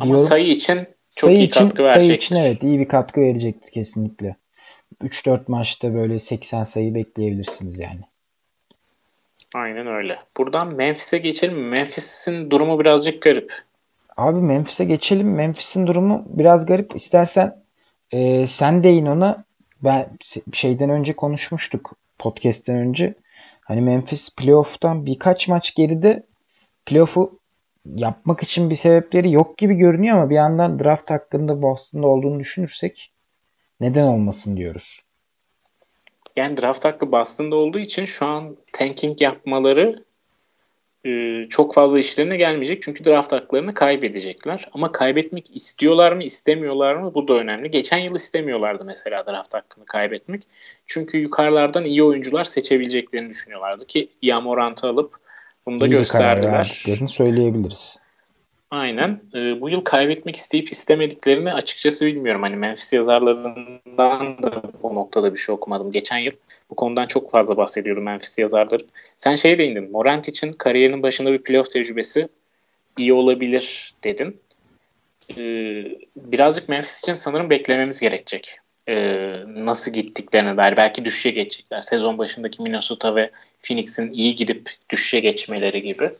Ama 0.00 0.04
Diyorum, 0.04 0.24
sayı 0.24 0.46
için 0.46 0.76
çok 0.76 0.86
sayı 1.10 1.38
iyi 1.38 1.48
için, 1.48 1.68
katkı 1.68 1.82
verecektir. 1.82 2.04
Sayı 2.04 2.16
için 2.16 2.36
evet 2.36 2.62
iyi 2.62 2.78
bir 2.78 2.88
katkı 2.88 3.20
verecektir 3.20 3.72
kesinlikle. 3.72 4.36
3-4 5.02 5.40
maçta 5.48 5.94
böyle 5.94 6.18
80 6.18 6.64
sayı 6.64 6.94
bekleyebilirsiniz 6.94 7.80
yani. 7.80 8.00
Aynen 9.54 9.86
öyle. 9.86 10.18
Buradan 10.36 10.74
Memphis'e 10.74 11.18
geçelim. 11.18 11.68
Memphis'in 11.68 12.50
durumu 12.50 12.80
birazcık 12.80 13.22
garip. 13.22 13.52
Abi 14.16 14.40
Memphis'e 14.40 14.84
geçelim. 14.84 15.34
Memphis'in 15.34 15.86
durumu 15.86 16.24
biraz 16.26 16.66
garip. 16.66 16.96
İstersen 16.96 17.62
e, 18.10 18.46
sen 18.46 18.84
deyin 18.84 19.06
ona. 19.06 19.44
Ben 19.84 20.18
şeyden 20.52 20.90
önce 20.90 21.12
konuşmuştuk. 21.12 21.92
Podcast'ten 22.18 22.76
önce. 22.76 23.14
Hani 23.60 23.80
Memphis 23.80 24.36
playoff'tan 24.36 25.06
birkaç 25.06 25.48
maç 25.48 25.74
geride 25.74 26.26
playoff'u 26.86 27.38
yapmak 27.94 28.42
için 28.42 28.70
bir 28.70 28.74
sebepleri 28.74 29.32
yok 29.32 29.58
gibi 29.58 29.74
görünüyor 29.74 30.16
ama 30.16 30.30
bir 30.30 30.34
yandan 30.34 30.78
draft 30.78 31.10
hakkında 31.10 31.62
Boston'da 31.62 32.06
olduğunu 32.06 32.40
düşünürsek 32.40 33.12
neden 33.80 34.06
olmasın 34.06 34.56
diyoruz. 34.56 35.00
Yani 36.36 36.56
draft 36.56 36.84
hakkı 36.84 37.12
Boston'da 37.12 37.56
olduğu 37.56 37.78
için 37.78 38.04
şu 38.04 38.26
an 38.26 38.56
tanking 38.72 39.22
yapmaları 39.22 40.04
e, 41.06 41.46
çok 41.48 41.74
fazla 41.74 41.98
işlerine 41.98 42.36
gelmeyecek. 42.36 42.82
Çünkü 42.82 43.04
draft 43.04 43.32
haklarını 43.32 43.74
kaybedecekler. 43.74 44.68
Ama 44.72 44.92
kaybetmek 44.92 45.56
istiyorlar 45.56 46.12
mı 46.12 46.24
istemiyorlar 46.24 46.94
mı 46.94 47.14
bu 47.14 47.28
da 47.28 47.34
önemli. 47.34 47.70
Geçen 47.70 47.98
yıl 47.98 48.14
istemiyorlardı 48.14 48.84
mesela 48.84 49.26
draft 49.26 49.54
hakkını 49.54 49.84
kaybetmek. 49.84 50.42
Çünkü 50.86 51.18
yukarılardan 51.18 51.84
iyi 51.84 52.02
oyuncular 52.02 52.44
seçebileceklerini 52.44 53.30
düşünüyorlardı 53.30 53.86
ki 53.86 54.08
Yamorant'ı 54.22 54.88
alıp 54.88 55.16
bunu 55.66 55.80
da 55.80 55.86
iyi 55.86 55.90
gösterdiler. 55.90 56.84
Bir 56.86 57.06
söyleyebiliriz. 57.06 58.01
Aynen. 58.72 59.20
E, 59.34 59.60
bu 59.60 59.70
yıl 59.70 59.80
kaybetmek 59.80 60.36
isteyip 60.36 60.72
istemediklerini 60.72 61.52
açıkçası 61.52 62.06
bilmiyorum. 62.06 62.42
Hani 62.42 62.56
Memphis 62.56 62.92
yazarlarından 62.92 64.42
da 64.42 64.62
bu 64.82 64.94
noktada 64.94 65.34
bir 65.34 65.38
şey 65.38 65.54
okumadım. 65.54 65.92
Geçen 65.92 66.18
yıl 66.18 66.32
bu 66.70 66.74
konudan 66.74 67.06
çok 67.06 67.30
fazla 67.30 67.56
bahsediyordum 67.56 68.04
Memphis 68.04 68.38
yazarları. 68.38 68.86
Sen 69.16 69.34
şeye 69.34 69.58
değindin. 69.58 69.90
Morant 69.90 70.28
için 70.28 70.52
kariyerinin 70.52 71.02
başında 71.02 71.32
bir 71.32 71.38
playoff 71.38 71.70
tecrübesi 71.70 72.28
iyi 72.98 73.12
olabilir 73.12 73.94
dedin. 74.04 74.40
E, 75.30 75.36
birazcık 76.16 76.68
Memphis 76.68 77.00
için 77.02 77.14
sanırım 77.14 77.50
beklememiz 77.50 78.00
gerekecek. 78.00 78.58
E, 78.88 78.94
nasıl 79.46 79.92
gittiklerine 79.92 80.56
dair. 80.56 80.76
Belki 80.76 81.04
düşüşe 81.04 81.30
geçecekler. 81.30 81.80
Sezon 81.80 82.18
başındaki 82.18 82.62
Minnesota 82.62 83.16
ve 83.16 83.30
Phoenix'in 83.62 84.10
iyi 84.10 84.34
gidip 84.34 84.70
düşüşe 84.90 85.20
geçmeleri 85.20 85.82
gibi. 85.82 86.10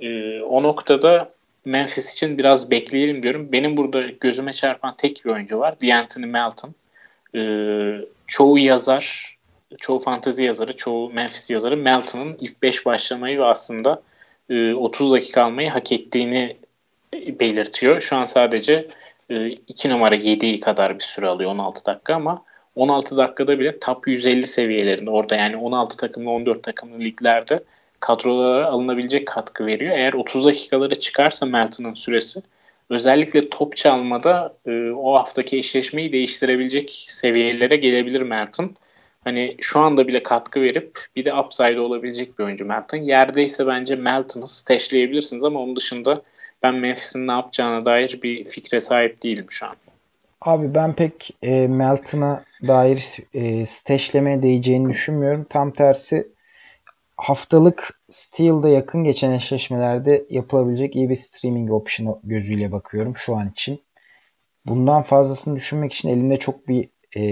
E, 0.00 0.40
o 0.40 0.62
noktada 0.62 1.32
Memphis 1.64 2.12
için 2.12 2.38
biraz 2.38 2.70
bekleyelim 2.70 3.22
diyorum. 3.22 3.52
Benim 3.52 3.76
burada 3.76 4.02
gözüme 4.20 4.52
çarpan 4.52 4.94
tek 4.96 5.24
bir 5.24 5.30
oyuncu 5.30 5.58
var. 5.58 5.74
D'Anthony 5.80 6.26
Melton. 6.26 6.74
Ee, 7.34 8.04
çoğu 8.26 8.58
yazar, 8.58 9.36
çoğu 9.78 9.98
fantezi 9.98 10.44
yazarı, 10.44 10.76
çoğu 10.76 11.12
Memphis 11.12 11.50
yazarı 11.50 11.76
Melton'ın 11.76 12.36
ilk 12.40 12.62
5 12.62 12.86
başlamayı 12.86 13.38
ve 13.38 13.44
aslında 13.44 14.02
e, 14.50 14.74
30 14.74 15.12
dakika 15.12 15.42
almayı 15.42 15.70
hak 15.70 15.92
ettiğini 15.92 16.56
belirtiyor. 17.12 18.00
Şu 18.00 18.16
an 18.16 18.24
sadece 18.24 18.86
2 19.68 19.88
e, 19.88 19.90
numara 19.90 20.16
7'yi 20.16 20.60
kadar 20.60 20.98
bir 20.98 21.04
süre 21.04 21.26
alıyor 21.26 21.50
16 21.50 21.86
dakika 21.86 22.14
ama 22.14 22.44
16 22.76 23.16
dakikada 23.16 23.58
bile 23.58 23.78
top 23.78 24.08
150 24.08 24.46
seviyelerinde 24.46 25.10
orada 25.10 25.36
yani 25.36 25.56
16 25.56 25.96
takımlı 25.96 26.30
14 26.30 26.62
takımlı 26.62 27.00
liglerde 27.00 27.62
kadrolara 28.02 28.66
alınabilecek 28.66 29.26
katkı 29.26 29.66
veriyor. 29.66 29.96
Eğer 29.96 30.12
30 30.12 30.44
dakikaları 30.46 30.94
çıkarsa 30.94 31.46
Melton'ın 31.46 31.94
süresi 31.94 32.42
özellikle 32.90 33.48
top 33.48 33.76
çalmada 33.76 34.54
e, 34.66 34.90
o 34.90 35.14
haftaki 35.14 35.58
eşleşmeyi 35.58 36.12
değiştirebilecek 36.12 37.04
seviyelere 37.08 37.76
gelebilir 37.76 38.22
Melton. 38.22 38.76
Hani 39.24 39.56
şu 39.60 39.80
anda 39.80 40.08
bile 40.08 40.22
katkı 40.22 40.60
verip 40.60 40.98
bir 41.16 41.24
de 41.24 41.34
upside 41.34 41.80
olabilecek 41.80 42.38
bir 42.38 42.44
oyuncu 42.44 42.64
Melton. 42.64 42.98
Yerdeyse 42.98 43.66
bence 43.66 43.96
Melton'ı 43.96 44.48
stashleyebilirsiniz 44.48 45.44
ama 45.44 45.60
onun 45.60 45.76
dışında 45.76 46.22
ben 46.62 46.74
Memphis'in 46.74 47.26
ne 47.26 47.32
yapacağına 47.32 47.84
dair 47.84 48.20
bir 48.22 48.44
fikre 48.44 48.80
sahip 48.80 49.22
değilim 49.22 49.46
şu 49.48 49.66
an. 49.66 49.76
Abi 50.40 50.74
ben 50.74 50.92
pek 50.92 51.30
e, 51.42 51.66
Melton'a 51.68 52.44
dair 52.66 53.16
e, 53.34 53.66
stashlemeye 53.66 54.42
değeceğini 54.42 54.88
düşünmüyorum. 54.88 55.46
Tam 55.50 55.70
tersi 55.70 56.28
haftalık 57.22 58.00
Steel'da 58.08 58.68
yakın 58.68 59.04
geçen 59.04 59.32
eşleşmelerde 59.32 60.26
yapılabilecek 60.30 60.96
iyi 60.96 61.08
bir 61.08 61.16
streaming 61.16 61.72
option 61.72 62.20
gözüyle 62.24 62.72
bakıyorum 62.72 63.16
şu 63.16 63.36
an 63.36 63.50
için. 63.50 63.82
Bundan 64.66 65.02
fazlasını 65.02 65.56
düşünmek 65.56 65.92
için 65.92 66.08
elimde 66.08 66.36
çok 66.36 66.68
bir 66.68 66.88
e, 67.16 67.22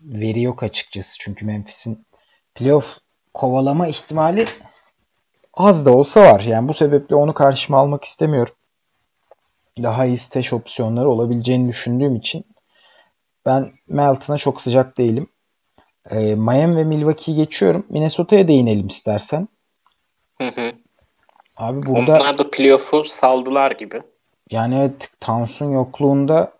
veri 0.00 0.42
yok 0.42 0.62
açıkçası. 0.62 1.18
Çünkü 1.18 1.46
Memphis'in 1.46 2.06
playoff 2.54 2.98
kovalama 3.34 3.88
ihtimali 3.88 4.46
az 5.54 5.86
da 5.86 5.92
olsa 5.96 6.20
var. 6.20 6.40
Yani 6.40 6.68
bu 6.68 6.74
sebeple 6.74 7.16
onu 7.16 7.34
karşıma 7.34 7.78
almak 7.78 8.04
istemiyorum. 8.04 8.54
Daha 9.82 10.06
iyi 10.06 10.18
stash 10.18 10.52
opsiyonları 10.52 11.10
olabileceğini 11.10 11.68
düşündüğüm 11.68 12.16
için 12.16 12.44
ben 13.46 13.72
Melton'a 13.88 14.38
çok 14.38 14.62
sıcak 14.62 14.98
değilim. 14.98 15.28
E, 16.10 16.34
Miami 16.34 16.76
ve 16.76 16.84
Milwaukee'yi 16.84 17.36
geçiyorum. 17.36 17.86
Minnesota'ya 17.88 18.48
değinelim 18.48 18.86
istersen. 18.86 19.48
Hı 20.38 20.48
hı. 20.48 20.72
Abi 21.56 21.86
burada 21.86 22.12
Onlar 22.12 22.38
da 22.38 22.50
playoff'u 22.50 23.04
saldılar 23.04 23.70
gibi. 23.70 24.02
Yani 24.50 24.78
evet 24.78 25.10
Towns'un 25.20 25.72
yokluğunda 25.72 26.52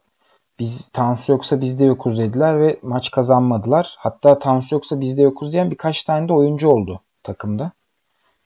biz 0.58 0.88
Towns 0.88 1.28
yoksa 1.28 1.60
biz 1.60 1.80
de 1.80 1.84
yokuz 1.84 2.18
dediler 2.18 2.60
ve 2.60 2.78
maç 2.82 3.10
kazanmadılar. 3.10 3.94
Hatta 3.98 4.38
Towns 4.38 4.72
yoksa 4.72 5.00
biz 5.00 5.18
de 5.18 5.22
yokuz 5.22 5.52
diyen 5.52 5.70
birkaç 5.70 6.04
tane 6.04 6.28
de 6.28 6.32
oyuncu 6.32 6.68
oldu 6.68 7.00
takımda. 7.22 7.72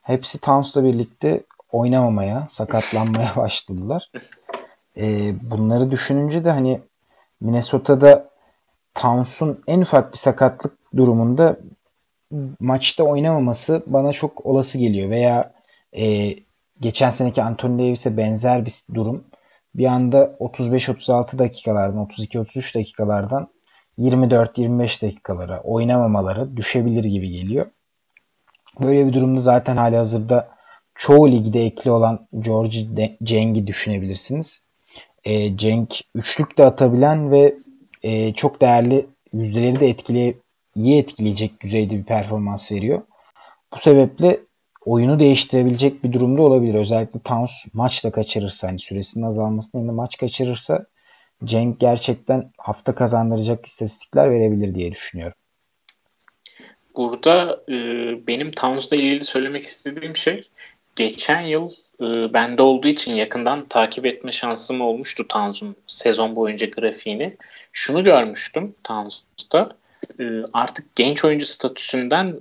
Hepsi 0.01 0.41
Towns'la 0.41 0.83
birlikte 0.83 1.43
oynamamaya, 1.71 2.47
sakatlanmaya 2.49 3.33
başladılar. 3.35 4.11
Ee, 4.97 5.33
bunları 5.41 5.91
düşününce 5.91 6.45
de 6.45 6.51
hani 6.51 6.81
Minnesota'da 7.41 8.28
Towns'un 8.99 9.63
en 9.67 9.81
ufak 9.81 10.11
bir 10.11 10.17
sakatlık 10.17 10.77
durumunda 10.95 11.59
maçta 12.59 13.03
oynamaması 13.03 13.83
bana 13.87 14.13
çok 14.13 14.45
olası 14.45 14.77
geliyor. 14.77 15.09
Veya 15.09 15.53
e, 15.97 16.35
geçen 16.79 17.09
seneki 17.09 17.43
Anthony 17.43 17.79
Davis'e 17.79 18.17
benzer 18.17 18.65
bir 18.65 18.73
durum. 18.93 19.23
Bir 19.75 19.85
anda 19.85 20.35
35-36 20.39 21.39
dakikalardan, 21.39 22.05
32-33 22.05 22.75
dakikalardan 22.75 23.47
24-25 23.99 25.01
dakikalara 25.01 25.61
oynamamaları 25.61 26.57
düşebilir 26.57 27.03
gibi 27.03 27.29
geliyor. 27.29 27.65
Böyle 28.81 29.07
bir 29.07 29.13
durumda 29.13 29.39
zaten 29.39 29.77
hali 29.77 29.95
hazırda 29.97 30.49
çoğu 30.95 31.31
ligde 31.31 31.65
ekli 31.65 31.91
olan 31.91 32.27
George 32.39 32.77
Cenk'i 33.23 33.67
düşünebilirsiniz. 33.67 34.63
E, 35.23 35.57
Cenk 35.57 35.99
üçlük 36.15 36.57
de 36.57 36.65
atabilen 36.65 37.31
ve 37.31 37.55
e, 38.03 38.33
çok 38.33 38.61
değerli 38.61 39.05
yüzdeleri 39.33 39.79
de 39.79 39.87
etkileye, 39.87 40.33
iyi 40.75 40.99
etkileyecek 40.99 41.61
düzeyde 41.61 41.97
bir 41.97 42.03
performans 42.03 42.71
veriyor. 42.71 43.01
Bu 43.73 43.79
sebeple 43.79 44.39
oyunu 44.85 45.19
değiştirebilecek 45.19 46.03
bir 46.03 46.13
durumda 46.13 46.41
olabilir. 46.41 46.73
Özellikle 46.73 47.19
Towns 47.19 47.51
maçta 47.73 48.11
kaçırırsa 48.11 48.67
hani 48.67 48.79
süresinin 48.79 49.25
azalmasının 49.25 49.81
yerine 49.81 49.95
maç 49.95 50.17
kaçırırsa 50.17 50.85
Cenk 51.45 51.79
gerçekten 51.79 52.51
hafta 52.57 52.95
kazandıracak 52.95 53.65
istatistikler 53.65 54.31
verebilir 54.31 54.75
diye 54.75 54.91
düşünüyorum. 54.91 55.37
Burada 56.97 57.63
e, 57.69 57.73
benim 58.27 58.51
Towns'la 58.51 58.97
ilgili 58.97 59.23
söylemek 59.23 59.63
istediğim 59.63 60.15
şey 60.15 60.49
geçen 60.95 61.41
yıl 61.41 61.71
e, 62.01 62.33
bende 62.33 62.61
olduğu 62.61 62.87
için 62.87 63.15
yakından 63.15 63.65
takip 63.65 64.05
etme 64.05 64.31
şansım 64.31 64.81
olmuştu 64.81 65.27
Towns'un 65.27 65.75
sezon 65.87 66.35
boyunca 66.35 66.67
grafiğini. 66.67 67.37
Şunu 67.73 68.03
görmüştüm 68.03 68.75
Towns'ta. 68.83 69.69
E, 70.19 70.23
artık 70.53 70.95
genç 70.95 71.25
oyuncu 71.25 71.45
statüsünden 71.45 72.39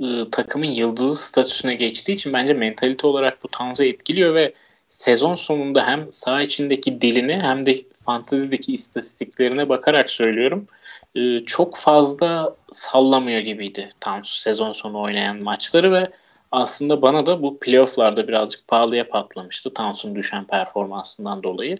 e, 0.00 0.30
takımın 0.32 0.66
yıldızı 0.68 1.16
statüsüne 1.16 1.74
geçtiği 1.74 2.12
için 2.12 2.32
bence 2.32 2.54
mentalite 2.54 3.06
olarak 3.06 3.44
bu 3.44 3.48
Towns'u 3.48 3.84
etkiliyor 3.84 4.34
ve 4.34 4.52
sezon 4.88 5.34
sonunda 5.34 5.86
hem 5.86 6.12
saha 6.12 6.42
içindeki 6.42 7.00
dilini 7.00 7.38
hem 7.42 7.66
de 7.66 7.74
fantezideki 8.06 8.72
istatistiklerine 8.72 9.68
bakarak 9.68 10.10
söylüyorum. 10.10 10.66
E, 11.14 11.44
çok 11.44 11.76
fazla 11.76 12.56
sallamıyor 12.72 13.40
gibiydi 13.40 13.88
Towns 14.00 14.28
sezon 14.28 14.72
sonu 14.72 15.00
oynayan 15.00 15.42
maçları 15.42 15.92
ve 15.92 16.10
aslında 16.50 17.02
bana 17.02 17.26
da 17.26 17.42
bu 17.42 17.58
playofflarda 17.58 18.28
birazcık 18.28 18.68
pahalıya 18.68 19.08
patlamıştı 19.08 19.74
Towns'un 19.74 20.14
düşen 20.14 20.44
performansından 20.44 21.42
dolayı. 21.42 21.78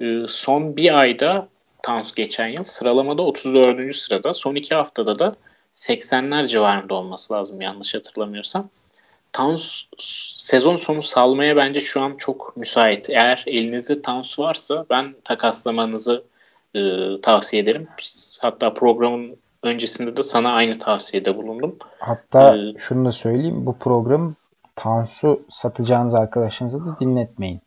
E, 0.00 0.26
son 0.28 0.76
bir 0.76 0.98
ayda 0.98 1.48
Towns 1.82 2.14
geçen 2.14 2.48
yıl 2.48 2.64
sıralamada 2.64 3.22
34. 3.22 3.96
sırada. 3.96 4.34
Son 4.34 4.54
iki 4.54 4.74
haftada 4.74 5.18
da 5.18 5.36
80'ler 5.74 6.48
civarında 6.48 6.94
olması 6.94 7.34
lazım 7.34 7.60
yanlış 7.60 7.94
hatırlamıyorsam. 7.94 8.68
Towns 9.32 9.82
sezon 10.36 10.76
sonu 10.76 11.02
salmaya 11.02 11.56
bence 11.56 11.80
şu 11.80 12.02
an 12.02 12.16
çok 12.16 12.56
müsait. 12.56 13.10
Eğer 13.10 13.44
elinizde 13.46 14.02
Towns 14.02 14.38
varsa 14.38 14.86
ben 14.90 15.14
takaslamanızı 15.24 16.24
e, 16.74 16.80
tavsiye 17.22 17.62
ederim. 17.62 17.88
Hatta 18.40 18.74
programın 18.74 19.36
öncesinde 19.62 20.16
de 20.16 20.22
sana 20.22 20.52
aynı 20.52 20.78
tavsiyede 20.78 21.36
bulundum. 21.36 21.78
Hatta 21.98 22.56
ee, 22.56 22.78
şunu 22.78 23.04
da 23.04 23.12
söyleyeyim. 23.12 23.66
Bu 23.66 23.78
programı 23.78 24.34
Tansu 24.76 25.42
satacağınız 25.48 26.14
arkadaşınıza 26.14 26.86
da 26.86 26.96
dinletmeyin. 27.00 27.60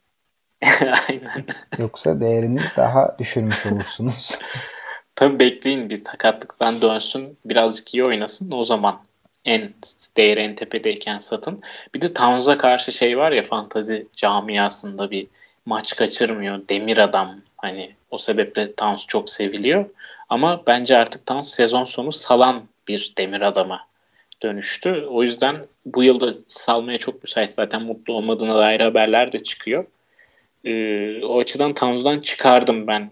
Aynen. 1.09 1.45
Yoksa 1.79 2.19
değerini 2.19 2.61
daha 2.77 3.15
düşürmüş 3.19 3.65
olursunuz. 3.65 4.39
Tabii 5.15 5.39
bekleyin 5.39 5.89
bir 5.89 5.97
sakatlıktan 5.97 6.81
dönsün 6.81 7.37
birazcık 7.45 7.93
iyi 7.93 8.05
oynasın 8.05 8.51
o 8.51 8.63
zaman 8.63 8.99
en 9.45 9.73
değeri 10.17 10.39
en 10.39 10.55
tepedeyken 10.55 11.17
satın. 11.17 11.61
Bir 11.93 12.01
de 12.01 12.13
Towns'a 12.13 12.57
karşı 12.57 12.91
şey 12.91 13.17
var 13.17 13.31
ya 13.31 13.43
fantazi 13.43 14.07
camiasında 14.13 15.11
bir 15.11 15.27
maç 15.65 15.95
kaçırmıyor. 15.95 16.61
Demir 16.69 16.97
adam 16.97 17.35
hani 17.57 17.95
o 18.11 18.17
sebeple 18.17 18.75
Towns 18.75 19.05
çok 19.07 19.29
seviliyor. 19.29 19.85
Ama 20.29 20.63
bence 20.67 20.97
artık 20.97 21.25
Towns 21.25 21.53
sezon 21.53 21.85
sonu 21.85 22.11
salan 22.11 22.63
bir 22.87 23.13
demir 23.17 23.41
adama 23.41 23.87
dönüştü. 24.43 25.07
O 25.09 25.23
yüzden 25.23 25.55
bu 25.85 26.03
yılda 26.03 26.33
salmaya 26.47 26.97
çok 26.97 27.23
müsait. 27.23 27.49
Zaten 27.49 27.83
mutlu 27.83 28.13
olmadığına 28.13 28.55
dair 28.55 28.79
haberler 28.79 29.31
de 29.31 29.39
çıkıyor. 29.39 29.85
Ee, 30.65 31.25
o 31.25 31.39
açıdan 31.39 31.73
Towns'dan 31.73 32.19
çıkardım 32.19 32.87
ben 32.87 33.11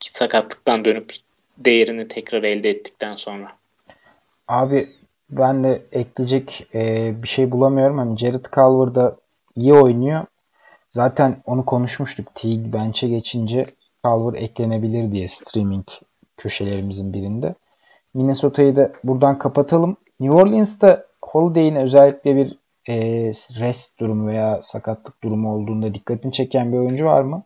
sakatlıktan 0.00 0.84
dönüp 0.84 1.12
değerini 1.58 2.08
tekrar 2.08 2.42
elde 2.42 2.70
ettikten 2.70 3.16
sonra. 3.16 3.52
Abi 4.48 4.88
ben 5.30 5.64
de 5.64 5.82
ekleyecek 5.92 6.66
e, 6.74 7.12
bir 7.22 7.28
şey 7.28 7.50
bulamıyorum. 7.50 7.98
Hani 7.98 8.18
Jared 8.18 8.44
Culver 8.54 8.94
da 8.94 9.16
iyi 9.56 9.74
oynuyor. 9.74 10.26
Zaten 10.90 11.36
onu 11.46 11.64
konuşmuştuk. 11.64 12.34
Teague 12.34 12.72
bench'e 12.72 13.08
geçince 13.08 13.66
Culver 14.04 14.42
eklenebilir 14.42 15.12
diye 15.12 15.28
streaming 15.28 15.86
köşelerimizin 16.36 17.12
birinde. 17.12 17.54
Minnesota'yı 18.14 18.76
da 18.76 18.92
buradan 19.04 19.38
kapatalım. 19.38 19.96
New 20.20 20.36
Orleans'ta 20.36 21.06
Holiday'in 21.22 21.74
özellikle 21.74 22.36
bir 22.36 22.58
e, 22.88 22.96
rest 23.60 24.00
durumu 24.00 24.28
veya 24.28 24.62
sakatlık 24.62 25.22
durumu 25.22 25.54
olduğunda 25.54 25.94
dikkatini 25.94 26.32
çeken 26.32 26.72
bir 26.72 26.78
oyuncu 26.78 27.04
var 27.04 27.22
mı? 27.22 27.42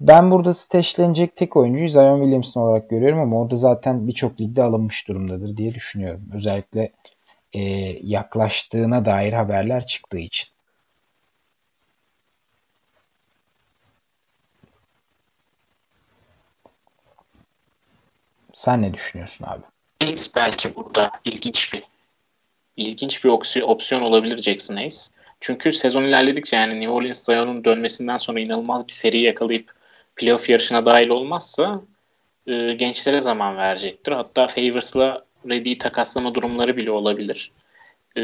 Ben 0.00 0.30
burada 0.30 0.54
steşlenecek 0.54 1.36
tek 1.36 1.56
oyuncuyu 1.56 1.88
Zion 1.88 2.18
Williamson 2.18 2.62
olarak 2.62 2.90
görüyorum 2.90 3.20
ama 3.20 3.40
o 3.40 3.50
da 3.50 3.56
zaten 3.56 4.08
birçok 4.08 4.40
ligde 4.40 4.62
alınmış 4.62 5.08
durumdadır 5.08 5.56
diye 5.56 5.74
düşünüyorum. 5.74 6.22
Özellikle 6.34 6.92
e, 7.52 7.60
yaklaştığına 8.02 9.04
dair 9.04 9.32
haberler 9.32 9.86
çıktığı 9.86 10.18
için. 10.18 10.53
Sen 18.54 18.82
ne 18.82 18.94
düşünüyorsun 18.94 19.44
abi? 19.48 19.62
Hayes 20.02 20.34
belki 20.36 20.74
burada 20.74 21.10
ilginç 21.24 21.72
bir 21.72 21.82
ilginç 22.76 23.24
bir 23.24 23.30
opsiyon 23.62 24.02
olabilir 24.02 24.42
Jackson 24.42 24.76
Hayes. 24.76 25.10
Çünkü 25.40 25.72
sezon 25.72 26.04
ilerledikçe 26.04 26.56
yani 26.56 26.80
New 26.80 26.90
Orleans 26.90 27.24
Zion'un 27.24 27.64
dönmesinden 27.64 28.16
sonra 28.16 28.40
inanılmaz 28.40 28.88
bir 28.88 28.92
seri 28.92 29.20
yakalayıp 29.20 29.72
playoff 30.16 30.48
yarışına 30.48 30.86
dahil 30.86 31.08
olmazsa 31.08 31.80
e, 32.46 32.72
gençlere 32.72 33.20
zaman 33.20 33.56
verecektir. 33.56 34.12
Hatta 34.12 34.46
Favors'la 34.46 35.24
Reddy'yi 35.48 35.78
takaslama 35.78 36.34
durumları 36.34 36.76
bile 36.76 36.90
olabilir. 36.90 37.52
E, 38.16 38.22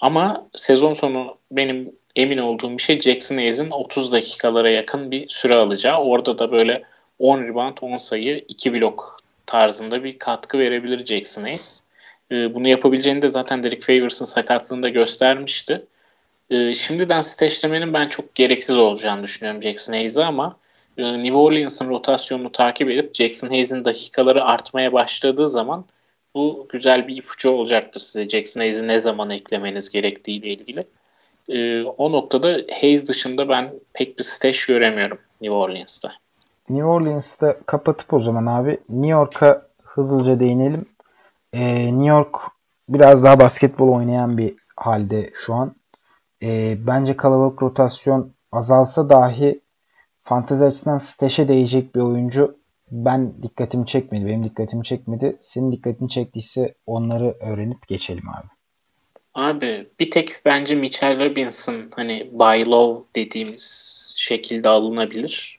ama 0.00 0.46
sezon 0.54 0.94
sonu 0.94 1.36
benim 1.50 1.92
emin 2.16 2.38
olduğum 2.38 2.78
bir 2.78 2.82
şey 2.82 3.00
Jackson 3.00 3.36
Hayes'in 3.36 3.70
30 3.70 4.12
dakikalara 4.12 4.70
yakın 4.70 5.10
bir 5.10 5.28
süre 5.28 5.56
alacağı. 5.56 5.98
Orada 5.98 6.38
da 6.38 6.52
böyle 6.52 6.82
10 7.18 7.42
rebound, 7.42 7.78
10 7.80 7.98
sayı, 7.98 8.44
2 8.48 8.74
blok 8.74 9.16
tarzında 9.46 10.04
bir 10.04 10.18
katkı 10.18 10.58
verebilir 10.58 11.06
Jackson 11.06 11.42
Hayes. 11.42 11.82
E, 12.30 12.54
bunu 12.54 12.68
yapabileceğini 12.68 13.22
de 13.22 13.28
zaten 13.28 13.62
Derek 13.62 13.82
Favors'ın 13.82 14.24
sakatlığında 14.24 14.88
göstermişti. 14.88 15.86
E, 16.50 16.74
şimdiden 16.74 17.20
steşlemenin 17.20 17.92
ben 17.92 18.08
çok 18.08 18.34
gereksiz 18.34 18.78
olacağını 18.78 19.22
düşünüyorum 19.22 19.62
Jackson 19.62 19.92
Hayes'e 19.92 20.24
ama 20.24 20.56
e, 20.98 21.02
New 21.02 21.36
Orleans'ın 21.36 21.88
rotasyonunu 21.88 22.52
takip 22.52 22.90
edip 22.90 23.14
Jackson 23.14 23.48
Hayes'in 23.48 23.84
dakikaları 23.84 24.44
artmaya 24.44 24.92
başladığı 24.92 25.48
zaman 25.48 25.84
bu 26.34 26.66
güzel 26.68 27.08
bir 27.08 27.16
ipucu 27.16 27.50
olacaktır 27.50 28.00
size 28.00 28.28
Jackson 28.28 28.60
Hayes'i 28.60 28.86
ne 28.88 28.98
zaman 28.98 29.30
eklemeniz 29.30 29.90
gerektiği 29.90 30.38
ile 30.38 30.48
ilgili. 30.48 30.84
E, 31.48 31.82
o 31.82 32.12
noktada 32.12 32.60
Hayes 32.80 33.08
dışında 33.08 33.48
ben 33.48 33.72
pek 33.92 34.18
bir 34.18 34.24
stash 34.24 34.66
göremiyorum 34.66 35.18
New 35.40 35.56
Orleans'ta. 35.56 36.12
New 36.70 36.84
Orleans'ta 36.84 37.60
kapatıp 37.66 38.12
o 38.14 38.20
zaman 38.20 38.46
abi 38.46 38.80
New 38.88 39.10
York'a 39.10 39.66
hızlıca 39.82 40.40
değinelim. 40.40 40.86
Ee, 41.52 41.86
New 41.86 42.08
York 42.08 42.36
biraz 42.88 43.24
daha 43.24 43.40
basketbol 43.40 43.88
oynayan 43.88 44.38
bir 44.38 44.54
halde 44.76 45.30
şu 45.34 45.54
an. 45.54 45.76
Ee, 46.42 46.76
bence 46.86 47.16
kalabalık 47.16 47.62
rotasyon 47.62 48.32
azalsa 48.52 49.10
dahi 49.10 49.60
fantezi 50.22 50.64
açısından 50.64 50.98
stash'e 50.98 51.48
değecek 51.48 51.94
bir 51.94 52.00
oyuncu 52.00 52.58
ben 52.90 53.42
dikkatimi 53.42 53.86
çekmedi. 53.86 54.26
Benim 54.26 54.44
dikkatimi 54.44 54.84
çekmedi. 54.84 55.36
Senin 55.40 55.72
dikkatini 55.72 56.08
çektiyse 56.08 56.74
onları 56.86 57.36
öğrenip 57.40 57.88
geçelim 57.88 58.28
abi. 58.28 58.46
Abi 59.34 59.88
bir 60.00 60.10
tek 60.10 60.40
bence 60.44 60.74
Mitchell 60.74 61.30
Robinson 61.30 61.90
hani 61.96 62.30
buy 62.32 62.62
low 62.66 63.04
dediğimiz 63.16 63.96
şekilde 64.16 64.68
alınabilir. 64.68 65.55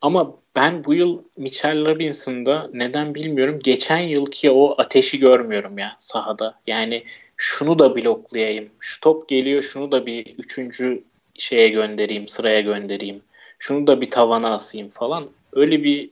Ama 0.00 0.34
ben 0.54 0.84
bu 0.84 0.94
yıl 0.94 1.22
Mitchell 1.36 1.86
Robinson'da 1.86 2.70
neden 2.72 3.14
bilmiyorum 3.14 3.60
geçen 3.62 3.98
yılki 3.98 4.50
o 4.50 4.74
ateşi 4.78 5.18
görmüyorum 5.18 5.78
ya 5.78 5.96
sahada. 5.98 6.60
Yani 6.66 7.00
şunu 7.36 7.78
da 7.78 7.96
bloklayayım. 7.96 8.70
Şu 8.80 9.00
top 9.00 9.28
geliyor 9.28 9.62
şunu 9.62 9.92
da 9.92 10.06
bir 10.06 10.26
üçüncü 10.38 11.04
şeye 11.34 11.68
göndereyim, 11.68 12.28
sıraya 12.28 12.60
göndereyim. 12.60 13.22
Şunu 13.58 13.86
da 13.86 14.00
bir 14.00 14.10
tavana 14.10 14.52
asayım 14.52 14.90
falan. 14.90 15.30
Öyle 15.52 15.84
bir 15.84 16.10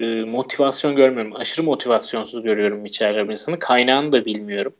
e, 0.00 0.04
motivasyon 0.24 0.96
görmüyorum. 0.96 1.36
Aşırı 1.36 1.62
motivasyonsuz 1.62 2.42
görüyorum 2.42 2.78
Mitchell 2.78 3.16
Robinson'ı. 3.16 3.58
Kaynağını 3.58 4.12
da 4.12 4.24
bilmiyorum. 4.24 4.74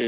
E, 0.00 0.06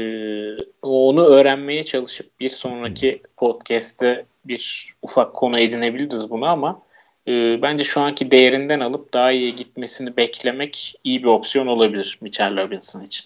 onu 0.81 1.25
öğrenmeye 1.25 1.83
çalışıp 1.83 2.39
bir 2.39 2.49
sonraki 2.49 3.21
podcast'te 3.37 4.25
bir 4.45 4.93
ufak 5.01 5.33
konu 5.33 5.59
edinebiliriz 5.59 6.29
bunu 6.29 6.45
ama 6.45 6.81
e, 7.29 7.61
bence 7.61 7.83
şu 7.83 8.01
anki 8.01 8.31
değerinden 8.31 8.79
alıp 8.79 9.13
daha 9.13 9.31
iyi 9.31 9.55
gitmesini 9.55 10.17
beklemek 10.17 10.95
iyi 11.03 11.23
bir 11.23 11.27
opsiyon 11.27 11.67
olabilir 11.67 12.19
Mitchell 12.21 12.57
Robinson 12.57 13.03
için. 13.03 13.25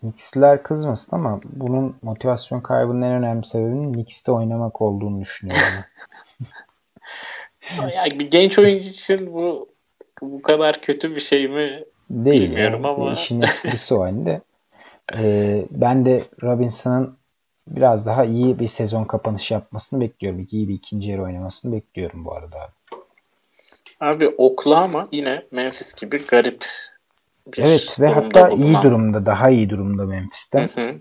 Knicks'ler 0.00 0.62
kızmasın 0.62 1.16
ama 1.16 1.40
bunun 1.44 1.96
motivasyon 2.02 2.60
kaybının 2.60 3.02
en 3.02 3.12
önemli 3.12 3.44
sebebinin 3.44 3.92
Knicks'te 3.92 4.32
oynamak 4.32 4.82
olduğunu 4.82 5.20
düşünüyorum. 5.20 5.84
yani 7.94 8.18
bir 8.18 8.30
genç 8.30 8.58
oyuncu 8.58 8.88
için 8.88 9.34
bu 9.34 9.68
bu 10.22 10.42
kadar 10.42 10.80
kötü 10.80 11.14
bir 11.14 11.20
şey 11.20 11.48
mi 11.48 11.84
Değil 12.10 12.42
bilmiyorum 12.42 12.84
yani. 12.84 12.94
ama. 12.94 13.12
İşin 13.12 13.40
esprisi 13.40 13.94
o 13.94 14.00
halde. 14.00 14.40
Ee, 15.16 15.64
ben 15.70 16.06
de 16.06 16.24
Robinson'ın 16.42 17.16
biraz 17.68 18.06
daha 18.06 18.24
iyi 18.24 18.58
bir 18.58 18.66
sezon 18.66 19.04
kapanışı 19.04 19.54
yapmasını 19.54 20.00
bekliyorum. 20.00 20.46
İyi 20.50 20.68
bir 20.68 20.74
ikinci 20.74 21.10
yarı 21.10 21.22
oynamasını 21.22 21.72
bekliyorum 21.72 22.24
bu 22.24 22.34
arada 22.34 22.56
abi. 22.56 22.72
Abi 24.00 24.28
Oklahoma 24.28 25.08
yine 25.12 25.42
Memphis 25.50 25.94
gibi 25.94 26.26
garip 26.26 26.64
bir 27.46 27.62
Evet 27.62 28.00
ve 28.00 28.08
hatta 28.08 28.50
bulunan. 28.50 28.66
iyi 28.66 28.82
durumda, 28.82 29.26
daha 29.26 29.50
iyi 29.50 29.70
durumda 29.70 30.06
Memphis'ten. 30.06 30.68
Hı 30.74 30.80
hı. 30.80 30.94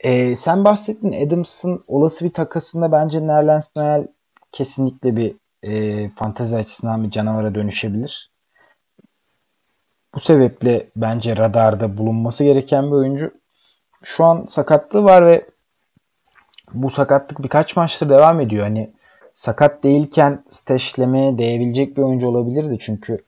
Ee, 0.00 0.36
sen 0.36 0.64
bahsettin 0.64 1.26
Adams'ın 1.26 1.84
olası 1.88 2.24
bir 2.24 2.32
takasında 2.32 2.92
bence 2.92 3.26
Nerlens 3.26 3.76
Noel 3.76 4.06
kesinlikle 4.52 5.16
bir 5.16 5.34
e, 5.62 6.08
fantezi 6.08 6.56
açısından 6.56 7.04
bir 7.04 7.10
canavara 7.10 7.54
dönüşebilir. 7.54 8.30
Bu 10.14 10.20
sebeple 10.20 10.86
bence 10.96 11.36
radarda 11.36 11.98
bulunması 11.98 12.44
gereken 12.44 12.86
bir 12.86 12.96
oyuncu. 12.96 13.30
Şu 14.02 14.24
an 14.24 14.44
sakatlığı 14.48 15.04
var 15.04 15.26
ve 15.26 15.46
bu 16.74 16.90
sakatlık 16.90 17.42
birkaç 17.42 17.76
maçtır 17.76 18.08
devam 18.08 18.40
ediyor. 18.40 18.64
Hani 18.64 18.90
sakat 19.34 19.84
değilken 19.84 20.44
steşlemeye 20.48 21.38
değebilecek 21.38 21.96
bir 21.96 22.02
oyuncu 22.02 22.28
olabilirdi. 22.28 22.76
Çünkü 22.80 23.24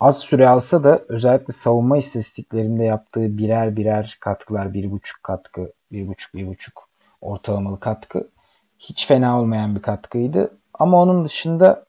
az 0.00 0.18
süre 0.18 0.48
alsa 0.48 0.84
da 0.84 1.00
özellikle 1.08 1.52
savunma 1.52 1.96
istatistiklerinde 1.96 2.84
yaptığı 2.84 3.38
birer 3.38 3.76
birer 3.76 4.18
katkılar, 4.20 4.74
bir 4.74 4.90
buçuk 4.90 5.22
katkı, 5.22 5.72
bir 5.92 6.08
buçuk, 6.08 6.34
bir 6.34 6.46
buçuk 6.46 6.88
ortalamalı 7.20 7.80
katkı 7.80 8.28
hiç 8.78 9.06
fena 9.06 9.40
olmayan 9.40 9.76
bir 9.76 9.82
katkıydı. 9.82 10.58
Ama 10.74 11.02
onun 11.02 11.24
dışında 11.24 11.84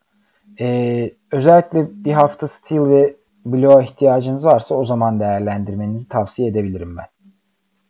e, 0.60 1.12
özellikle 1.32 2.04
bir 2.06 2.14
hafta 2.14 2.48
steal 2.48 2.90
ve 2.90 3.16
bloğa 3.46 3.82
ihtiyacınız 3.82 4.46
varsa 4.46 4.76
o 4.76 4.86
zaman 4.86 5.20
değerlendirmenizi 5.20 6.10
tavsiye 6.10 6.50
edebilirim 6.50 6.98
ben. 6.98 7.08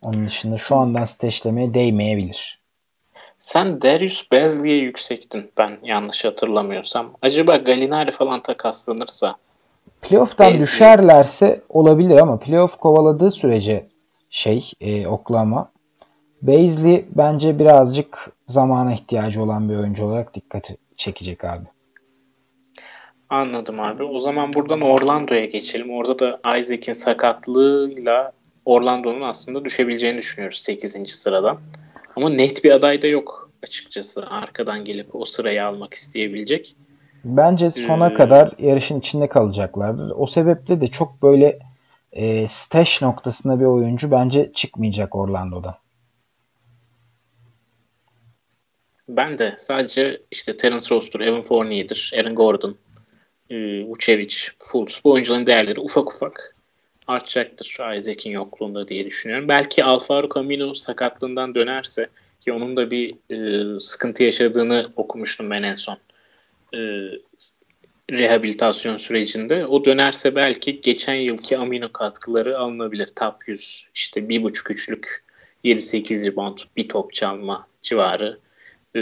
Onun 0.01 0.25
dışında 0.25 0.57
şu 0.57 0.75
andan 0.75 1.03
steşlemeye 1.03 1.73
değmeyebilir. 1.73 2.58
Sen 3.39 3.81
Darius 3.81 4.31
Bazley'e 4.31 4.75
yüksektin 4.75 5.51
ben 5.57 5.77
yanlış 5.83 6.25
hatırlamıyorsam. 6.25 7.11
Acaba 7.21 7.57
Galinari 7.57 8.11
falan 8.11 8.41
takaslanırsa 8.41 9.35
Playoff'tan 10.01 10.47
Bazley... 10.47 10.59
düşerlerse 10.59 11.61
olabilir 11.69 12.19
ama 12.19 12.39
playoff 12.39 12.77
kovaladığı 12.77 13.31
sürece 13.31 13.85
şey 14.29 14.71
e, 14.81 15.07
Oklahoma 15.07 15.71
Bazley 16.41 17.05
bence 17.15 17.59
birazcık 17.59 18.31
zamana 18.47 18.93
ihtiyacı 18.93 19.43
olan 19.43 19.69
bir 19.69 19.75
oyuncu 19.75 20.05
olarak 20.05 20.33
dikkat 20.33 20.69
çekecek 20.97 21.43
abi. 21.43 21.65
Anladım 23.29 23.79
abi. 23.79 24.03
O 24.03 24.19
zaman 24.19 24.53
buradan 24.53 24.81
Orlando'ya 24.81 25.45
geçelim. 25.45 25.91
Orada 25.91 26.19
da 26.19 26.57
Isaac'in 26.57 26.93
sakatlığıyla 26.93 28.31
Orlando'nun 28.65 29.21
aslında 29.21 29.65
düşebileceğini 29.65 30.17
düşünüyoruz 30.17 30.57
8. 30.57 31.11
sıradan. 31.11 31.57
Ama 32.19 32.29
net 32.29 32.63
bir 32.63 32.71
aday 32.71 33.01
da 33.01 33.07
yok 33.07 33.51
açıkçası. 33.63 34.27
Arkadan 34.27 34.85
gelip 34.85 35.15
o 35.15 35.25
sırayı 35.25 35.65
almak 35.65 35.93
isteyebilecek. 35.93 36.75
Bence 37.23 37.69
sona 37.69 38.09
ee, 38.09 38.13
kadar 38.13 38.51
yarışın 38.57 38.99
içinde 38.99 39.29
kalacaklardır. 39.29 40.11
O 40.15 40.25
sebeple 40.25 40.81
de 40.81 40.87
çok 40.87 41.21
böyle 41.21 41.59
e, 42.11 42.47
stash 42.47 43.01
noktasında 43.01 43.59
bir 43.59 43.65
oyuncu 43.65 44.11
bence 44.11 44.51
çıkmayacak 44.53 45.15
Orlando'da. 45.15 45.77
Ben 49.09 49.37
de 49.37 49.53
sadece 49.57 50.21
işte 50.31 50.57
Terence 50.57 50.95
Ross'tur, 50.95 51.19
Evan 51.19 51.41
Fournier'dir, 51.41 52.13
Aaron 52.17 52.35
Gordon, 52.35 52.77
e, 53.49 53.55
Vucevic, 53.83 54.35
Fultz 54.59 55.01
bu 55.03 55.11
oyuncuların 55.11 55.45
değerleri 55.45 55.79
ufak 55.79 56.13
ufak 56.13 56.55
artacaktır 57.09 57.95
Isaac'in 57.95 58.31
yokluğunda 58.31 58.87
diye 58.87 59.05
düşünüyorum. 59.05 59.47
Belki 59.47 59.83
Alfaro 59.83 60.29
Camino 60.35 60.73
sakatlığından 60.73 61.55
dönerse 61.55 62.09
ki 62.39 62.53
onun 62.53 62.77
da 62.77 62.91
bir 62.91 63.15
e, 63.29 63.79
sıkıntı 63.79 64.23
yaşadığını 64.23 64.89
okumuştum 64.95 65.49
ben 65.49 65.63
en 65.63 65.75
son. 65.75 65.97
E, 66.73 66.79
rehabilitasyon 68.11 68.97
sürecinde. 68.97 69.65
O 69.65 69.85
dönerse 69.85 70.35
belki 70.35 70.81
geçen 70.81 71.15
yılki 71.15 71.57
amino 71.57 71.91
katkıları 71.91 72.57
alınabilir. 72.57 73.07
Top 73.07 73.47
100 73.47 73.85
işte 73.95 74.29
bir 74.29 74.43
buçuk 74.43 74.71
üçlük 74.71 75.23
7-8 75.63 76.25
rebound 76.25 76.57
bir 76.77 76.89
top 76.89 77.13
çalma 77.13 77.67
civarı 77.81 78.39
e, 78.95 79.01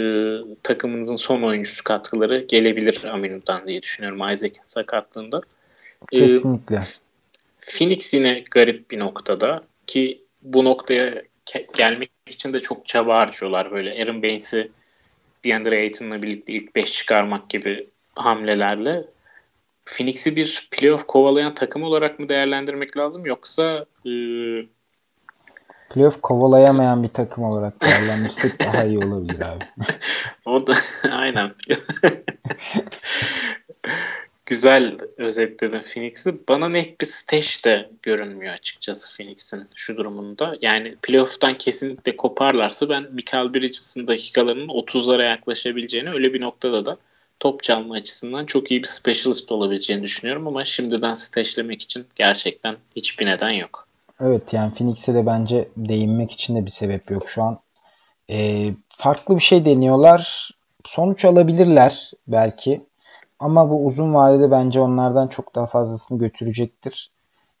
takımınızın 0.62 1.16
son 1.16 1.42
oyuncusu 1.42 1.84
katkıları 1.84 2.44
gelebilir 2.48 3.04
Amino'dan 3.04 3.66
diye 3.66 3.82
düşünüyorum 3.82 4.32
Isaac'in 4.32 4.64
sakatlığında. 4.64 5.40
E, 6.12 6.18
Kesinlikle. 6.18 6.76
E, 6.76 7.07
Phoenix 7.68 8.14
yine 8.14 8.44
garip 8.50 8.90
bir 8.90 8.98
noktada 8.98 9.62
ki 9.86 10.24
bu 10.42 10.64
noktaya 10.64 11.22
gelmek 11.76 12.10
için 12.26 12.52
de 12.52 12.60
çok 12.60 12.86
çaba 12.86 13.16
harcıyorlar. 13.16 13.70
Böyle 13.70 14.02
Aaron 14.02 14.22
Baines'i 14.22 14.70
DeAndre 15.44 15.78
Ayton'la 15.78 16.22
birlikte 16.22 16.52
ilk 16.52 16.76
5 16.76 16.92
çıkarmak 16.92 17.50
gibi 17.50 17.86
hamlelerle. 18.14 19.04
Phoenix'i 19.84 20.36
bir 20.36 20.68
playoff 20.70 21.06
kovalayan 21.06 21.54
takım 21.54 21.82
olarak 21.82 22.18
mı 22.18 22.28
değerlendirmek 22.28 22.96
lazım 22.96 23.26
yoksa 23.26 23.86
e, 24.06 24.10
playoff 25.90 26.20
kovalayamayan 26.22 27.02
bir 27.02 27.08
takım 27.08 27.44
olarak 27.44 27.82
değerlendirsek 27.82 28.60
daha 28.60 28.84
iyi 28.84 28.98
olabilir 28.98 29.40
abi. 29.40 29.64
o 30.44 30.66
da 30.66 30.74
aynen. 31.12 31.54
Güzel 34.48 34.96
özetledin 35.16 35.80
Phoenix'i. 35.80 36.48
Bana 36.48 36.68
net 36.68 37.00
bir 37.00 37.06
stage 37.06 37.64
de 37.64 37.90
görünmüyor 38.02 38.54
açıkçası 38.54 39.16
Phoenix'in 39.16 39.68
şu 39.74 39.96
durumunda. 39.96 40.56
Yani 40.60 40.96
playoff'tan 41.02 41.58
kesinlikle 41.58 42.16
koparlarsa 42.16 42.88
ben 42.88 43.06
Michael 43.12 43.54
Bridges'in 43.54 44.06
dakikalarının 44.06 44.68
30'lara 44.68 45.30
yaklaşabileceğini 45.30 46.10
öyle 46.10 46.34
bir 46.34 46.40
noktada 46.40 46.86
da 46.86 46.96
top 47.40 47.62
çalma 47.62 47.94
açısından 47.94 48.46
çok 48.46 48.70
iyi 48.70 48.82
bir 48.82 48.88
specialist 48.88 49.52
olabileceğini 49.52 50.02
düşünüyorum 50.02 50.46
ama 50.46 50.64
şimdiden 50.64 51.14
stage'lemek 51.14 51.82
için 51.82 52.06
gerçekten 52.16 52.76
hiçbir 52.96 53.26
neden 53.26 53.52
yok. 53.52 53.88
Evet 54.20 54.52
yani 54.52 54.74
Phoenix'e 54.74 55.14
de 55.14 55.26
bence 55.26 55.68
değinmek 55.76 56.32
için 56.32 56.56
de 56.56 56.66
bir 56.66 56.70
sebep 56.70 57.10
yok 57.10 57.30
şu 57.30 57.42
an. 57.42 57.58
Ee, 58.30 58.70
farklı 58.96 59.36
bir 59.36 59.42
şey 59.42 59.64
deniyorlar. 59.64 60.50
Sonuç 60.84 61.24
alabilirler 61.24 62.10
belki. 62.26 62.87
Ama 63.38 63.70
bu 63.70 63.86
uzun 63.86 64.14
vadede 64.14 64.50
bence 64.50 64.80
onlardan 64.80 65.28
çok 65.28 65.54
daha 65.54 65.66
fazlasını 65.66 66.18
götürecektir. 66.18 67.10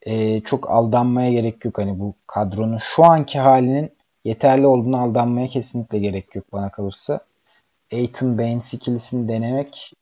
Ee, 0.02 0.40
çok 0.40 0.70
aldanmaya 0.70 1.32
gerek 1.32 1.64
yok. 1.64 1.78
Hani 1.78 2.00
bu 2.00 2.14
kadronun 2.26 2.78
şu 2.78 3.04
anki 3.04 3.38
halinin 3.38 3.92
yeterli 4.24 4.66
olduğunu 4.66 5.00
aldanmaya 5.00 5.46
kesinlikle 5.46 5.98
gerek 5.98 6.34
yok 6.34 6.52
bana 6.52 6.70
kalırsa. 6.70 7.20
Aiton 7.92 8.38
Baines 8.38 8.74
ikilisini 8.74 9.28
denemek 9.28 9.92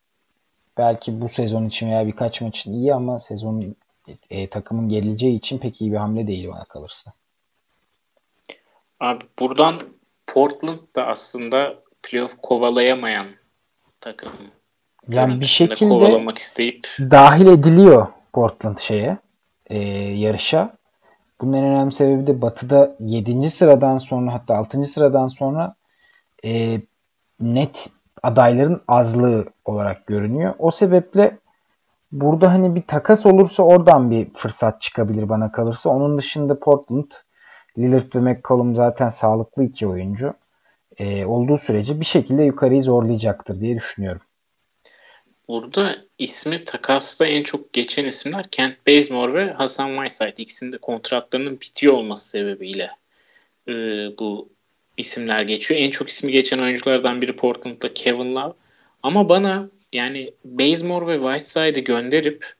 belki 0.78 1.20
bu 1.20 1.28
sezon 1.28 1.66
için 1.66 1.86
veya 1.86 2.06
birkaç 2.06 2.40
maç 2.40 2.58
için 2.58 2.72
iyi 2.72 2.94
ama 2.94 3.18
sezonun 3.18 3.76
e, 4.30 4.46
takımın 4.46 4.88
geleceği 4.88 5.36
için 5.36 5.58
pek 5.58 5.80
iyi 5.80 5.92
bir 5.92 5.96
hamle 5.96 6.26
değil 6.26 6.48
bana 6.48 6.64
kalırsa. 6.64 7.12
Abi 9.00 9.24
buradan 9.38 9.80
Portland 10.26 10.78
da 10.96 11.06
aslında 11.06 11.74
playoff 12.02 12.36
kovalayamayan 12.42 13.26
takım. 14.00 14.32
Yani 15.08 15.40
bir 15.40 15.46
şekilde 15.46 15.88
kovalamak 15.88 16.38
isteyip 16.38 16.86
dahil 17.00 17.46
ediliyor 17.46 18.06
Portland 18.32 18.78
şeye 18.78 19.18
e, 19.66 19.78
yarışa. 20.12 20.76
Bunun 21.40 21.52
en 21.52 21.64
önemli 21.64 21.92
sebebi 21.92 22.26
de 22.26 22.42
Batı'da 22.42 22.96
7. 23.00 23.50
sıradan 23.50 23.96
sonra 23.96 24.34
hatta 24.34 24.56
6. 24.56 24.84
sıradan 24.84 25.26
sonra 25.26 25.74
e, 26.44 26.80
net 27.40 27.88
adayların 28.22 28.82
azlığı 28.88 29.44
olarak 29.64 30.06
görünüyor. 30.06 30.54
O 30.58 30.70
sebeple 30.70 31.38
burada 32.12 32.52
hani 32.52 32.74
bir 32.74 32.82
takas 32.82 33.26
olursa 33.26 33.62
oradan 33.62 34.10
bir 34.10 34.34
fırsat 34.34 34.80
çıkabilir 34.80 35.28
bana 35.28 35.52
kalırsa. 35.52 35.90
Onun 35.90 36.18
dışında 36.18 36.58
Portland, 36.60 37.10
Lillard 37.78 38.14
ve 38.14 38.20
McCollum 38.20 38.76
zaten 38.76 39.08
sağlıklı 39.08 39.64
iki 39.64 39.86
oyuncu. 39.86 40.34
Ee, 40.98 41.26
olduğu 41.26 41.58
sürece 41.58 42.00
bir 42.00 42.04
şekilde 42.04 42.42
yukarıyı 42.42 42.82
zorlayacaktır 42.82 43.60
diye 43.60 43.76
düşünüyorum. 43.76 44.20
Burada 45.48 46.04
ismi 46.18 46.64
takasta 46.64 47.26
en 47.26 47.42
çok 47.42 47.72
geçen 47.72 48.04
isimler 48.04 48.50
Kent 48.50 48.86
Bazemore 48.86 49.34
ve 49.34 49.52
Hasan 49.52 49.88
Whiteside. 49.88 50.42
İkisinin 50.42 50.78
kontratlarının 50.78 51.60
bitiyor 51.60 51.94
olması 51.94 52.30
sebebiyle 52.30 52.90
e, 53.68 53.72
bu 54.18 54.48
isimler 54.96 55.42
geçiyor. 55.42 55.80
En 55.80 55.90
çok 55.90 56.08
ismi 56.08 56.32
geçen 56.32 56.58
oyunculardan 56.58 57.22
biri 57.22 57.36
Portland'da 57.36 57.94
Kevin 57.94 58.34
Love. 58.34 58.54
Ama 59.02 59.28
bana 59.28 59.68
yani 59.92 60.32
Bazemore 60.44 61.06
ve 61.06 61.16
Whiteside'ı 61.16 61.84
gönderip 61.84 62.54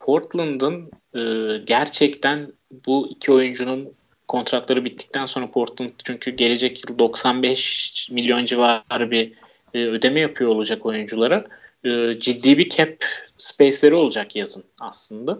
Portland'ın 0.00 0.90
e, 1.14 1.20
gerçekten 1.64 2.52
bu 2.86 3.08
iki 3.10 3.32
oyuncunun 3.32 3.94
kontratları 4.28 4.84
bittikten 4.84 5.26
sonra 5.26 5.50
Portland 5.50 5.90
çünkü 6.04 6.30
gelecek 6.30 6.90
yıl 6.90 6.98
95 6.98 8.08
milyon 8.10 8.44
civarı 8.44 9.10
bir 9.10 9.32
e, 9.74 9.78
ödeme 9.78 10.20
yapıyor 10.20 10.50
olacak 10.50 10.86
oyunculara. 10.86 11.46
E, 11.84 12.18
ciddi 12.18 12.58
bir 12.58 12.68
cap 12.68 13.04
space'leri 13.38 13.94
olacak 13.94 14.36
yazın 14.36 14.64
aslında. 14.80 15.38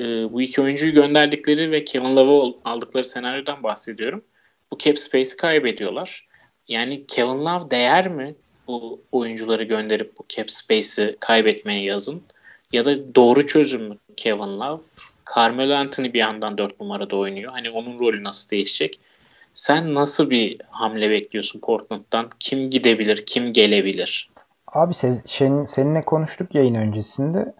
E, 0.00 0.04
bu 0.04 0.42
iki 0.42 0.60
oyuncuyu 0.60 0.92
gönderdikleri 0.92 1.70
ve 1.70 1.84
Kevin 1.84 2.16
Love'ı 2.16 2.54
aldıkları 2.64 3.04
senaryodan 3.04 3.62
bahsediyorum. 3.62 4.24
Bu 4.72 4.78
cap 4.78 4.98
space'i 4.98 5.36
kaybediyorlar. 5.36 6.28
Yani 6.68 7.06
Kevin 7.06 7.44
Love 7.44 7.70
değer 7.70 8.08
mi? 8.08 8.34
bu 8.68 9.02
oyuncuları 9.12 9.64
gönderip 9.64 10.18
bu 10.18 10.24
cap 10.28 10.50
space'i 10.50 11.16
kaybetmeye 11.20 11.82
yazın. 11.82 12.22
Ya 12.72 12.84
da 12.84 13.14
doğru 13.14 13.46
çözüm 13.46 13.88
mü 13.88 13.98
Kevin 14.16 14.60
Love? 14.60 14.80
Carmelo 15.36 15.74
Anthony 15.74 16.12
bir 16.12 16.18
yandan 16.18 16.58
4 16.58 16.80
numarada 16.80 17.16
oynuyor. 17.16 17.52
Hani 17.52 17.70
onun 17.70 17.98
rolü 17.98 18.24
nasıl 18.24 18.50
değişecek? 18.50 19.00
Sen 19.54 19.94
nasıl 19.94 20.30
bir 20.30 20.60
hamle 20.70 21.10
bekliyorsun 21.10 21.60
Portland'dan? 21.60 22.28
Kim 22.40 22.70
gidebilir, 22.70 23.26
kim 23.26 23.52
gelebilir? 23.52 24.28
Abi 24.72 24.94
senin, 24.94 25.64
seninle 25.64 26.02
konuştuk 26.02 26.54
yayın 26.54 26.74
öncesinde. 26.74 27.54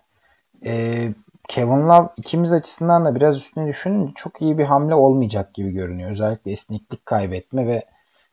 Ee, 0.64 1.14
Kevin 1.48 1.88
Love 1.88 2.08
ikimiz 2.16 2.52
açısından 2.52 3.04
da 3.04 3.14
biraz 3.14 3.36
üstüne 3.36 3.66
düşününce 3.66 4.12
çok 4.14 4.42
iyi 4.42 4.58
bir 4.58 4.64
hamle 4.64 4.94
olmayacak 4.94 5.54
gibi 5.54 5.70
görünüyor. 5.70 6.10
Özellikle 6.10 6.50
esneklik 6.50 7.06
kaybetme 7.06 7.66
ve 7.66 7.84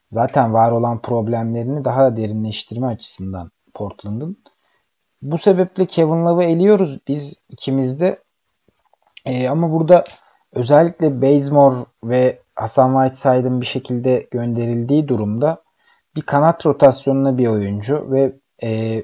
zaten 0.09 0.53
var 0.53 0.71
olan 0.71 1.01
problemlerini 1.01 1.85
daha 1.85 2.03
da 2.03 2.17
derinleştirme 2.17 2.87
açısından 2.87 3.51
Portland'ın. 3.73 4.37
Bu 5.21 5.37
sebeple 5.37 5.85
Kevin 5.85 6.25
Love'ı 6.25 6.47
eliyoruz 6.47 6.99
biz 7.07 7.45
ikimiz 7.49 8.01
de. 8.01 8.19
Ee, 9.25 9.49
ama 9.49 9.71
burada 9.71 10.03
özellikle 10.53 11.21
Bazemore 11.21 11.85
ve 12.03 12.39
Hasan 12.55 12.93
Whiteside'ın 12.93 13.61
bir 13.61 13.65
şekilde 13.65 14.27
gönderildiği 14.31 15.07
durumda 15.07 15.63
bir 16.15 16.21
kanat 16.21 16.65
rotasyonuna 16.65 17.37
bir 17.37 17.47
oyuncu 17.47 18.11
ve 18.11 18.33
e, 18.63 19.03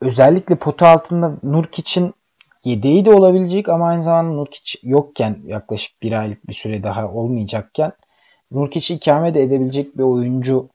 özellikle 0.00 0.56
potu 0.56 0.86
altında 0.86 1.36
Nurkic'in 1.42 2.14
yedeği 2.64 3.04
de 3.04 3.10
olabilecek 3.10 3.68
ama 3.68 3.88
aynı 3.88 4.02
zamanda 4.02 4.32
Nurkic 4.32 4.78
yokken 4.82 5.38
yaklaşık 5.46 6.02
bir 6.02 6.12
aylık 6.12 6.48
bir 6.48 6.54
süre 6.54 6.82
daha 6.82 7.08
olmayacakken 7.08 7.92
Nurkic'i 8.50 8.96
ikame 8.96 9.34
de 9.34 9.42
edebilecek 9.42 9.98
bir 9.98 10.02
oyuncu 10.02 10.68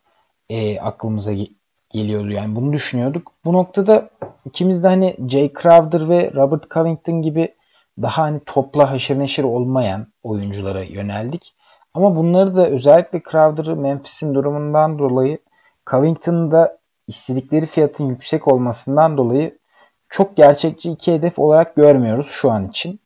e, 0.49 0.79
aklımıza 0.79 1.33
ge- 1.33 1.53
geliyordu. 1.89 2.31
Yani 2.31 2.55
bunu 2.55 2.73
düşünüyorduk. 2.73 3.31
Bu 3.45 3.53
noktada 3.53 4.09
ikimiz 4.45 4.83
de 4.83 4.87
hani 4.87 5.17
Jay 5.27 5.53
Crowder 5.61 6.09
ve 6.09 6.31
Robert 6.35 6.71
Covington 6.71 7.21
gibi 7.21 7.55
daha 8.01 8.23
hani 8.23 8.39
topla 8.45 8.91
haşır 8.91 9.19
neşir 9.19 9.43
olmayan 9.43 10.07
oyunculara 10.23 10.83
yöneldik. 10.83 11.55
Ama 11.93 12.15
bunları 12.15 12.55
da 12.55 12.67
özellikle 12.67 13.21
Crowder'ı 13.31 13.75
Memphis'in 13.75 14.35
durumundan 14.35 14.99
dolayı 14.99 15.37
Covington'ın 15.89 16.51
da 16.51 16.78
istedikleri 17.09 17.65
fiyatın 17.65 18.09
yüksek 18.09 18.47
olmasından 18.47 19.17
dolayı 19.17 19.57
çok 20.09 20.37
gerçekçi 20.37 20.91
iki 20.91 21.13
hedef 21.13 21.39
olarak 21.39 21.75
görmüyoruz 21.75 22.27
şu 22.27 22.51
an 22.51 22.69
için. 22.69 22.99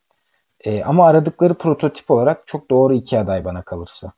E, 0.60 0.84
ama 0.84 1.06
aradıkları 1.06 1.54
prototip 1.54 2.12
olarak 2.12 2.47
çok 2.47 2.70
doğru 2.70 2.93
iki 2.93 3.20
aday 3.20 3.45
bana 3.45 3.62
kalırsa. 3.62 4.14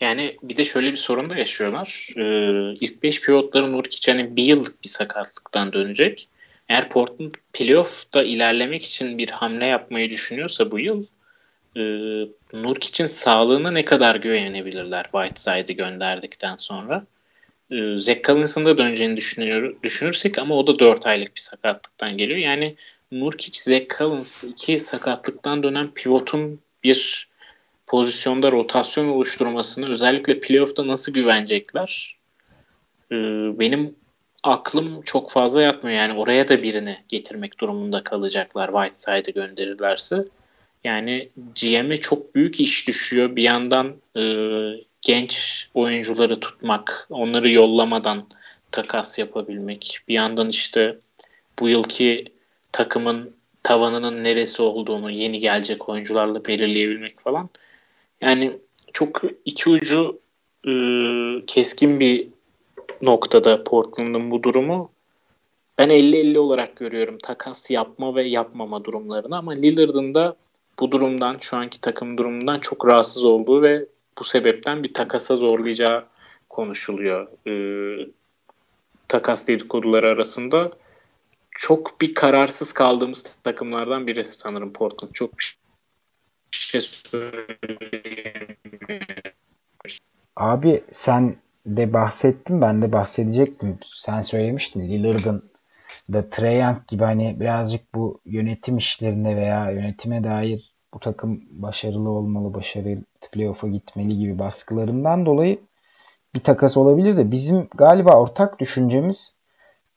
Yani 0.00 0.36
bir 0.42 0.56
de 0.56 0.64
şöyle 0.64 0.90
bir 0.90 0.96
sorun 0.96 1.30
da 1.30 1.36
yaşıyorlar. 1.36 2.08
Ee, 2.16 2.76
ilk 2.80 3.02
5 3.02 3.20
pilotların 3.20 3.72
Nurkic 3.72 4.12
hani 4.12 4.36
bir 4.36 4.42
yıllık 4.42 4.84
bir 4.84 4.88
sakatlıktan 4.88 5.72
dönecek. 5.72 6.28
Eğer 6.68 6.88
Portland 6.88 7.32
playoff'ta 7.52 8.22
ilerlemek 8.22 8.84
için 8.84 9.18
bir 9.18 9.30
hamle 9.30 9.66
yapmayı 9.66 10.10
düşünüyorsa 10.10 10.70
bu 10.70 10.78
yıl 10.78 11.06
e, 11.76 11.82
Nurkic'in 12.52 13.06
sağlığına 13.06 13.70
ne 13.70 13.84
kadar 13.84 14.16
güvenebilirler 14.16 15.04
Whiteside'ı 15.12 15.76
gönderdikten 15.76 16.56
sonra. 16.56 17.06
E, 17.70 17.98
Zach 17.98 18.22
Collins'ın 18.24 18.64
da 18.64 18.78
döneceğini 18.78 19.16
düşünüyor, 19.16 19.76
düşünürsek 19.82 20.38
ama 20.38 20.54
o 20.54 20.66
da 20.66 20.78
4 20.78 21.06
aylık 21.06 21.34
bir 21.34 21.40
sakatlıktan 21.40 22.16
geliyor. 22.16 22.38
Yani 22.38 22.76
Nurkic, 23.12 23.60
Zach 23.60 23.98
Collins 23.98 24.44
iki 24.44 24.78
sakatlıktan 24.78 25.62
dönen 25.62 25.90
pivotun 25.90 26.60
bir 26.82 27.28
pozisyonda 27.86 28.52
rotasyon 28.52 29.08
oluşturmasını 29.08 29.90
özellikle 29.90 30.40
playoff'ta 30.40 30.86
nasıl 30.86 31.12
güvenecekler? 31.12 32.16
Ee, 33.12 33.14
benim 33.58 33.94
aklım 34.42 35.02
çok 35.02 35.30
fazla 35.30 35.62
yatmıyor. 35.62 35.98
Yani 35.98 36.18
oraya 36.18 36.48
da 36.48 36.62
birini 36.62 36.98
getirmek 37.08 37.60
durumunda 37.60 38.04
kalacaklar 38.04 38.66
Whiteside'ı 38.72 39.34
gönderirlerse. 39.34 40.24
Yani 40.84 41.28
GM'e 41.54 41.96
çok 41.96 42.34
büyük 42.34 42.60
iş 42.60 42.88
düşüyor. 42.88 43.36
Bir 43.36 43.42
yandan 43.42 43.94
e, 44.16 44.22
genç 45.02 45.63
oyuncuları 45.74 46.40
tutmak, 46.40 47.06
onları 47.10 47.50
yollamadan 47.50 48.26
takas 48.70 49.18
yapabilmek. 49.18 49.98
Bir 50.08 50.14
yandan 50.14 50.48
işte 50.48 50.98
bu 51.58 51.68
yılki 51.68 52.24
takımın 52.72 53.34
tavanının 53.62 54.24
neresi 54.24 54.62
olduğunu 54.62 55.10
yeni 55.10 55.38
gelecek 55.38 55.88
oyuncularla 55.88 56.44
belirleyebilmek 56.44 57.20
falan. 57.20 57.48
Yani 58.20 58.56
çok 58.92 59.22
iki 59.44 59.70
ucu 59.70 60.20
e, 60.66 60.72
keskin 61.46 62.00
bir 62.00 62.28
noktada 63.02 63.64
Portland'ın 63.64 64.30
bu 64.30 64.42
durumu. 64.42 64.90
Ben 65.78 65.88
50-50 65.88 66.38
olarak 66.38 66.76
görüyorum 66.76 67.18
takas 67.18 67.70
yapma 67.70 68.14
ve 68.14 68.28
yapmama 68.28 68.84
durumlarını 68.84 69.36
ama 69.36 69.52
Lillard'ın 69.52 70.14
da 70.14 70.36
bu 70.80 70.92
durumdan, 70.92 71.36
şu 71.40 71.56
anki 71.56 71.80
takım 71.80 72.18
durumundan 72.18 72.58
çok 72.58 72.86
rahatsız 72.86 73.24
olduğu 73.24 73.62
ve 73.62 73.86
bu 74.18 74.24
sebepten 74.24 74.82
bir 74.82 74.94
takasa 74.94 75.36
zorlayacağı 75.36 76.04
konuşuluyor. 76.48 77.28
Ee, 77.48 78.08
takas 79.08 79.48
dedikoduları 79.48 80.08
arasında 80.08 80.70
çok 81.50 82.00
bir 82.00 82.14
kararsız 82.14 82.72
kaldığımız 82.72 83.22
takımlardan 83.22 84.06
biri 84.06 84.26
sanırım 84.30 84.72
Portland. 84.72 85.12
Çok 85.12 85.38
bir 85.38 85.54
şey 86.50 86.80
Abi 90.36 90.84
sen 90.90 91.36
de 91.66 91.92
bahsettin 91.92 92.60
ben 92.60 92.82
de 92.82 92.92
bahsedecektim. 92.92 93.78
Sen 93.94 94.22
söylemiştin 94.22 94.80
Lillard'ın 94.80 95.42
da 96.12 96.30
Trae 96.30 96.54
Young 96.54 96.86
gibi 96.88 97.04
hani 97.04 97.36
birazcık 97.40 97.94
bu 97.94 98.20
yönetim 98.24 98.78
işlerinde 98.78 99.36
veya 99.36 99.70
yönetime 99.70 100.24
dair 100.24 100.73
bu 100.94 101.00
takım 101.00 101.44
başarılı 101.50 102.10
olmalı, 102.10 102.54
başarılı 102.54 102.98
playoff'a 103.32 103.68
gitmeli 103.68 104.16
gibi 104.18 104.38
baskılarından 104.38 105.26
dolayı 105.26 105.60
bir 106.34 106.40
takas 106.40 106.76
olabilir 106.76 107.16
de 107.16 107.30
bizim 107.30 107.68
galiba 107.74 108.12
ortak 108.20 108.60
düşüncemiz 108.60 109.36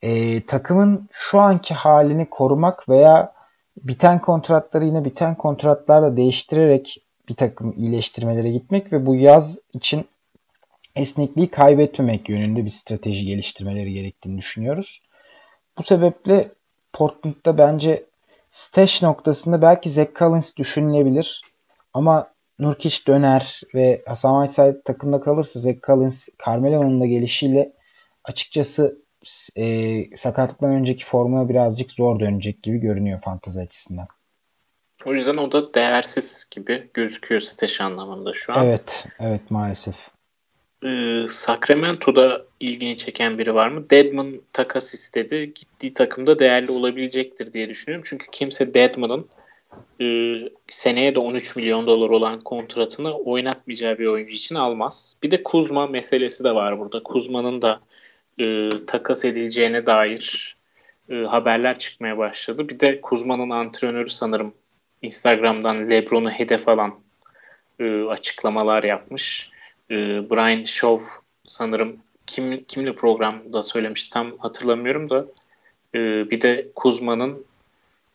e, 0.02 0.41
takımın 0.41 1.08
şu 1.12 1.39
anki 1.39 1.74
halini 1.74 2.30
korumak 2.30 2.89
veya 2.89 3.34
biten 3.78 4.22
kontratları 4.22 4.86
yine 4.86 5.06
biten 5.06 5.36
kontratlarla 5.36 6.18
değiştirerek 6.18 7.04
bir 7.30 7.36
takım 7.36 7.74
iyileştirmelere 7.78 8.52
gitmek 8.52 8.93
ve 8.93 9.06
bu 9.06 9.16
yaz 9.16 9.60
için 9.74 10.06
esnekliği 10.95 11.52
kaybetmemek 11.52 12.30
yönünde 12.30 12.66
bir 12.66 12.70
strateji 12.70 13.26
geliştirmeleri 13.26 13.93
gerektiğini 13.93 14.38
düşünüyoruz. 14.38 15.02
Bu 15.78 15.84
sebeple 15.84 16.52
Portland'da 16.93 17.58
bence 17.58 18.06
stash 18.50 19.04
noktasında 19.04 19.62
belki 19.62 19.89
Zach 19.89 20.10
Collins 20.20 20.58
düşünülebilir. 20.58 21.41
Ama 21.93 22.32
Nurkic 22.60 23.06
döner 23.08 23.62
ve 23.76 24.04
Hasan 24.06 24.45
Whiteside 24.45 24.82
takımda 24.82 25.22
kalırsa 25.22 25.60
Zach 25.60 25.78
Collins 25.88 26.30
Carmelo'nun 26.45 27.02
da 27.02 27.06
gelişiyle 27.06 27.74
açıkçası 28.24 29.02
e, 29.56 30.16
sakatlıktan 30.16 30.72
önceki 30.72 31.06
formuna 31.06 31.50
birazcık 31.50 31.91
zor 31.91 32.20
dönecek 32.20 32.64
gibi 32.64 32.78
görünüyor 32.78 33.20
fantazi 33.20 33.62
açısından. 33.62 34.08
O 35.06 35.14
yüzden 35.14 35.38
o 35.38 35.52
da 35.52 35.74
değersiz 35.74 36.48
gibi 36.52 36.89
gözüküyor 36.93 37.41
staj 37.41 37.82
anlamında 37.82 38.34
şu 38.34 38.54
an. 38.54 38.66
Evet, 38.66 39.08
evet 39.20 39.52
maalesef. 39.52 39.95
Ee, 40.86 41.26
Sacramento'da 41.30 42.46
ilgini 42.60 42.98
çeken 42.98 43.38
biri 43.38 43.56
var 43.56 43.68
mı? 43.68 43.90
Deadman 43.90 44.42
takas 44.54 44.94
istedi. 44.94 45.54
Gittiği 45.56 45.94
takımda 45.94 46.40
değerli 46.40 46.72
olabilecektir 46.72 47.54
diye 47.54 47.70
düşünüyorum. 47.70 48.06
Çünkü 48.10 48.26
kimse 48.32 48.74
Deadman'ın 48.74 49.28
e, 50.02 50.06
seneye 50.70 51.16
de 51.16 51.20
13 51.20 51.56
milyon 51.56 51.88
dolar 51.88 52.10
olan 52.10 52.42
kontratını 52.42 53.18
oynatmayacağı 53.18 54.00
bir 54.00 54.06
oyuncu 54.06 54.36
için 54.36 54.56
almaz. 54.56 55.18
Bir 55.24 55.32
de 55.32 55.44
Kuzma 55.44 55.88
meselesi 55.88 56.44
de 56.44 56.56
var 56.56 56.80
burada. 56.80 57.04
Kuzma'nın 57.04 57.62
da 57.62 57.80
e, 58.40 58.70
takas 58.88 59.26
edileceğine 59.26 59.86
dair 59.86 60.58
e, 61.10 61.16
haberler 61.16 61.80
çıkmaya 61.80 62.18
başladı. 62.18 62.70
Bir 62.70 62.80
de 62.80 63.02
Kuzma'nın 63.02 63.50
antrenörü 63.50 64.10
sanırım 64.10 64.54
Instagram'dan 65.02 65.90
Lebron'u 65.90 66.30
hedef 66.30 66.68
alan 66.68 67.00
e, 67.80 68.04
açıklamalar 68.04 68.84
yapmış. 68.84 69.52
E, 69.92 69.96
Brian 70.30 70.64
Shaw 70.64 71.06
sanırım 71.48 71.98
kim 72.28 72.64
kimle 72.64 72.96
programda 72.96 73.64
söylemiş 73.64 74.10
tam 74.10 74.38
hatırlamıyorum 74.38 75.10
da 75.10 75.26
e, 75.96 76.00
bir 76.32 76.42
de 76.42 76.68
Kuzma'nın 76.76 77.46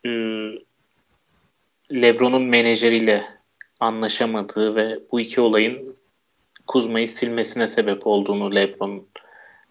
e, 0.05 0.09
Lebron'un 1.91 2.43
menajeriyle 2.43 3.25
anlaşamadığı 3.79 4.75
ve 4.75 4.99
bu 5.11 5.19
iki 5.19 5.41
olayın 5.41 5.95
Kuzma'yı 6.67 7.07
silmesine 7.07 7.67
sebep 7.67 8.07
olduğunu 8.07 8.55
Lebron 8.55 9.05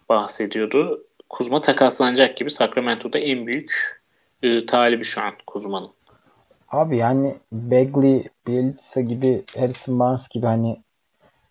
bahsediyordu. 0.09 1.05
Kuzma 1.29 1.61
takaslanacak 1.61 2.37
gibi 2.37 2.51
Sacramento'da 2.51 3.19
en 3.19 3.47
büyük 3.47 4.01
e, 4.43 4.67
talibi 4.67 5.05
şu 5.05 5.21
an 5.21 5.33
Kuzma'nın. 5.47 5.91
Abi 6.69 6.97
yani 6.97 7.35
Bagley, 7.53 8.29
Bielitsa 8.47 9.01
gibi 9.01 9.43
Harrison 9.57 9.99
Barnes 9.99 10.29
gibi 10.29 10.47
hani 10.47 10.77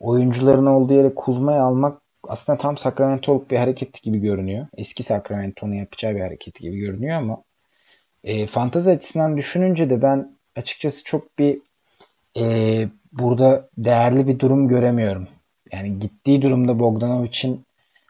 oyuncuların 0.01 0.65
olduğu 0.65 0.93
yere 0.93 1.15
Kuzma'yı 1.15 1.61
almak 1.61 2.01
aslında 2.27 2.57
tam 2.57 2.77
Sacramento'luk 2.77 3.51
bir 3.51 3.57
hareket 3.57 4.03
gibi 4.03 4.19
görünüyor. 4.19 4.67
Eski 4.77 5.03
Sacramento'nun 5.03 5.73
yapacağı 5.73 6.15
bir 6.15 6.21
hareket 6.21 6.55
gibi 6.55 6.77
görünüyor 6.77 7.17
ama 7.17 7.43
e, 8.23 8.47
fantazi 8.47 8.91
açısından 8.91 9.37
düşününce 9.37 9.89
de 9.89 10.01
ben 10.01 10.37
açıkçası 10.55 11.03
çok 11.03 11.39
bir 11.39 11.61
e, 12.37 12.43
burada 13.11 13.67
değerli 13.77 14.27
bir 14.27 14.39
durum 14.39 14.67
göremiyorum. 14.67 15.27
Yani 15.71 15.99
gittiği 15.99 16.41
durumda 16.41 16.79
Bogdanovic'in 16.79 17.65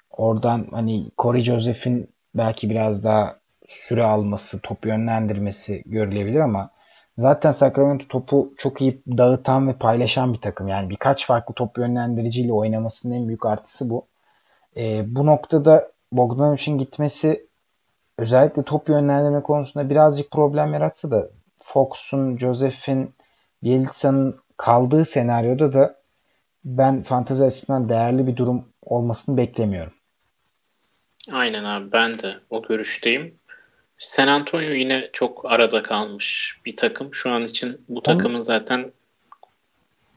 oradan 0.10 0.68
hani 0.72 1.06
Corey 1.18 1.44
Joseph'in 1.44 2.08
belki 2.36 2.70
biraz 2.70 3.04
daha 3.04 3.36
süre 3.68 4.04
alması, 4.04 4.60
top 4.60 4.86
yönlendirmesi 4.86 5.84
görülebilir 5.86 6.40
ama 6.40 6.70
zaten 7.18 7.52
Sacramento 7.52 8.08
topu 8.08 8.54
çok 8.58 8.82
iyi 8.82 9.02
dağıtan 9.08 9.68
ve 9.68 9.74
paylaşan 9.74 10.34
bir 10.34 10.42
takım. 10.42 10.68
Yani 10.68 10.90
birkaç 10.90 11.26
farklı 11.26 11.54
top 11.54 11.78
yönlendiriciyle 11.78 12.54
oynamasının 12.54 13.16
en 13.16 13.28
büyük 13.28 13.46
artısı 13.46 13.90
bu. 13.90 14.08
E, 14.78 15.16
bu 15.16 15.26
noktada 15.26 15.92
Bogdanovic'in 16.12 16.78
gitmesi 16.78 17.48
özellikle 18.18 18.64
top 18.64 18.90
yönlendirme 18.90 19.44
konusunda 19.44 19.90
birazcık 19.90 20.32
problem 20.32 20.74
yaratsa 20.74 21.12
da 21.12 21.30
Fox'un, 21.58 22.38
Joseph'in, 22.38 23.16
Bielitsa'nın 23.64 24.40
kaldığı 24.58 25.06
senaryoda 25.06 25.74
da 25.74 26.02
ben 26.66 27.04
fantezi 27.04 27.44
açısından 27.44 27.90
değerli 27.90 28.28
bir 28.28 28.36
durum 28.36 28.66
olmasını 28.82 29.38
beklemiyorum. 29.38 29.94
Aynen 31.32 31.64
abi 31.64 31.92
ben 31.92 32.20
de 32.20 32.40
o 32.50 32.62
görüşteyim. 32.62 33.40
San 34.02 34.28
Antonio 34.28 34.72
yine 34.72 35.10
çok 35.14 35.52
arada 35.52 35.84
kalmış 35.84 36.58
bir 36.66 36.76
takım. 36.76 37.14
Şu 37.14 37.32
an 37.32 37.44
için 37.44 37.82
bu 37.90 38.04
takımın 38.04 38.42
zaten 38.42 38.92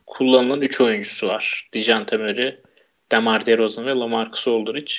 kullanılan 0.07 0.61
3 0.61 0.81
oyuncusu 0.81 1.29
var. 1.29 1.69
Dijante 1.73 2.17
Murray, 2.17 2.57
Demar 3.13 3.47
DeRozan 3.47 3.87
ve 3.87 3.95
LaMarcus 3.95 4.49
Aldridge. 4.49 4.93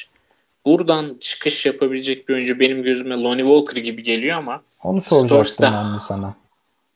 Buradan 0.65 1.17
çıkış 1.19 1.65
yapabilecek 1.65 2.29
bir 2.29 2.33
oyuncu 2.33 2.59
benim 2.59 2.83
gözüme 2.83 3.15
Lonnie 3.15 3.43
Walker 3.43 3.81
gibi 3.81 4.03
geliyor 4.03 4.38
ama 4.38 4.61
onu 4.83 5.01
soracaktım 5.01 5.73
ben 5.73 5.93
de 5.95 5.99
sana. 5.99 6.36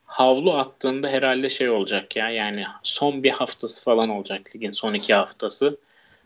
Havlu 0.04 0.52
attığında 0.52 1.08
herhalde 1.08 1.48
şey 1.48 1.70
olacak 1.70 2.16
ya 2.16 2.30
yani 2.30 2.64
son 2.82 3.22
bir 3.22 3.30
haftası 3.30 3.84
falan 3.84 4.08
olacak 4.08 4.40
ligin 4.56 4.72
son 4.72 4.94
iki 4.94 5.14
haftası. 5.14 5.78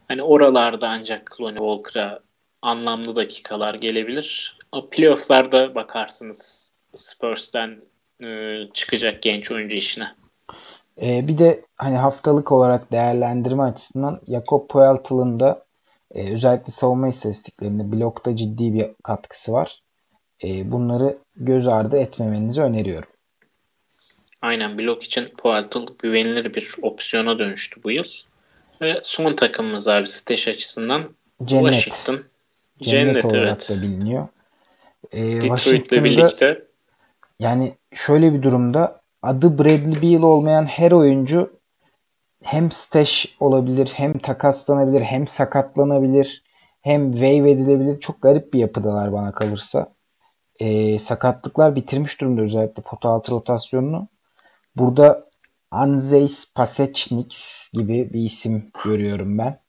Hani 0.09 0.23
oralarda 0.23 0.89
ancak 0.89 1.41
Lonnie 1.41 1.59
Walker'a 1.59 2.21
anlamlı 2.65 3.17
dakikalar 3.17 3.75
gelebilir. 3.75 4.59
O 4.73 4.91
playofflarda 4.91 5.75
bakarsınız 5.75 6.73
Spurs'ten 6.95 7.83
e, 8.23 8.59
çıkacak 8.73 9.23
genç 9.23 9.51
oyuncu 9.51 9.77
işine. 9.77 10.15
E, 11.03 11.29
bir 11.29 11.39
de 11.39 11.65
hani 11.77 11.97
haftalık 11.97 12.53
olarak 12.53 12.93
değerlendirme 12.93 13.62
açısından 13.62 14.21
Jakob 14.29 14.69
Poeltl'ın 14.69 15.41
da 15.41 15.65
e, 16.15 16.33
özellikle 16.33 16.73
savunma 16.73 17.09
istatistiklerinde 17.09 17.93
blokta 17.93 18.37
ciddi 18.37 18.75
bir 18.75 18.87
katkısı 19.03 19.53
var. 19.53 19.83
E, 20.45 20.73
bunları 20.73 21.19
göz 21.37 21.69
ardı 21.69 21.97
etmemenizi 21.97 22.62
öneriyorum. 22.62 23.09
Aynen 24.43 24.79
blok 24.79 25.03
için 25.03 25.29
Poeltl 25.39 25.87
güvenilir 25.99 26.55
bir 26.55 26.75
opsiyona 26.83 27.39
dönüştü 27.39 27.81
bu 27.85 27.91
yıl. 27.91 28.09
Ve 28.81 28.97
son 29.03 29.33
takımımız 29.33 29.89
abi 29.89 30.07
staj 30.07 30.49
açısından 30.49 31.09
Cennet. 31.45 31.75
Washington. 31.75 32.34
Cennet, 32.83 33.07
Cennet 33.07 33.25
olarak 33.25 33.49
evet. 33.49 33.70
da 33.70 33.87
biliniyor. 33.87 34.29
Ee, 35.12 35.41
Detroit'le 35.41 36.05
birlikte. 36.05 36.62
Yani 37.39 37.75
şöyle 37.95 38.35
bir 38.35 38.43
durumda 38.43 39.01
adı 39.22 39.59
Bradley 39.59 40.03
Beal 40.03 40.22
olmayan 40.22 40.64
her 40.64 40.93
oyuncu 40.93 41.61
hem 42.43 42.70
stash 42.70 43.37
olabilir, 43.41 43.93
hem 43.97 44.18
takaslanabilir, 44.18 45.01
hem 45.01 45.27
sakatlanabilir, 45.27 46.45
hem 46.81 47.12
wave 47.12 47.51
edilebilir. 47.51 48.01
Çok 48.01 48.22
garip 48.22 48.55
bir 48.55 48.59
yapıdalar 48.59 49.12
bana 49.12 49.33
kalırsa. 49.33 49.95
Ee, 50.61 50.99
sakatlıklar 50.99 51.77
bitirmiş 51.77 52.20
durumda 52.20 52.43
özellikle 52.43 52.83
pota 52.83 53.09
altı 53.09 53.33
rotasyonunu. 53.33 54.09
Burada 54.77 55.31
Anzeis 55.70 56.55
Pasechniks 56.55 57.72
gibi 57.72 58.12
bir 58.12 58.20
isim 58.20 58.70
görüyorum 58.85 59.39
ben. 59.39 59.64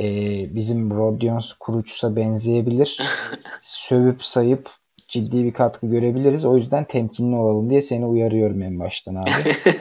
Ee, 0.00 0.54
bizim 0.54 0.90
Rodions 0.90 1.52
Kuruç'a 1.52 2.16
benzeyebilir. 2.16 2.98
Sövüp 3.62 4.24
sayıp 4.24 4.70
ciddi 5.10 5.44
bir 5.44 5.52
katkı 5.52 5.86
görebiliriz. 5.86 6.44
O 6.44 6.56
yüzden 6.56 6.84
temkinli 6.84 7.36
olalım 7.36 7.70
diye 7.70 7.82
seni 7.82 8.06
uyarıyorum 8.06 8.62
en 8.62 8.80
baştan 8.80 9.14
abi. 9.14 9.30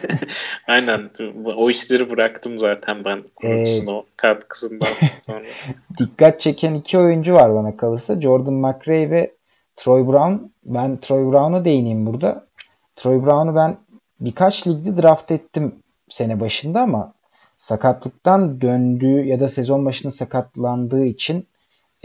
Aynen. 0.67 1.09
O 1.57 1.69
işleri 1.69 2.09
bıraktım 2.09 2.59
zaten 2.59 3.05
ben 3.05 3.23
Kuruç'un 3.35 3.87
ee, 3.87 3.91
o 3.91 4.05
katkısından 4.17 4.87
sonra. 5.21 5.43
dikkat 5.99 6.41
çeken 6.41 6.73
iki 6.73 6.97
oyuncu 6.97 7.33
var 7.33 7.55
bana 7.55 7.77
kalırsa. 7.77 8.21
Jordan 8.21 8.53
McRae 8.53 9.09
ve 9.09 9.31
Troy 9.75 10.07
Brown. 10.07 10.33
Ben 10.63 10.97
Troy 10.97 11.31
Brown'a 11.31 11.65
değineyim 11.65 12.05
burada. 12.05 12.47
Troy 12.95 13.25
Brown'u 13.25 13.55
ben 13.55 13.77
birkaç 14.19 14.67
ligde 14.67 15.01
draft 15.01 15.31
ettim 15.31 15.75
sene 16.09 16.39
başında 16.39 16.81
ama 16.81 17.13
sakatlıktan 17.59 18.61
döndüğü 18.61 19.25
ya 19.25 19.39
da 19.39 19.47
sezon 19.47 19.85
başında 19.85 20.11
sakatlandığı 20.11 21.05
için 21.05 21.47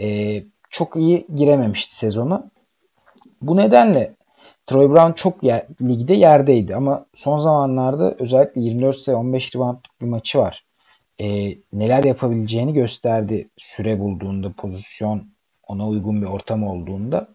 e, 0.01 0.41
çok 0.69 0.95
iyi 0.95 1.27
girememişti 1.35 1.95
sezonu. 1.95 2.45
Bu 3.41 3.57
nedenle 3.57 4.13
Troy 4.65 4.89
Brown 4.89 5.11
çok 5.11 5.43
yer, 5.43 5.65
ligde 5.81 6.13
yerdeydi 6.13 6.75
ama 6.75 7.05
son 7.15 7.37
zamanlarda 7.37 8.15
özellikle 8.19 8.61
24 8.61 8.99
sayı 8.99 9.17
15 9.17 9.55
reboundluk 9.55 10.01
bir 10.01 10.05
maçı 10.05 10.39
var. 10.39 10.65
E, 11.21 11.55
neler 11.73 12.03
yapabileceğini 12.03 12.73
gösterdi 12.73 13.49
süre 13.57 13.99
bulduğunda, 13.99 14.53
pozisyon 14.57 15.23
ona 15.67 15.87
uygun 15.87 16.21
bir 16.21 16.27
ortam 16.27 16.63
olduğunda. 16.63 17.27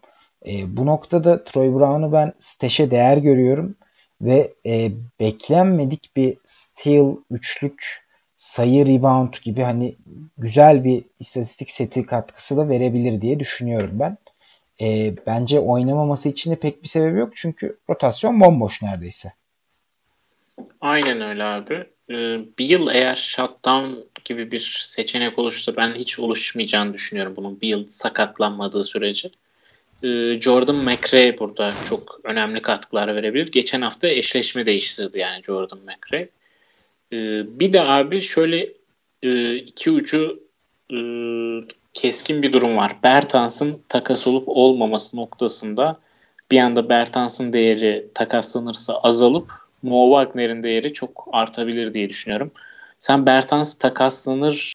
E, 0.45 0.77
bu 0.77 0.85
noktada 0.85 1.43
Troy 1.43 1.73
Brown'u 1.73 2.11
ben 2.11 2.33
steşe 2.39 2.91
değer 2.91 3.17
görüyorum 3.17 3.75
ve 4.21 4.53
e, 4.65 4.91
beklenmedik 5.19 6.15
bir 6.15 6.37
steal, 6.45 7.15
üçlük, 7.31 8.00
sayı, 8.41 8.85
rebound 8.85 9.33
gibi 9.41 9.61
hani 9.61 9.95
güzel 10.37 10.83
bir 10.83 11.03
istatistik 11.19 11.71
seti 11.71 12.05
katkısı 12.05 12.57
da 12.57 12.69
verebilir 12.69 13.21
diye 13.21 13.39
düşünüyorum 13.39 13.91
ben. 13.93 14.17
E, 14.81 15.15
bence 15.27 15.59
oynamaması 15.59 16.29
için 16.29 16.51
de 16.51 16.55
pek 16.55 16.83
bir 16.83 16.87
sebebi 16.87 17.19
yok 17.19 17.33
çünkü 17.35 17.77
rotasyon 17.89 18.39
bomboş 18.39 18.81
neredeyse. 18.81 19.33
Aynen 20.81 21.21
öyle 21.21 21.43
abi. 21.43 21.73
Ee, 22.09 22.39
bir 22.59 22.65
yıl 22.65 22.87
eğer 22.87 23.15
shutdown 23.15 23.93
gibi 24.25 24.51
bir 24.51 24.81
seçenek 24.83 25.39
oluşsa 25.39 25.77
ben 25.77 25.95
hiç 25.95 26.19
oluşmayacağını 26.19 26.93
düşünüyorum 26.93 27.33
bunun 27.35 27.61
bir 27.61 27.67
yıl 27.67 27.87
sakatlanmadığı 27.87 28.83
sürece. 28.83 29.29
Ee, 30.03 30.39
Jordan 30.41 30.75
McRae 30.75 31.39
burada 31.39 31.71
çok 31.89 32.19
önemli 32.23 32.61
katkılar 32.61 33.15
verebilir. 33.15 33.51
Geçen 33.51 33.81
hafta 33.81 34.07
eşleşme 34.07 34.65
değiştirdi 34.65 35.19
yani 35.19 35.43
Jordan 35.43 35.79
McRae. 35.79 36.29
Ee, 37.13 37.59
bir 37.59 37.73
de 37.73 37.81
abi 37.81 38.21
şöyle 38.21 38.73
e, 39.23 39.55
iki 39.55 39.91
ucu 39.91 40.43
e, 40.93 40.97
keskin 41.93 42.41
bir 42.41 42.53
durum 42.53 42.77
var. 42.77 42.95
Bertans'ın 43.03 43.81
takas 43.89 44.27
olup 44.27 44.43
olmaması 44.47 45.17
noktasında 45.17 45.99
bir 46.51 46.59
anda 46.59 46.89
Bertans'ın 46.89 47.53
değeri 47.53 48.07
takaslanırsa 48.13 48.93
azalıp 48.97 49.51
Mo 49.81 50.23
Wagner'in 50.23 50.63
değeri 50.63 50.93
çok 50.93 51.27
artabilir 51.31 51.93
diye 51.93 52.09
düşünüyorum. 52.09 52.51
Sen 52.99 53.25
Bertans 53.25 53.73
takaslanır 53.73 54.73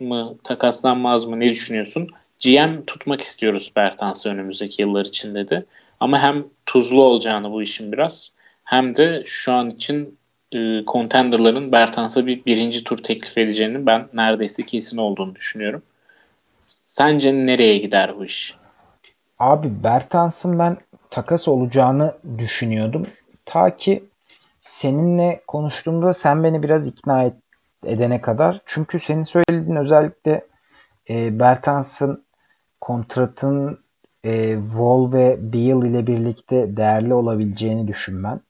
mı, 0.00 0.36
takaslanmaz 0.44 1.24
mı 1.24 1.40
ne 1.40 1.50
düşünüyorsun? 1.50 2.08
GM 2.44 2.84
tutmak 2.86 3.20
istiyoruz 3.20 3.72
Bertans'ı 3.76 4.28
önümüzdeki 4.28 4.82
yıllar 4.82 5.04
için 5.04 5.34
dedi. 5.34 5.66
Ama 6.00 6.22
hem 6.22 6.44
tuzlu 6.66 7.02
olacağını 7.02 7.52
bu 7.52 7.62
işin 7.62 7.92
biraz 7.92 8.32
hem 8.64 8.96
de 8.96 9.22
şu 9.26 9.52
an 9.52 9.70
için 9.70 10.18
e, 10.52 10.84
contenderların 10.86 11.72
Bertans'a 11.72 12.26
bir 12.26 12.44
birinci 12.44 12.84
tur 12.84 12.98
teklif 12.98 13.38
edeceğini 13.38 13.86
ben 13.86 14.08
neredeyse 14.12 14.62
kesin 14.62 14.98
olduğunu 14.98 15.34
düşünüyorum. 15.34 15.82
Sence 16.58 17.34
nereye 17.34 17.78
gider 17.78 18.16
bu 18.18 18.24
iş? 18.24 18.54
Abi 19.38 19.84
Bertans'ın 19.84 20.58
ben 20.58 20.76
takas 21.10 21.48
olacağını 21.48 22.14
düşünüyordum. 22.38 23.06
Ta 23.44 23.76
ki 23.76 24.04
seninle 24.60 25.40
konuştuğumda 25.46 26.12
sen 26.12 26.44
beni 26.44 26.62
biraz 26.62 26.88
ikna 26.88 27.22
et, 27.22 27.34
edene 27.86 28.20
kadar. 28.20 28.60
Çünkü 28.66 29.00
senin 29.00 29.22
söylediğin 29.22 29.76
özellikle 29.76 30.46
e, 31.10 31.38
Bertans'ın 31.38 32.24
kontratın 32.80 33.80
e, 34.24 34.54
Wall 34.54 35.12
ve 35.12 35.52
Beal 35.52 35.84
ile 35.84 36.06
birlikte 36.06 36.76
değerli 36.76 37.14
olabileceğini 37.14 37.88
düşünmen 37.88 38.40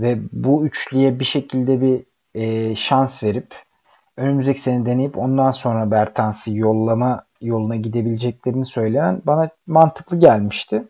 ve 0.00 0.18
bu 0.32 0.66
üçlüye 0.66 1.20
bir 1.20 1.24
şekilde 1.24 1.80
bir 1.80 2.04
e, 2.34 2.76
şans 2.76 3.22
verip 3.22 3.54
önümüzdeki 4.16 4.60
sene 4.62 4.86
deneyip 4.86 5.18
ondan 5.18 5.50
sonra 5.50 5.90
Bertans'ı 5.90 6.52
yollama 6.52 7.24
yoluna 7.40 7.76
gidebileceklerini 7.76 8.64
söyleyen 8.64 9.22
bana 9.24 9.50
mantıklı 9.66 10.20
gelmişti. 10.20 10.84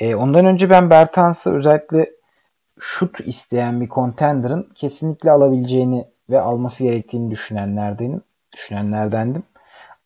E, 0.00 0.14
ondan 0.14 0.46
önce 0.46 0.70
ben 0.70 0.90
Bertans'ı 0.90 1.54
özellikle 1.54 2.10
şut 2.80 3.20
isteyen 3.20 3.80
bir 3.80 3.88
contender'ın 3.88 4.68
kesinlikle 4.74 5.30
alabileceğini 5.30 6.04
ve 6.30 6.40
alması 6.40 6.84
gerektiğini 6.84 7.30
düşünenlerdenim. 7.30 8.22
Düşünenlerdendim. 8.54 9.42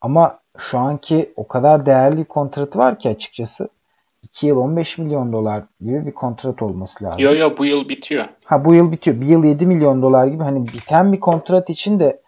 Ama 0.01 0.39
şu 0.59 0.79
anki 0.79 1.33
o 1.37 1.49
kadar 1.49 1.87
değerli 1.87 2.25
kontratı 2.25 2.79
var 2.79 2.99
ki 2.99 3.09
açıkçası 3.09 3.69
2 4.33 4.47
yıl 4.47 4.57
15 4.57 4.99
milyon 4.99 5.33
dolar 5.33 5.65
gibi 5.81 6.07
bir 6.07 6.13
kontrat 6.13 6.63
olması 6.63 7.05
lazım. 7.05 7.23
Yok 7.23 7.39
yok 7.39 7.59
bu 7.59 7.65
yıl 7.65 7.89
bitiyor. 7.89 8.25
Ha 8.45 8.65
bu 8.65 8.75
yıl 8.75 8.93
bitiyor. 8.93 9.21
Bir 9.21 9.27
yıl 9.27 9.45
7 9.45 9.67
milyon 9.67 10.03
dolar 10.03 10.27
gibi 10.27 10.43
hani 10.43 10.67
biten 10.67 11.13
bir 11.13 11.21
kontrat 11.21 11.71
için 11.71 12.01
de 12.01 12.21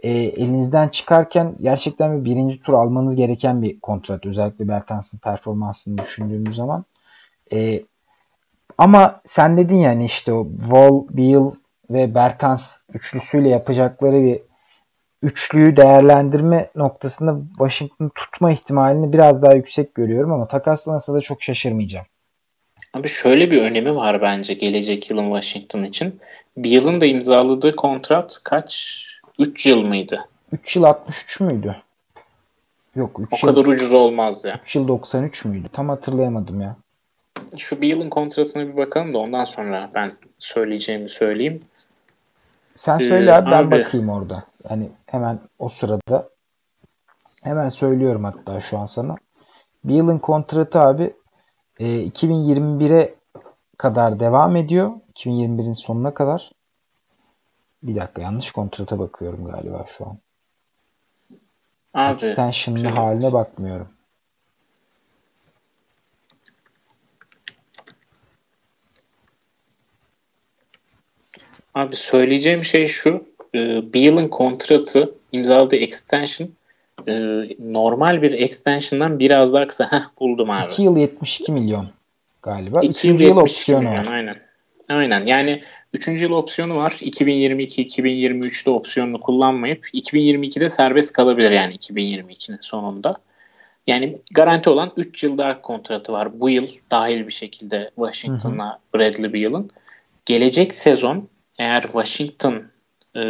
e, 0.00 0.10
elinizden 0.10 0.88
çıkarken 0.88 1.54
gerçekten 1.60 2.20
bir 2.20 2.30
birinci 2.30 2.62
tur 2.62 2.74
almanız 2.74 3.16
gereken 3.16 3.62
bir 3.62 3.80
kontrat. 3.80 4.26
Özellikle 4.26 4.68
Bertans'ın 4.68 5.18
performansını 5.18 5.98
düşündüğümüz 5.98 6.56
zaman. 6.56 6.84
E, 7.52 7.82
ama 8.78 9.20
sen 9.26 9.56
dedin 9.56 9.76
yani 9.76 10.04
işte 10.04 10.32
o 10.32 10.48
Wall, 10.60 11.02
Beal 11.10 11.50
ve 11.90 12.14
Bertans 12.14 12.78
üçlüsüyle 12.94 13.48
yapacakları 13.48 14.22
bir 14.22 14.40
üçlüyü 15.22 15.76
değerlendirme 15.76 16.70
noktasında 16.74 17.36
Washington 17.58 18.08
tutma 18.08 18.52
ihtimalini 18.52 19.12
biraz 19.12 19.42
daha 19.42 19.54
yüksek 19.54 19.94
görüyorum 19.94 20.32
ama 20.32 20.46
takaslanırsa 20.46 21.14
da 21.14 21.20
çok 21.20 21.42
şaşırmayacağım. 21.42 22.06
Abi 22.94 23.08
şöyle 23.08 23.50
bir 23.50 23.62
önemi 23.62 23.96
var 23.96 24.22
bence 24.22 24.54
gelecek 24.54 25.10
yılın 25.10 25.40
Washington 25.40 25.84
için. 25.84 26.20
Bir 26.56 26.70
yılın 26.70 27.00
da 27.00 27.06
imzaladığı 27.06 27.76
kontrat 27.76 28.40
kaç? 28.44 28.96
3 29.38 29.66
yıl 29.66 29.82
mıydı? 29.82 30.28
3 30.52 30.76
yıl 30.76 30.82
63 30.82 31.40
müydü? 31.40 31.76
Yok 32.94 33.20
3 33.20 33.32
O 33.32 33.46
yıl, 33.46 33.54
kadar 33.54 33.66
ucuz 33.66 33.94
olmaz 33.94 34.44
ya. 34.44 34.60
3 34.64 34.76
yıl 34.76 34.88
93 34.88 35.44
müydü? 35.44 35.68
Tam 35.72 35.88
hatırlayamadım 35.88 36.60
ya. 36.60 36.76
Şu 37.56 37.80
bir 37.80 37.90
yılın 37.90 38.10
kontratına 38.10 38.68
bir 38.68 38.76
bakalım 38.76 39.12
da 39.12 39.18
ondan 39.18 39.44
sonra 39.44 39.90
ben 39.94 40.12
söyleyeceğimi 40.38 41.10
söyleyeyim. 41.10 41.60
Sen 42.74 42.98
söyle 42.98 43.30
ee, 43.30 43.34
abi 43.34 43.50
ben 43.50 43.64
abi, 43.64 43.70
bakayım 43.70 44.08
orada. 44.08 44.44
Hani 44.68 44.90
hemen 45.06 45.40
o 45.58 45.68
sırada 45.68 46.28
hemen 47.42 47.68
söylüyorum 47.68 48.24
hatta 48.24 48.60
şu 48.60 48.78
an 48.78 48.84
sana. 48.84 49.16
Bir 49.84 49.94
yılın 49.94 50.18
kontratı 50.18 50.80
abi 50.80 51.14
e, 51.80 51.84
2021'e 51.84 53.14
kadar 53.78 54.20
devam 54.20 54.56
ediyor. 54.56 54.92
2021'in 55.14 55.72
sonuna 55.72 56.14
kadar. 56.14 56.52
Bir 57.82 57.96
dakika 57.96 58.22
yanlış 58.22 58.50
kontrata 58.50 58.98
bakıyorum 58.98 59.44
galiba 59.44 59.84
şu 59.98 60.06
an. 60.06 60.18
Abi, 61.94 62.12
Extension'lı 62.12 62.78
şey... 62.78 62.90
haline 62.90 63.32
bakmıyorum. 63.32 63.88
Abi 71.74 71.96
söyleyeceğim 71.96 72.64
şey 72.64 72.86
şu. 72.86 73.24
E, 73.54 73.58
bir 73.92 74.00
yılın 74.00 74.28
kontratı 74.28 75.14
imzaladığı 75.32 75.76
extension 75.76 76.48
e, 77.08 77.12
normal 77.58 78.22
bir 78.22 78.32
extension'dan 78.32 79.18
biraz 79.18 79.52
daha 79.52 79.66
kısa. 79.66 79.84
Heh, 79.92 80.20
buldum 80.20 80.50
abi. 80.50 80.72
2 80.72 80.82
yıl 80.82 80.96
72 80.96 81.52
milyon. 81.52 81.88
galiba. 82.42 82.80
Üçüncü 82.82 83.24
yıl 83.24 83.36
opsiyonu 83.36 83.88
milyon, 83.88 84.06
var. 84.06 84.12
Aynen. 84.12 84.36
Aynen. 84.88 85.26
Yani 85.26 85.62
üçüncü 85.92 86.24
yıl 86.24 86.32
opsiyonu 86.32 86.76
var. 86.76 86.90
2022-2023'te 86.90 88.70
opsiyonunu 88.70 89.20
kullanmayıp 89.20 89.86
2022'de 89.94 90.68
serbest 90.68 91.12
kalabilir 91.12 91.50
yani 91.50 91.74
2022'nin 91.76 92.58
sonunda. 92.60 93.16
Yani 93.86 94.18
garanti 94.30 94.70
olan 94.70 94.92
3 94.96 95.24
yıl 95.24 95.38
daha 95.38 95.62
kontratı 95.62 96.12
var. 96.12 96.40
Bu 96.40 96.50
yıl 96.50 96.68
dahil 96.90 97.26
bir 97.26 97.32
şekilde 97.32 97.90
Washington'la 97.94 98.78
Bradley 98.94 99.32
Beal'ın. 99.32 99.70
Gelecek 100.26 100.74
sezon 100.74 101.28
eğer 101.60 101.82
Washington 101.82 102.62
e, 103.16 103.22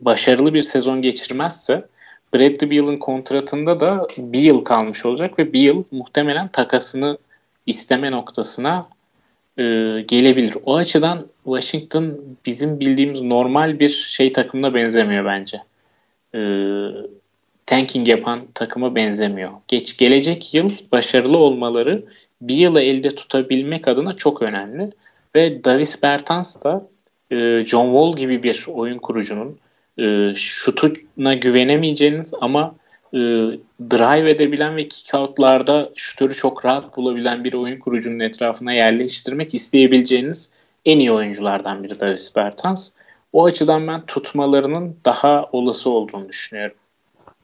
başarılı 0.00 0.54
bir 0.54 0.62
sezon 0.62 1.02
geçirmezse 1.02 1.86
Bradley 2.34 2.70
Beal'ın 2.70 2.96
kontratında 2.96 3.80
da 3.80 4.06
bir 4.18 4.40
yıl 4.40 4.64
kalmış 4.64 5.06
olacak 5.06 5.38
ve 5.38 5.52
bir 5.52 5.60
yıl 5.60 5.84
muhtemelen 5.90 6.48
takasını 6.48 7.18
isteme 7.66 8.12
noktasına 8.12 8.88
e, 9.58 9.62
gelebilir. 10.08 10.56
O 10.64 10.76
açıdan 10.76 11.26
Washington 11.44 12.20
bizim 12.46 12.80
bildiğimiz 12.80 13.20
normal 13.20 13.78
bir 13.78 13.88
şey 13.88 14.32
takımına 14.32 14.74
benzemiyor 14.74 15.24
bence. 15.24 15.62
E, 16.34 16.40
tanking 17.66 18.08
yapan 18.08 18.40
takıma 18.54 18.94
benzemiyor. 18.94 19.50
Geç 19.68 19.96
gelecek 19.96 20.54
yıl 20.54 20.70
başarılı 20.92 21.38
olmaları 21.38 22.04
bir 22.42 22.54
yılı 22.54 22.80
elde 22.80 23.08
tutabilmek 23.08 23.88
adına 23.88 24.16
çok 24.16 24.42
önemli. 24.42 24.90
Ve 25.34 25.64
Davis 25.64 26.02
Bertans 26.02 26.64
da 26.64 26.86
e, 27.30 27.64
John 27.64 27.86
Wall 27.86 28.16
gibi 28.16 28.42
bir 28.42 28.66
oyun 28.68 28.98
kurucunun 28.98 29.58
e, 29.98 30.34
şutuna 30.34 31.34
güvenemeyeceğiniz 31.34 32.34
ama 32.40 32.74
e, 33.12 33.18
drive 33.90 34.30
edebilen 34.30 34.76
ve 34.76 34.88
kickoutlarda 34.88 35.88
şutörü 35.94 36.34
çok 36.34 36.64
rahat 36.64 36.96
bulabilen 36.96 37.44
bir 37.44 37.54
oyun 37.54 37.80
kurucunun 37.80 38.20
etrafına 38.20 38.72
yerleştirmek 38.72 39.54
isteyebileceğiniz 39.54 40.52
en 40.84 40.98
iyi 40.98 41.12
oyunculardan 41.12 41.84
biri 41.84 42.00
Davis 42.00 42.36
Bertans. 42.36 42.90
O 43.32 43.44
açıdan 43.44 43.86
ben 43.86 44.06
tutmalarının 44.06 44.96
daha 45.04 45.48
olası 45.52 45.90
olduğunu 45.90 46.28
düşünüyorum. 46.28 46.76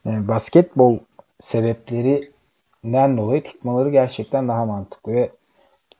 Yani 0.04 0.28
basketbol 0.28 0.98
sebeplerinden 1.40 3.16
dolayı 3.16 3.42
tutmaları 3.42 3.90
gerçekten 3.90 4.48
daha 4.48 4.66
mantıklı 4.66 5.12
ve 5.12 5.30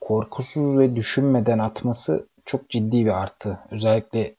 korkusuz 0.01 0.79
ve 0.79 0.97
düşünmeden 0.97 1.59
atması 1.59 2.27
çok 2.45 2.71
ciddi 2.71 3.05
bir 3.05 3.23
artı. 3.23 3.59
Özellikle 3.71 4.35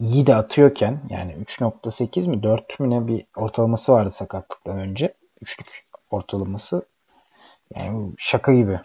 iyi 0.00 0.26
de 0.26 0.34
atıyorken 0.34 1.00
yani 1.10 1.32
3.8 1.32 2.28
mi 2.28 2.42
4 2.42 2.80
mü 2.80 2.90
ne 2.90 3.06
bir 3.06 3.24
ortalaması 3.36 3.92
vardı 3.92 4.10
sakatlıktan 4.10 4.78
önce. 4.78 5.14
Üçlük 5.42 5.68
ortalaması. 6.10 6.86
Yani 7.74 8.12
şaka 8.18 8.54
gibi. 8.54 8.80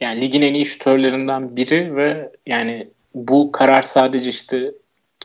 Yani 0.00 0.20
ligin 0.20 0.42
en 0.42 0.54
iyi 0.54 0.66
şutörlerinden 0.66 1.56
biri 1.56 1.96
ve 1.96 2.32
yani 2.46 2.88
bu 3.14 3.52
karar 3.52 3.82
sadece 3.82 4.30
işte 4.30 4.72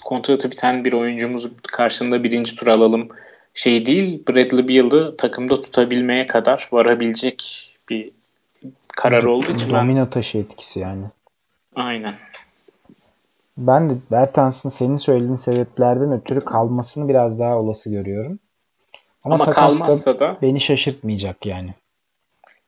kontratı 0.04 0.52
biten 0.52 0.86
bir 0.86 0.94
oyuncumuzu 0.94 1.52
karşında 1.64 2.24
birinci 2.24 2.56
tur 2.56 2.68
alalım 2.68 3.10
şey 3.54 3.86
değil. 3.86 4.24
Bradley 4.28 4.68
Beal'ı 4.68 5.18
takımda 5.18 5.62
tutabilmeye 5.62 6.28
kadar 6.28 6.68
varabilecek 6.72 7.70
bir 7.90 8.12
karar 8.88 9.24
olduğu 9.24 9.52
için 9.52 9.70
Domino 9.70 10.10
taşı 10.10 10.38
etkisi 10.38 10.80
yani. 10.80 11.04
Aynen. 11.76 12.16
Ben 13.58 13.90
de 13.90 13.94
Bertans'ın 14.12 14.70
senin 14.70 14.96
söylediğin 14.96 15.36
sebeplerden 15.36 16.12
ötürü 16.12 16.46
kalmasını 16.46 17.10
biraz 17.10 17.40
daha 17.40 17.58
olası 17.58 17.90
görüyorum. 17.90 18.40
Ama, 19.24 19.36
Ama 19.36 19.50
kalmazsa 19.50 20.20
da 20.20 20.38
beni 20.42 20.60
şaşırtmayacak 20.60 21.46
yani. 21.46 21.74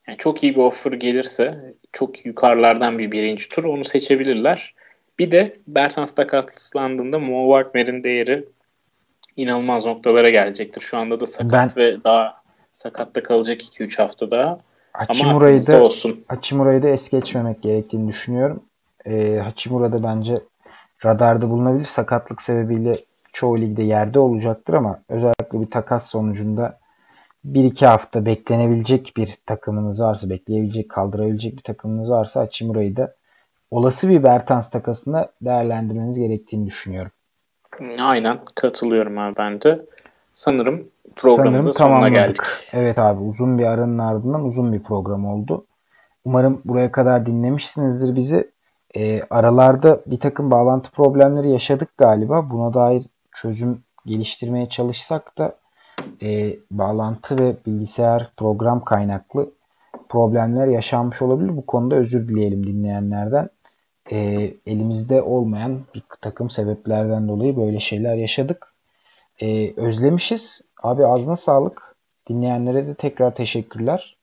yani. 0.07 0.17
Çok 0.17 0.43
iyi 0.43 0.55
bir 0.55 0.61
offer 0.61 0.91
gelirse 0.91 1.75
çok 1.91 2.25
yukarılardan 2.25 2.99
bir 2.99 3.11
birinci 3.11 3.49
tur 3.49 3.63
onu 3.63 3.83
seçebilirler. 3.83 4.75
Bir 5.19 5.31
de 5.31 5.59
Bertans 5.67 6.15
sakatlandığında 6.15 7.19
Mo 7.19 7.57
Wagner'in 7.57 8.03
değeri 8.03 8.45
inanılmaz 9.37 9.85
noktalara 9.85 10.29
gelecektir. 10.29 10.81
Şu 10.81 10.97
anda 10.97 11.19
da 11.19 11.25
sakat 11.25 11.77
ben, 11.77 11.83
ve 11.83 12.03
daha 12.03 12.41
sakatta 12.73 13.23
kalacak 13.23 13.61
2-3 13.61 13.97
hafta 13.97 14.31
daha. 14.31 14.59
Hachimura'yı 14.93 15.67
da, 15.67 15.83
olsun. 15.83 16.19
Hachimura'yı 16.27 16.83
da 16.83 16.89
es 16.89 17.09
geçmemek 17.09 17.61
gerektiğini 17.61 18.07
düşünüyorum. 18.07 18.63
E, 19.05 19.39
Hachimura 19.39 19.91
da 19.91 20.03
bence 20.03 20.41
radarda 21.05 21.49
bulunabilir. 21.49 21.85
Sakatlık 21.85 22.41
sebebiyle 22.41 22.93
çoğu 23.33 23.61
ligde 23.61 23.83
yerde 23.83 24.19
olacaktır 24.19 24.73
ama 24.73 24.99
özellikle 25.09 25.61
bir 25.61 25.71
takas 25.71 26.09
sonucunda 26.09 26.79
bir 27.43 27.63
iki 27.63 27.85
hafta 27.85 28.25
beklenebilecek 28.25 29.13
bir 29.17 29.37
takımınız 29.45 30.01
varsa, 30.01 30.29
bekleyebilecek, 30.29 30.89
kaldırabilecek 30.89 31.57
bir 31.57 31.63
takımınız 31.63 32.11
varsa 32.11 32.41
Hachimura'yı 32.41 32.97
da 32.97 33.15
olası 33.71 34.09
bir 34.09 34.23
Bertans 34.23 34.69
takasında 34.69 35.31
değerlendirmeniz 35.41 36.19
gerektiğini 36.19 36.65
düşünüyorum. 36.65 37.11
Aynen 37.99 38.39
katılıyorum 38.55 39.17
abi 39.17 39.35
ben 39.37 39.61
de. 39.61 39.85
Sanırım 40.33 40.87
programın 41.15 41.51
Sanırım 41.51 41.73
sonuna 41.73 42.09
geldik. 42.09 42.41
Evet 42.73 42.99
abi 42.99 43.23
uzun 43.23 43.57
bir 43.57 43.65
aranın 43.65 43.97
ardından 43.97 44.43
uzun 44.43 44.73
bir 44.73 44.83
program 44.83 45.25
oldu. 45.25 45.65
Umarım 46.25 46.61
buraya 46.65 46.91
kadar 46.91 47.25
dinlemişsinizdir 47.25 48.15
bizi. 48.15 48.51
E, 48.95 49.21
aralarda 49.29 50.01
bir 50.05 50.19
takım 50.19 50.51
bağlantı 50.51 50.91
problemleri 50.91 51.51
yaşadık 51.51 51.97
galiba. 51.97 52.49
Buna 52.49 52.73
dair 52.73 53.03
çözüm 53.35 53.83
geliştirmeye 54.05 54.69
çalışsak 54.69 55.37
da 55.37 55.55
e, 56.21 56.55
bağlantı 56.71 57.37
ve 57.39 57.55
bilgisayar 57.65 58.31
program 58.37 58.83
kaynaklı 58.83 59.49
problemler 60.09 60.67
yaşanmış 60.67 61.21
olabilir. 61.21 61.57
Bu 61.57 61.65
konuda 61.65 61.95
özür 61.95 62.27
dileyelim 62.27 62.67
dinleyenlerden. 62.67 63.49
E, 64.11 64.17
elimizde 64.65 65.21
olmayan 65.21 65.79
bir 65.95 66.03
takım 66.21 66.49
sebeplerden 66.49 67.27
dolayı 67.27 67.57
böyle 67.57 67.79
şeyler 67.79 68.15
yaşadık. 68.15 68.73
E, 69.41 69.73
özlemişiz. 69.75 70.61
Abi 70.83 71.05
ağzına 71.05 71.35
sağlık. 71.35 71.95
Dinleyenlere 72.29 72.87
de 72.87 72.95
tekrar 72.95 73.35
teşekkürler. 73.35 74.17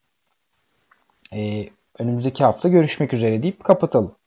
E, 1.32 1.68
önümüzdeki 1.98 2.44
hafta 2.44 2.68
görüşmek 2.68 3.14
üzere 3.14 3.42
deyip 3.42 3.64
kapatalım. 3.64 4.17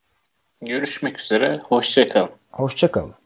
Görüşmek 0.61 1.21
üzere. 1.21 1.59
Hoşçakalın. 1.63 2.29
Hoşçakalın. 2.51 3.20